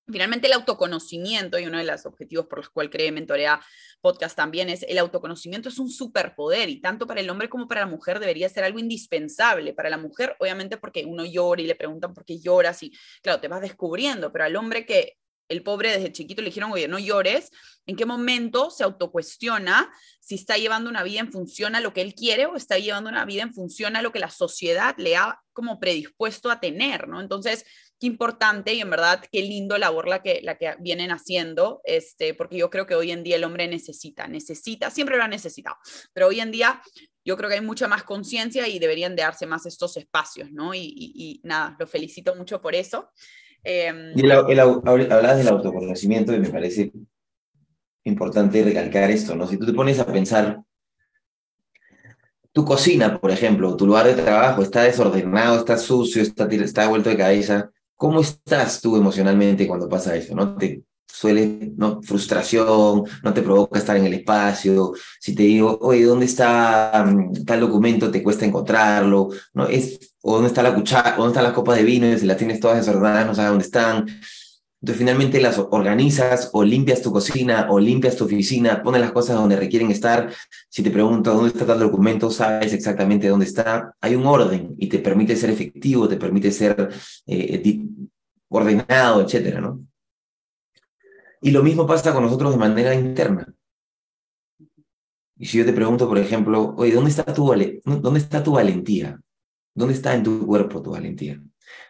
Finalmente, 0.08 0.46
el 0.46 0.52
autoconocimiento, 0.52 1.58
y 1.58 1.66
uno 1.66 1.78
de 1.78 1.84
los 1.84 2.06
objetivos 2.06 2.46
por 2.46 2.58
los 2.58 2.70
cuales 2.70 2.92
creé 2.92 3.10
Mentorea 3.10 3.60
Podcast 4.00 4.36
también 4.36 4.68
es 4.68 4.84
el 4.84 4.98
autoconocimiento 4.98 5.68
es 5.68 5.80
un 5.80 5.90
superpoder 5.90 6.68
y 6.68 6.80
tanto 6.80 7.08
para 7.08 7.20
el 7.20 7.28
hombre 7.28 7.48
como 7.48 7.66
para 7.66 7.80
la 7.80 7.88
mujer 7.88 8.20
debería 8.20 8.48
ser 8.48 8.62
algo 8.62 8.78
indispensable. 8.78 9.74
Para 9.74 9.90
la 9.90 9.98
mujer, 9.98 10.36
obviamente, 10.38 10.76
porque 10.76 11.04
uno 11.04 11.24
llora 11.24 11.60
y 11.60 11.66
le 11.66 11.74
preguntan 11.74 12.14
por 12.14 12.24
qué 12.24 12.38
lloras 12.38 12.84
y, 12.84 12.92
claro, 13.20 13.40
te 13.40 13.48
vas 13.48 13.60
descubriendo, 13.60 14.30
pero 14.30 14.44
al 14.44 14.54
hombre 14.54 14.86
que 14.86 15.16
el 15.48 15.62
pobre 15.62 15.92
desde 15.92 16.12
chiquito 16.12 16.42
le 16.42 16.48
dijeron, 16.48 16.72
oye, 16.72 16.88
no 16.88 16.98
llores, 16.98 17.50
¿en 17.86 17.96
qué 17.96 18.04
momento 18.04 18.70
se 18.70 18.84
autocuestiona 18.84 19.92
si 20.20 20.34
está 20.34 20.56
llevando 20.56 20.90
una 20.90 21.02
vida 21.02 21.20
en 21.20 21.30
función 21.30 21.74
a 21.74 21.80
lo 21.80 21.92
que 21.92 22.00
él 22.00 22.14
quiere 22.14 22.46
o 22.46 22.56
está 22.56 22.78
llevando 22.78 23.10
una 23.10 23.24
vida 23.24 23.42
en 23.42 23.54
función 23.54 23.96
a 23.96 24.02
lo 24.02 24.12
que 24.12 24.18
la 24.18 24.30
sociedad 24.30 24.94
le 24.98 25.16
ha 25.16 25.40
como 25.52 25.78
predispuesto 25.78 26.50
a 26.50 26.60
tener, 26.60 27.08
¿no? 27.08 27.20
Entonces, 27.20 27.64
qué 27.98 28.06
importante 28.06 28.74
y 28.74 28.80
en 28.80 28.90
verdad 28.90 29.24
qué 29.30 29.40
lindo 29.40 29.78
labor 29.78 30.08
la 30.08 30.22
que, 30.22 30.40
la 30.42 30.58
que 30.58 30.76
vienen 30.80 31.10
haciendo, 31.10 31.80
este, 31.84 32.34
porque 32.34 32.58
yo 32.58 32.68
creo 32.70 32.86
que 32.86 32.94
hoy 32.94 33.10
en 33.10 33.22
día 33.22 33.36
el 33.36 33.44
hombre 33.44 33.68
necesita, 33.68 34.26
necesita, 34.28 34.90
siempre 34.90 35.16
lo 35.16 35.22
ha 35.22 35.28
necesitado, 35.28 35.76
pero 36.12 36.26
hoy 36.26 36.40
en 36.40 36.50
día 36.50 36.82
yo 37.24 37.36
creo 37.36 37.48
que 37.48 37.56
hay 37.56 37.62
mucha 37.62 37.88
más 37.88 38.04
conciencia 38.04 38.68
y 38.68 38.78
deberían 38.78 39.16
de 39.16 39.22
darse 39.22 39.46
más 39.46 39.66
estos 39.66 39.96
espacios, 39.96 40.52
¿no? 40.52 40.74
Y, 40.74 40.94
y 40.94 41.40
nada, 41.42 41.76
lo 41.78 41.86
felicito 41.86 42.34
mucho 42.36 42.60
por 42.60 42.74
eso. 42.74 43.10
Em, 43.68 44.12
y 44.16 44.30
hablabas 44.30 45.38
del 45.38 45.48
autoconocimiento 45.48 46.32
y 46.32 46.38
me 46.38 46.50
parece 46.50 46.92
importante 48.04 48.62
recalcar 48.62 49.10
esto, 49.10 49.34
¿no? 49.34 49.48
Si 49.48 49.56
tú 49.56 49.66
te 49.66 49.72
pones 49.72 49.98
a 49.98 50.06
pensar, 50.06 50.62
tu 52.52 52.64
cocina, 52.64 53.20
por 53.20 53.32
ejemplo, 53.32 53.76
tu 53.76 53.84
lugar 53.84 54.06
de 54.06 54.14
trabajo 54.14 54.62
está 54.62 54.84
desordenado, 54.84 55.58
está 55.58 55.76
sucio, 55.78 56.22
está, 56.22 56.46
está 56.46 56.86
vuelto 56.86 57.10
de 57.10 57.16
cabeza, 57.16 57.72
¿cómo 57.96 58.20
estás 58.20 58.80
tú 58.80 58.96
emocionalmente 58.96 59.66
cuando 59.66 59.88
pasa 59.88 60.14
eso? 60.14 60.36
¿No? 60.36 60.56
Suele, 61.06 61.72
¿no? 61.76 62.02
Frustración, 62.02 63.04
no 63.22 63.34
te 63.34 63.42
provoca 63.42 63.78
estar 63.78 63.96
en 63.96 64.06
el 64.06 64.14
espacio. 64.14 64.92
Si 65.20 65.34
te 65.34 65.44
digo, 65.44 65.78
oye, 65.80 66.04
¿dónde 66.04 66.26
está 66.26 67.04
mm, 67.06 67.44
tal 67.44 67.60
documento? 67.60 68.10
Te 68.10 68.22
cuesta 68.22 68.44
encontrarlo, 68.44 69.30
¿no? 69.54 69.66
Es 69.66 70.14
o 70.22 70.34
dónde 70.34 70.48
está 70.48 70.62
la 70.62 70.74
cuchara, 70.74 71.14
dónde 71.16 71.28
están 71.30 71.44
las 71.44 71.52
copas 71.52 71.76
de 71.76 71.84
vino, 71.84 72.06
y 72.08 72.18
si 72.18 72.26
las 72.26 72.36
tienes 72.36 72.60
todas 72.60 72.78
desordenadas, 72.78 73.26
no 73.26 73.34
sabes 73.34 73.50
dónde 73.50 73.64
están. 73.64 74.06
Entonces 74.82 74.98
finalmente 74.98 75.40
las 75.40 75.58
organizas 75.58 76.50
o 76.52 76.62
limpias 76.62 77.00
tu 77.00 77.10
cocina 77.10 77.66
o 77.70 77.80
limpias 77.80 78.16
tu 78.16 78.24
oficina, 78.24 78.82
pones 78.82 79.00
las 79.00 79.12
cosas 79.12 79.36
donde 79.36 79.56
requieren 79.56 79.90
estar. 79.90 80.30
Si 80.68 80.82
te 80.82 80.90
pregunto 80.90 81.32
dónde 81.32 81.48
está 81.48 81.66
tal 81.66 81.80
documento, 81.80 82.30
sabes 82.30 82.72
exactamente 82.72 83.28
dónde 83.28 83.46
está. 83.46 83.94
Hay 84.00 84.14
un 84.14 84.26
orden 84.26 84.74
y 84.78 84.88
te 84.88 84.98
permite 84.98 85.34
ser 85.34 85.50
efectivo, 85.50 86.08
te 86.08 86.16
permite 86.16 86.52
ser 86.52 86.90
eh, 87.26 87.84
ordenado, 88.48 89.22
etcétera, 89.22 89.60
¿no? 89.60 89.80
Y 91.46 91.52
lo 91.52 91.62
mismo 91.62 91.86
pasa 91.86 92.12
con 92.12 92.24
nosotros 92.24 92.50
de 92.50 92.58
manera 92.58 92.92
interna. 92.92 93.46
Y 95.36 95.46
si 95.46 95.58
yo 95.58 95.64
te 95.64 95.72
pregunto, 95.72 96.08
por 96.08 96.18
ejemplo, 96.18 96.74
oye, 96.76 96.90
¿dónde 96.92 97.10
está 97.10 97.22
tu, 97.22 97.46
dónde 97.84 98.18
está 98.18 98.42
tu 98.42 98.54
valentía? 98.54 99.20
¿Dónde 99.72 99.94
está 99.94 100.16
en 100.16 100.24
tu 100.24 100.44
cuerpo 100.44 100.82
tu 100.82 100.90
valentía? 100.90 101.40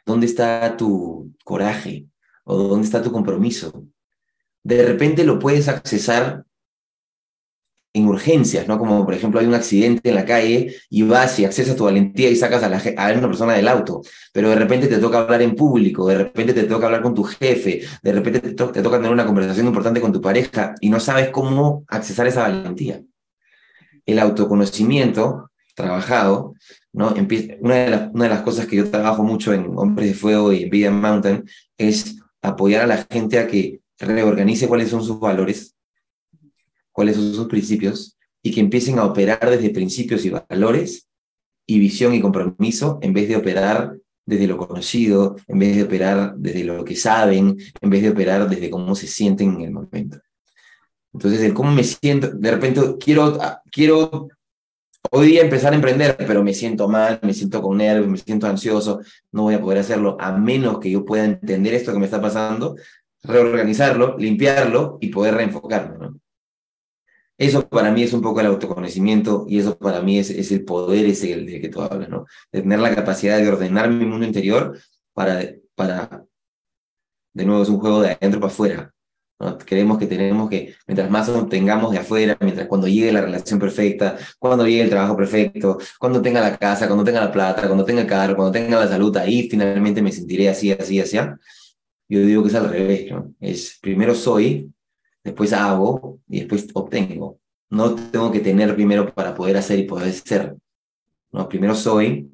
¿Dónde 0.04 0.26
está 0.26 0.76
tu 0.76 1.32
coraje? 1.42 2.06
¿O 2.44 2.54
dónde 2.64 2.84
está 2.84 3.02
tu 3.02 3.10
compromiso? 3.10 3.86
De 4.62 4.84
repente 4.84 5.24
lo 5.24 5.38
puedes 5.38 5.68
accesar 5.68 6.44
en 7.96 8.06
urgencias, 8.06 8.68
¿no? 8.68 8.78
Como 8.78 9.06
por 9.06 9.14
ejemplo 9.14 9.40
hay 9.40 9.46
un 9.46 9.54
accidente 9.54 10.10
en 10.10 10.16
la 10.16 10.26
calle 10.26 10.76
y 10.90 11.02
vas 11.02 11.38
y 11.38 11.46
accesas 11.46 11.76
tu 11.76 11.84
valentía 11.84 12.28
y 12.28 12.36
sacas 12.36 12.62
a, 12.62 12.68
la, 12.68 12.76
a 12.76 13.12
una 13.12 13.26
persona 13.26 13.54
del 13.54 13.66
auto, 13.68 14.02
pero 14.34 14.50
de 14.50 14.56
repente 14.56 14.86
te 14.86 14.98
toca 14.98 15.20
hablar 15.20 15.40
en 15.40 15.54
público, 15.54 16.06
de 16.06 16.18
repente 16.18 16.52
te 16.52 16.64
toca 16.64 16.86
hablar 16.86 17.00
con 17.00 17.14
tu 17.14 17.24
jefe, 17.24 17.80
de 18.02 18.12
repente 18.12 18.40
te, 18.40 18.52
toca 18.52 18.98
tener 18.98 19.10
una 19.10 19.24
conversación 19.24 19.66
importante 19.66 20.02
con 20.02 20.12
tu 20.12 20.20
pareja 20.20 20.74
y 20.82 20.90
no 20.90 21.00
sabes 21.00 21.30
cómo 21.30 21.84
accesar 21.88 22.26
esa 22.26 22.42
valentía. 22.42 23.00
el 24.04 24.18
autoconocimiento 24.18 25.50
trabajado, 25.74 26.54
¿no? 26.92 27.14
una, 27.14 27.74
de 27.74 28.10
una 28.12 28.24
de 28.24 28.30
las 28.30 28.42
cosas 28.42 28.66
que 28.66 28.76
yo 28.76 28.90
trabajo 28.90 29.22
mucho 29.24 29.54
en 29.54 29.72
Hombres 29.74 30.08
de 30.08 30.14
Fuego 30.14 30.52
y 30.52 30.64
en 30.64 30.70
Vida 30.70 30.90
Mountain 30.90 31.44
es 31.78 32.16
apoyar 32.42 32.82
a 32.82 32.86
la 32.86 33.06
gente 33.10 33.38
a 33.38 33.46
que 33.46 33.80
reorganice 33.98 34.68
cuáles 34.68 34.90
son 34.90 35.02
sus 35.02 35.18
valores, 35.18 35.75
cuáles 36.96 37.16
son 37.16 37.34
sus 37.34 37.46
principios 37.46 38.16
y 38.42 38.50
que 38.52 38.60
empiecen 38.60 38.98
a 38.98 39.04
operar 39.04 39.50
desde 39.50 39.68
principios 39.68 40.24
y 40.24 40.30
valores 40.30 41.06
y 41.66 41.78
visión 41.78 42.14
y 42.14 42.22
compromiso 42.22 42.98
en 43.02 43.12
vez 43.12 43.28
de 43.28 43.36
operar 43.36 43.98
desde 44.24 44.46
lo 44.46 44.56
conocido, 44.56 45.36
en 45.46 45.58
vez 45.58 45.76
de 45.76 45.82
operar 45.82 46.34
desde 46.38 46.64
lo 46.64 46.82
que 46.86 46.96
saben, 46.96 47.58
en 47.82 47.90
vez 47.90 48.00
de 48.00 48.08
operar 48.08 48.48
desde 48.48 48.70
cómo 48.70 48.94
se 48.94 49.08
sienten 49.08 49.56
en 49.56 49.60
el 49.60 49.72
momento. 49.72 50.18
Entonces, 51.12 51.42
el 51.42 51.52
cómo 51.52 51.70
me 51.70 51.84
siento, 51.84 52.30
de 52.30 52.50
repente 52.50 52.80
quiero, 52.98 53.38
quiero 53.70 54.28
hoy 55.10 55.26
día 55.26 55.42
empezar 55.42 55.74
a 55.74 55.76
emprender, 55.76 56.16
pero 56.26 56.42
me 56.42 56.54
siento 56.54 56.88
mal, 56.88 57.20
me 57.22 57.34
siento 57.34 57.60
con 57.60 57.76
nervios, 57.76 58.08
me 58.08 58.16
siento 58.16 58.46
ansioso, 58.46 59.00
no 59.32 59.42
voy 59.42 59.54
a 59.54 59.60
poder 59.60 59.80
hacerlo 59.80 60.16
a 60.18 60.32
menos 60.32 60.78
que 60.78 60.90
yo 60.90 61.04
pueda 61.04 61.26
entender 61.26 61.74
esto 61.74 61.92
que 61.92 61.98
me 61.98 62.06
está 62.06 62.22
pasando, 62.22 62.74
reorganizarlo, 63.22 64.16
limpiarlo 64.16 64.96
y 65.02 65.08
poder 65.08 65.34
reenfocarlo. 65.34 65.98
¿no? 65.98 66.20
Eso 67.38 67.68
para 67.68 67.90
mí 67.90 68.02
es 68.02 68.12
un 68.14 68.22
poco 68.22 68.40
el 68.40 68.46
autoconocimiento 68.46 69.44
y 69.48 69.58
eso 69.58 69.76
para 69.76 70.00
mí 70.00 70.18
es, 70.18 70.30
es 70.30 70.50
el 70.52 70.64
poder 70.64 71.04
ese 71.06 71.28
del, 71.36 71.60
que 71.60 71.68
tú 71.68 71.82
hablas, 71.82 72.08
¿no? 72.08 72.26
De 72.50 72.62
tener 72.62 72.78
la 72.78 72.94
capacidad 72.94 73.38
de 73.38 73.48
ordenar 73.48 73.90
mi 73.90 74.06
mundo 74.06 74.24
interior 74.26 74.78
para, 75.12 75.42
para, 75.74 76.24
de 77.34 77.44
nuevo, 77.44 77.62
es 77.62 77.68
un 77.68 77.78
juego 77.78 78.00
de 78.00 78.12
adentro 78.12 78.40
para 78.40 78.52
afuera. 78.52 78.94
¿no? 79.38 79.58
Creemos 79.58 79.98
que 79.98 80.06
tenemos 80.06 80.48
que, 80.48 80.74
mientras 80.86 81.10
más 81.10 81.28
obtengamos 81.28 81.92
de 81.92 81.98
afuera, 81.98 82.38
mientras 82.40 82.66
cuando 82.68 82.88
llegue 82.88 83.12
la 83.12 83.20
relación 83.20 83.58
perfecta, 83.60 84.16
cuando 84.38 84.66
llegue 84.66 84.82
el 84.82 84.90
trabajo 84.90 85.14
perfecto, 85.14 85.78
cuando 85.98 86.22
tenga 86.22 86.40
la 86.40 86.56
casa, 86.56 86.86
cuando 86.86 87.04
tenga 87.04 87.20
la 87.20 87.32
plata, 87.32 87.66
cuando 87.66 87.84
tenga 87.84 88.00
el 88.00 88.06
carro, 88.06 88.34
cuando 88.34 88.52
tenga 88.52 88.80
la 88.80 88.88
salud, 88.88 89.14
ahí 89.18 89.48
finalmente 89.50 90.00
me 90.00 90.10
sentiré 90.10 90.48
así, 90.48 90.72
así, 90.72 91.00
así. 91.00 91.18
Yo 92.08 92.20
digo 92.20 92.42
que 92.42 92.48
es 92.48 92.54
al 92.54 92.70
revés, 92.70 93.10
¿no? 93.10 93.34
Es 93.40 93.78
primero 93.82 94.14
soy 94.14 94.72
después 95.26 95.52
hago 95.52 96.20
y 96.28 96.38
después 96.40 96.68
obtengo. 96.72 97.40
No 97.68 97.94
tengo 97.94 98.30
que 98.30 98.40
tener 98.40 98.74
primero 98.74 99.12
para 99.12 99.34
poder 99.34 99.56
hacer 99.56 99.78
y 99.78 99.84
poder 99.84 100.12
ser. 100.12 100.56
¿no? 101.32 101.48
Primero 101.48 101.74
soy, 101.74 102.30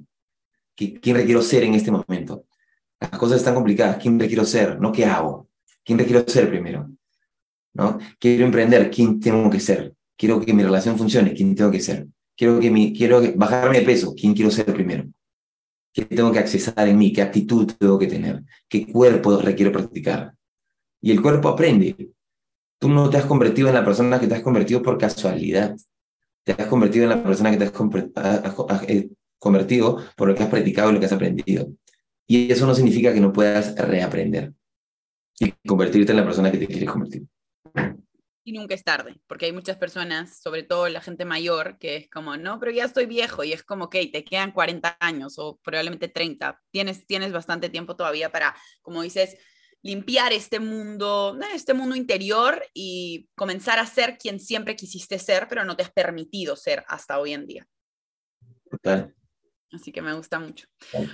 ¿quién 0.76 1.16
requiero 1.16 1.43
ser 1.43 1.64
en 1.64 1.74
este 1.74 1.90
momento? 1.90 2.45
Las 3.01 3.11
cosas 3.18 3.38
están 3.38 3.55
complicadas, 3.55 3.97
¿quién 4.01 4.20
requiero 4.20 4.45
ser? 4.45 4.78
No 4.80 4.93
qué 4.93 5.07
hago, 5.07 5.49
¿quién 5.84 5.99
requiero 5.99 6.22
ser 6.26 6.49
primero? 6.49 6.88
¿no? 7.72 7.99
Quiero 8.18 8.45
emprender, 8.45 8.90
¿quién 8.90 9.18
tengo 9.18 9.51
que 9.51 9.59
ser? 9.59 9.95
Quiero 10.16 10.40
que 10.40 10.53
mi 10.53 10.62
relación 10.62 10.99
funcione, 10.99 11.32
¿quién 11.32 11.55
tengo 11.55 11.70
que 11.70 11.80
ser? 11.80 12.07
Quiero, 12.36 12.61
que 12.61 12.70
mi, 12.70 12.93
quiero 12.93 13.22
bajarme 13.34 13.80
de 13.80 13.86
peso, 13.86 14.14
¿quién 14.14 14.34
quiero 14.34 14.51
ser 14.51 14.66
primero? 14.66 15.05
¿Qué 15.93 16.05
tengo 16.05 16.30
que 16.30 16.38
accesar 16.38 16.88
en 16.88 16.99
mí? 16.99 17.12
¿Qué 17.12 17.22
actitud 17.22 17.72
tengo 17.78 17.99
que 17.99 18.07
tener? 18.07 18.43
¿Qué 18.68 18.86
cuerpo 18.86 19.36
requiero 19.38 19.72
practicar? 19.72 20.34
Y 21.01 21.11
el 21.11 21.20
cuerpo 21.20 21.49
aprende. 21.49 22.12
Tú 22.82 22.88
no 22.88 23.08
te 23.08 23.16
has 23.16 23.26
convertido 23.26 23.68
en 23.68 23.74
la 23.74 23.84
persona 23.84 24.18
que 24.18 24.26
te 24.26 24.34
has 24.34 24.42
convertido 24.42 24.82
por 24.82 24.98
casualidad. 24.98 25.76
Te 26.42 26.50
has 26.50 26.66
convertido 26.66 27.04
en 27.04 27.10
la 27.10 27.22
persona 27.22 27.52
que 27.52 27.56
te 27.56 27.64
has 27.66 28.88
eh, 28.88 29.08
convertido 29.38 30.04
por 30.16 30.26
lo 30.26 30.34
que 30.34 30.42
has 30.42 30.48
practicado 30.48 30.90
y 30.90 30.94
lo 30.94 30.98
que 30.98 31.06
has 31.06 31.12
aprendido. 31.12 31.68
Y 32.26 32.50
eso 32.50 32.66
no 32.66 32.74
significa 32.74 33.14
que 33.14 33.20
no 33.20 33.32
puedas 33.32 33.76
reaprender 33.76 34.52
y 35.38 35.52
convertirte 35.64 36.10
en 36.10 36.16
la 36.18 36.24
persona 36.24 36.50
que 36.50 36.58
te 36.58 36.66
quieres 36.66 36.90
convertir. 36.90 37.22
Y 38.42 38.50
nunca 38.52 38.74
es 38.74 38.82
tarde, 38.82 39.20
porque 39.28 39.46
hay 39.46 39.52
muchas 39.52 39.76
personas, 39.76 40.40
sobre 40.40 40.64
todo 40.64 40.88
la 40.88 41.00
gente 41.00 41.24
mayor, 41.24 41.78
que 41.78 41.94
es 41.94 42.10
como, 42.10 42.36
no, 42.36 42.58
pero 42.58 42.72
ya 42.72 42.84
estoy 42.84 43.06
viejo 43.06 43.44
y 43.44 43.52
es 43.52 43.62
como, 43.62 43.84
ok, 43.84 43.96
te 44.12 44.24
quedan 44.24 44.50
40 44.50 44.96
años 44.98 45.34
o 45.38 45.60
probablemente 45.62 46.08
30. 46.08 46.60
Tienes, 46.72 47.06
tienes 47.06 47.30
bastante 47.30 47.68
tiempo 47.68 47.94
todavía 47.94 48.32
para, 48.32 48.56
como 48.80 49.02
dices, 49.02 49.36
limpiar 49.82 50.32
este 50.32 50.60
mundo, 50.60 51.38
este 51.54 51.74
mundo 51.74 51.96
interior 51.96 52.64
y 52.72 53.28
comenzar 53.36 53.78
a 53.78 53.86
ser 53.86 54.16
quien 54.16 54.38
siempre 54.40 54.76
quisiste 54.76 55.18
ser, 55.18 55.48
pero 55.48 55.64
no 55.64 55.76
te 55.76 55.82
has 55.82 55.92
permitido 55.92 56.56
ser 56.56 56.84
hasta 56.88 57.18
hoy 57.18 57.32
en 57.32 57.46
día. 57.46 57.66
Total. 58.70 59.14
Así 59.72 59.90
que 59.90 60.02
me 60.02 60.14
gusta 60.14 60.38
mucho. 60.38 60.66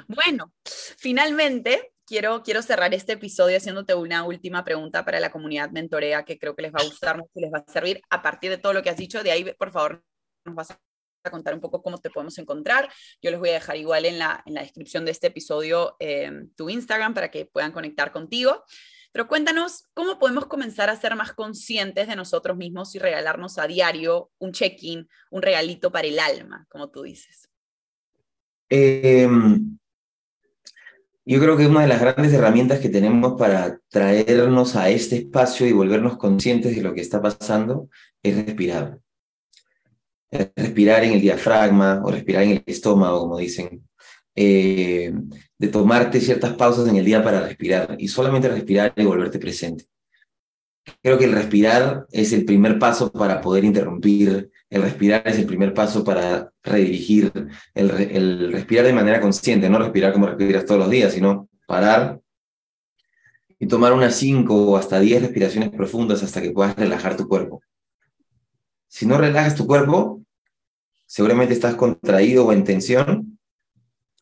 Bueno, 0.08 0.52
finalmente 0.98 1.92
quiero, 2.04 2.42
quiero 2.42 2.60
cerrar 2.62 2.92
este 2.92 3.12
episodio 3.12 3.56
haciéndote 3.56 3.94
una 3.94 4.24
última 4.24 4.64
pregunta 4.64 5.04
para 5.04 5.20
la 5.20 5.30
comunidad 5.30 5.70
mentorea 5.70 6.24
que 6.24 6.38
creo 6.38 6.56
que 6.56 6.62
les 6.62 6.72
va 6.72 6.80
a 6.80 6.84
gustar 6.84 7.16
mucho 7.16 7.30
y 7.34 7.40
les 7.42 7.52
va 7.52 7.64
a 7.66 7.72
servir 7.72 8.00
a 8.10 8.20
partir 8.20 8.50
de 8.50 8.58
todo 8.58 8.72
lo 8.72 8.82
que 8.82 8.90
has 8.90 8.96
dicho. 8.96 9.22
De 9.22 9.30
ahí, 9.30 9.44
por 9.56 9.70
favor, 9.70 10.04
nos 10.44 10.54
vas 10.54 10.76
a 11.24 11.30
contar 11.30 11.54
un 11.54 11.60
poco 11.60 11.82
cómo 11.82 11.98
te 11.98 12.10
podemos 12.10 12.38
encontrar. 12.38 12.88
Yo 13.22 13.30
les 13.30 13.40
voy 13.40 13.50
a 13.50 13.54
dejar 13.54 13.76
igual 13.76 14.04
en 14.04 14.18
la, 14.18 14.42
en 14.46 14.54
la 14.54 14.62
descripción 14.62 15.04
de 15.04 15.10
este 15.10 15.28
episodio 15.28 15.96
eh, 15.98 16.30
tu 16.56 16.70
Instagram 16.70 17.14
para 17.14 17.30
que 17.30 17.46
puedan 17.46 17.72
conectar 17.72 18.12
contigo. 18.12 18.64
Pero 19.12 19.26
cuéntanos 19.26 19.84
cómo 19.94 20.18
podemos 20.18 20.46
comenzar 20.46 20.90
a 20.90 21.00
ser 21.00 21.16
más 21.16 21.32
conscientes 21.32 22.08
de 22.08 22.16
nosotros 22.16 22.56
mismos 22.56 22.94
y 22.94 22.98
regalarnos 22.98 23.58
a 23.58 23.66
diario 23.66 24.30
un 24.38 24.52
check-in, 24.52 25.08
un 25.30 25.42
regalito 25.42 25.90
para 25.90 26.06
el 26.06 26.18
alma, 26.18 26.66
como 26.68 26.90
tú 26.90 27.02
dices. 27.02 27.48
Em, 28.68 29.78
yo 31.24 31.40
creo 31.40 31.56
que 31.56 31.66
una 31.66 31.82
de 31.82 31.88
las 31.88 32.00
grandes 32.00 32.34
herramientas 32.34 32.80
que 32.80 32.90
tenemos 32.90 33.38
para 33.38 33.80
traernos 33.88 34.76
a 34.76 34.90
este 34.90 35.16
espacio 35.16 35.66
y 35.66 35.72
volvernos 35.72 36.18
conscientes 36.18 36.76
de 36.76 36.82
lo 36.82 36.92
que 36.92 37.00
está 37.00 37.22
pasando 37.22 37.88
es 38.22 38.36
respirar 38.36 39.00
respirar 40.30 41.04
en 41.04 41.12
el 41.12 41.20
diafragma 41.20 42.02
o 42.04 42.10
respirar 42.10 42.42
en 42.42 42.50
el 42.50 42.62
estómago, 42.66 43.20
como 43.20 43.38
dicen, 43.38 43.82
eh, 44.34 45.12
de 45.58 45.68
tomarte 45.68 46.20
ciertas 46.20 46.54
pausas 46.54 46.88
en 46.88 46.96
el 46.96 47.04
día 47.04 47.22
para 47.22 47.40
respirar 47.40 47.96
y 47.98 48.08
solamente 48.08 48.48
respirar 48.48 48.92
y 48.96 49.04
volverte 49.04 49.38
presente. 49.38 49.86
Creo 51.02 51.18
que 51.18 51.24
el 51.24 51.32
respirar 51.32 52.06
es 52.12 52.32
el 52.32 52.44
primer 52.44 52.78
paso 52.78 53.12
para 53.12 53.40
poder 53.40 53.64
interrumpir, 53.64 54.50
el 54.70 54.82
respirar 54.82 55.22
es 55.26 55.38
el 55.38 55.46
primer 55.46 55.74
paso 55.74 56.04
para 56.04 56.50
redirigir, 56.62 57.32
el, 57.74 57.90
el 57.90 58.52
respirar 58.52 58.86
de 58.86 58.92
manera 58.92 59.20
consciente, 59.20 59.68
no 59.68 59.78
respirar 59.78 60.12
como 60.12 60.26
respiras 60.26 60.64
todos 60.64 60.80
los 60.80 60.90
días, 60.90 61.12
sino 61.12 61.48
parar 61.66 62.20
y 63.58 63.66
tomar 63.66 63.92
unas 63.92 64.14
5 64.14 64.54
o 64.54 64.76
hasta 64.76 65.00
10 65.00 65.22
respiraciones 65.22 65.70
profundas 65.70 66.22
hasta 66.22 66.40
que 66.40 66.52
puedas 66.52 66.76
relajar 66.76 67.16
tu 67.16 67.26
cuerpo. 67.26 67.60
Si 68.88 69.06
no 69.06 69.18
relajas 69.18 69.54
tu 69.54 69.66
cuerpo, 69.66 70.22
seguramente 71.06 71.54
estás 71.54 71.74
contraído 71.74 72.46
o 72.46 72.52
en 72.52 72.64
tensión, 72.64 73.38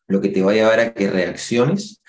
lo 0.07 0.21
que 0.21 0.29
te 0.29 0.41
va 0.41 0.51
a 0.51 0.55
llevar 0.55 0.79
a 0.79 0.93
que 0.93 1.09
reacciones, 1.09 2.01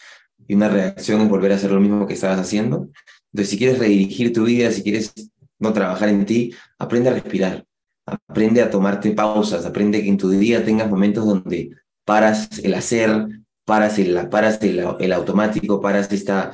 y 0.47 0.55
una 0.55 0.69
reacción 0.69 1.21
es 1.21 1.29
volver 1.29 1.53
a 1.53 1.57
hacer 1.57 1.71
lo 1.71 1.81
mismo 1.81 2.07
que 2.07 2.15
estabas 2.15 2.39
haciendo. 2.39 2.89
Entonces, 3.33 3.51
si 3.51 3.59
quieres 3.59 3.79
redirigir 3.79 4.33
tu 4.33 4.45
vida, 4.45 4.71
si 4.71 4.83
quieres 4.83 5.13
no 5.59 5.73
trabajar 5.73 6.09
en 6.09 6.25
ti, 6.25 6.55
aprende 6.79 7.11
a 7.11 7.15
respirar, 7.15 7.65
aprende 8.07 8.63
a 8.63 8.71
tomarte 8.71 9.11
pausas, 9.11 9.67
aprende 9.67 10.03
que 10.03 10.09
en 10.09 10.17
tu 10.17 10.31
día 10.31 10.65
tengas 10.65 10.89
momentos 10.89 11.27
donde 11.27 11.71
paras 12.05 12.59
el 12.61 12.75
hacer, 12.75 13.29
paras 13.65 13.99
el, 13.99 14.29
paras 14.29 14.59
el, 14.63 15.13
automático, 15.13 15.81
paras 15.81 16.11
esta 16.13 16.53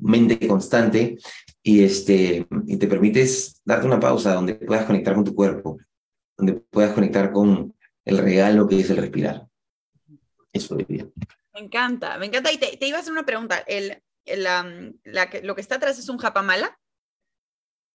mente 0.00 0.46
constante 0.48 1.16
y, 1.66 1.82
este, 1.82 2.46
y 2.66 2.76
te 2.76 2.86
permites 2.86 3.62
darte 3.64 3.86
una 3.86 3.98
pausa 3.98 4.34
donde 4.34 4.54
puedas 4.54 4.84
conectar 4.84 5.14
con 5.14 5.24
tu 5.24 5.34
cuerpo, 5.34 5.78
donde 6.36 6.52
puedas 6.52 6.92
conectar 6.92 7.32
con 7.32 7.74
el 8.04 8.18
regalo 8.18 8.68
que 8.68 8.80
es 8.80 8.90
el 8.90 8.98
respirar. 8.98 9.48
Eso 10.52 10.76
diría. 10.76 11.08
Me 11.54 11.60
encanta, 11.60 12.18
me 12.18 12.26
encanta. 12.26 12.52
Y 12.52 12.58
te, 12.58 12.86
iba 12.86 12.98
a 12.98 13.00
hacer 13.00 13.14
una 13.14 13.24
pregunta. 13.24 13.58
El, 13.66 14.02
¿Lo 15.42 15.54
que 15.54 15.60
está 15.62 15.76
atrás 15.76 15.98
es 15.98 16.10
un 16.10 16.18
japamala? 16.18 16.78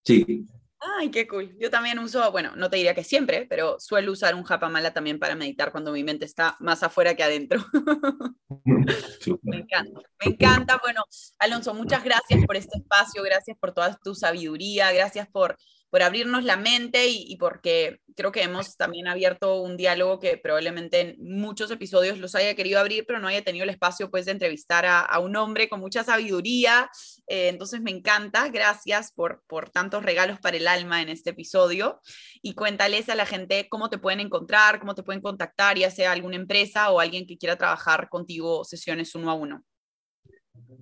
Sí. 0.04 0.48
Ay, 0.82 1.12
qué 1.12 1.28
cool. 1.28 1.56
Yo 1.60 1.70
también 1.70 2.00
uso, 2.00 2.32
bueno, 2.32 2.56
no 2.56 2.70
te 2.70 2.78
diría 2.78 2.96
que 2.96 3.04
siempre, 3.04 3.46
pero 3.50 3.80
suelo 3.80 4.14
usar 4.14 4.34
un 4.34 4.44
japamala 4.44 4.94
también 4.94 5.20
para 5.20 5.36
meditar 5.36 5.72
cuando 5.72 5.92
mi 5.92 6.04
mente 6.04 6.26
está 6.26 6.56
más 6.60 6.84
afuera 6.84 7.16
que 7.16 7.24
adentro. 7.24 7.60
me 9.44 9.58
encanta, 9.58 10.00
me 10.24 10.32
encanta. 10.32 10.80
Bueno, 10.82 11.04
Alonso, 11.38 11.74
muchas 11.74 12.04
gracias 12.04 12.46
por 12.46 12.56
este 12.56 12.78
espacio, 12.78 13.22
gracias 13.24 13.58
por 13.60 13.74
toda 13.74 13.98
tu 13.98 14.16
sabiduría, 14.16 14.92
gracias 14.94 15.28
por 15.28 15.58
por 15.90 16.04
abrirnos 16.04 16.44
la 16.44 16.58
mente 16.58 17.08
y, 17.08 17.36
porque 17.38 18.00
creo 18.16 18.32
que 18.32 18.44
hemos 18.44 18.76
también 18.78 19.08
abierto 19.08 19.62
un 19.62 19.78
diálogo 19.78 20.20
que 20.20 20.38
probablemente 20.38 21.00
en 21.00 21.16
muchos 21.20 21.72
episodios 21.72 22.20
los 22.20 22.36
haya 22.36 22.54
querido 22.56 22.80
abrir, 22.80 23.06
pero 23.08 23.20
no 23.20 23.28
haya 23.28 23.44
tenido 23.44 23.64
el 23.64 23.70
espacio 23.70 24.12
pues 24.12 24.26
de 24.26 24.34
entrevistar 24.34 24.86
a, 24.86 25.20
un 25.20 25.36
hombre 25.36 25.70
con 25.70 25.80
mucha 25.80 26.04
sabiduría. 26.04 26.90
Eh, 27.28 27.50
entonces 27.50 27.82
me 27.82 27.92
encanta, 27.92 28.50
gracias 28.50 29.12
por, 29.12 29.44
por 29.48 29.70
tantos 29.70 30.04
regalos 30.04 30.40
para 30.40 30.58
el 30.58 30.68
alma 30.68 31.02
en 31.02 31.10
este 31.10 31.32
episodio 31.32 32.00
y 32.42 32.54
cuéntales 32.54 33.10
a 33.10 33.16
la 33.16 33.26
gente 33.26 33.68
cómo 33.70 33.90
te 33.90 33.98
pueden 33.98 34.20
encontrar, 34.20 34.80
cómo 34.80 34.96
te 34.96 35.04
pueden 35.04 35.22
contactar, 35.22 35.78
ya 35.78 35.92
sea 35.92 36.12
alguna 36.12 36.36
empresa 36.36 36.92
o 36.92 37.00
alguien 37.00 37.26
que 37.26 37.38
quiera 37.38 37.58
trabajar 37.58 38.10
contigo 38.10 38.64
sesiones 38.64 39.16
uno 39.16 39.32
a 39.32 39.34
uno. 39.34 39.64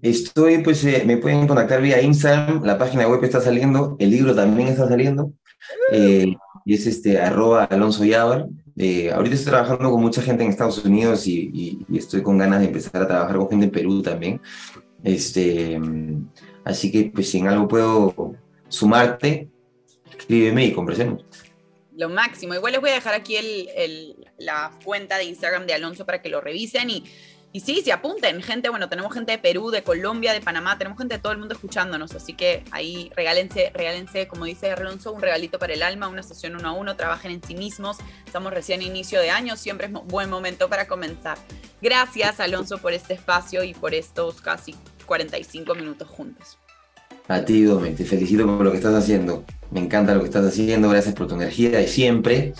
Estoy, 0.02 0.60
pues, 0.60 0.84
eh, 0.86 1.04
me 1.06 1.18
pueden 1.18 1.48
contactar 1.48 1.82
vía 1.82 2.02
Instagram, 2.02 2.64
la 2.64 2.78
página 2.78 3.08
web 3.08 3.24
está 3.24 3.42
saliendo, 3.42 3.96
el 4.00 4.12
libro 4.12 4.36
también 4.36 4.70
está 4.70 4.88
saliendo. 4.88 5.32
Eh, 5.92 6.36
y 6.66 6.74
es 6.74 6.86
este, 6.86 7.20
arroba 7.20 7.64
Alonso 7.66 8.06
Yabar. 8.06 8.48
Eh, 8.76 9.12
ahorita 9.12 9.36
estoy 9.36 9.52
trabajando 9.52 9.90
con 9.90 10.02
mucha 10.02 10.22
gente 10.22 10.44
en 10.44 10.52
Estados 10.52 10.84
Unidos 10.86 11.26
y, 11.28 11.50
y, 11.90 11.98
estoy 11.98 12.22
con 12.22 12.38
ganas 12.38 12.60
de 12.60 12.68
empezar 12.68 13.02
a 13.02 13.08
trabajar 13.08 13.38
con 13.38 13.50
gente 13.50 13.66
en 13.66 13.72
Perú 13.72 14.02
también. 14.04 14.40
Este, 15.04 15.80
así 16.64 16.92
que 16.92 17.12
pues 17.14 17.30
si 17.30 17.40
en 17.40 17.48
algo 17.48 17.68
puedo 17.68 18.36
sumarte, 18.68 19.50
escríbeme 20.12 20.66
y 20.66 20.74
conversemos. 20.74 21.26
Lo 21.96 22.10
máximo. 22.10 22.54
Igual 22.54 22.74
les 22.74 22.82
voy 22.82 22.92
a 22.92 22.96
dejar 22.96 23.16
aquí 23.16 23.36
el, 23.36 23.70
el, 23.76 24.16
la 24.38 24.72
cuenta 24.86 25.18
de 25.18 25.24
Instagram 25.24 25.66
de 25.66 25.74
Alonso 25.74 26.06
para 26.06 26.22
que 26.22 26.30
lo 26.30 26.42
revisen 26.42 26.92
y 26.92 27.04
y 27.54 27.62
sí, 27.62 27.82
se 27.84 27.92
apunten, 27.92 28.42
gente, 28.42 28.70
bueno, 28.70 28.90
tenemos 28.90 29.14
gente 29.14 29.32
de 29.32 29.38
Perú, 29.38 29.72
de 29.72 29.82
Colombia, 29.82 30.34
de 30.34 30.42
Panamá, 30.42 30.78
tenemos 30.78 30.98
gente 30.98 31.16
de 31.16 31.22
todo 31.22 31.32
el 31.32 31.40
mundo 31.40 31.54
escuchándonos, 31.56 32.14
así 32.14 32.34
que 32.34 32.64
ahí 32.72 33.10
regálense, 33.16 33.72
regálense, 33.74 34.28
como 34.28 34.46
dice 34.46 34.72
Alonso, 34.72 35.14
un 35.14 35.22
regalito 35.22 35.58
para 35.58 35.74
el 35.74 35.82
alma, 35.82 36.08
una 36.08 36.24
sesión 36.24 36.56
uno 36.56 36.70
a 36.70 36.72
uno, 36.74 36.96
trabajen 36.96 37.32
en 37.32 37.42
sí 37.42 37.56
mismos, 37.56 37.98
estamos 38.26 38.54
recién 38.54 38.82
inicio 38.82 39.22
de 39.22 39.32
año, 39.32 39.56
siempre 39.56 39.88
es 39.88 39.94
buen 39.94 40.30
momento 40.30 40.70
para 40.70 40.88
comenzar. 40.88 41.38
Gracias, 41.82 42.40
Alonso, 42.40 42.80
por 42.80 42.94
este 42.94 43.14
espacio 43.14 43.64
y 43.64 43.74
por 43.74 43.94
estos 43.94 44.42
casi 44.42 44.76
45 45.06 45.74
minutos 45.74 46.08
juntos. 46.08 46.58
A 47.30 47.44
ti, 47.44 47.64
Dome, 47.64 47.92
te 47.92 48.06
felicito 48.06 48.46
por 48.46 48.64
lo 48.64 48.72
que 48.72 48.78
estás 48.78 48.96
haciendo. 48.96 49.44
Me 49.72 49.82
encanta 49.82 50.14
lo 50.14 50.22
que 50.22 50.28
estás 50.28 50.46
haciendo, 50.46 50.90
gracias 50.90 51.14
por 51.14 51.28
tu 51.28 51.36
energía 51.36 51.82
y 51.82 51.88
siempre, 51.88 52.54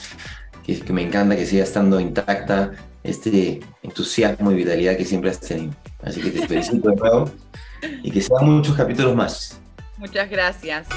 que, 0.68 0.80
que 0.82 0.94
me 0.94 1.02
encanta 1.02 1.36
que 1.36 1.46
siga 1.46 1.64
estando 1.64 2.00
intacta 2.00 2.74
este 3.04 3.62
entusiasmo 3.82 4.52
y 4.52 4.56
vitalidad 4.56 4.98
que 4.98 5.06
siempre 5.06 5.32
has 5.32 5.40
tenido. 5.40 5.74
Así 6.04 6.22
que 6.22 6.30
te 6.30 6.48
felicito 6.48 6.90
de 6.90 6.96
nuevo 6.96 7.32
y 8.04 8.12
que 8.12 8.22
sean 8.22 8.46
muchos 8.46 8.76
capítulos 8.76 9.16
más. 9.16 9.60
Muchas 9.98 10.30
gracias. 10.30 10.88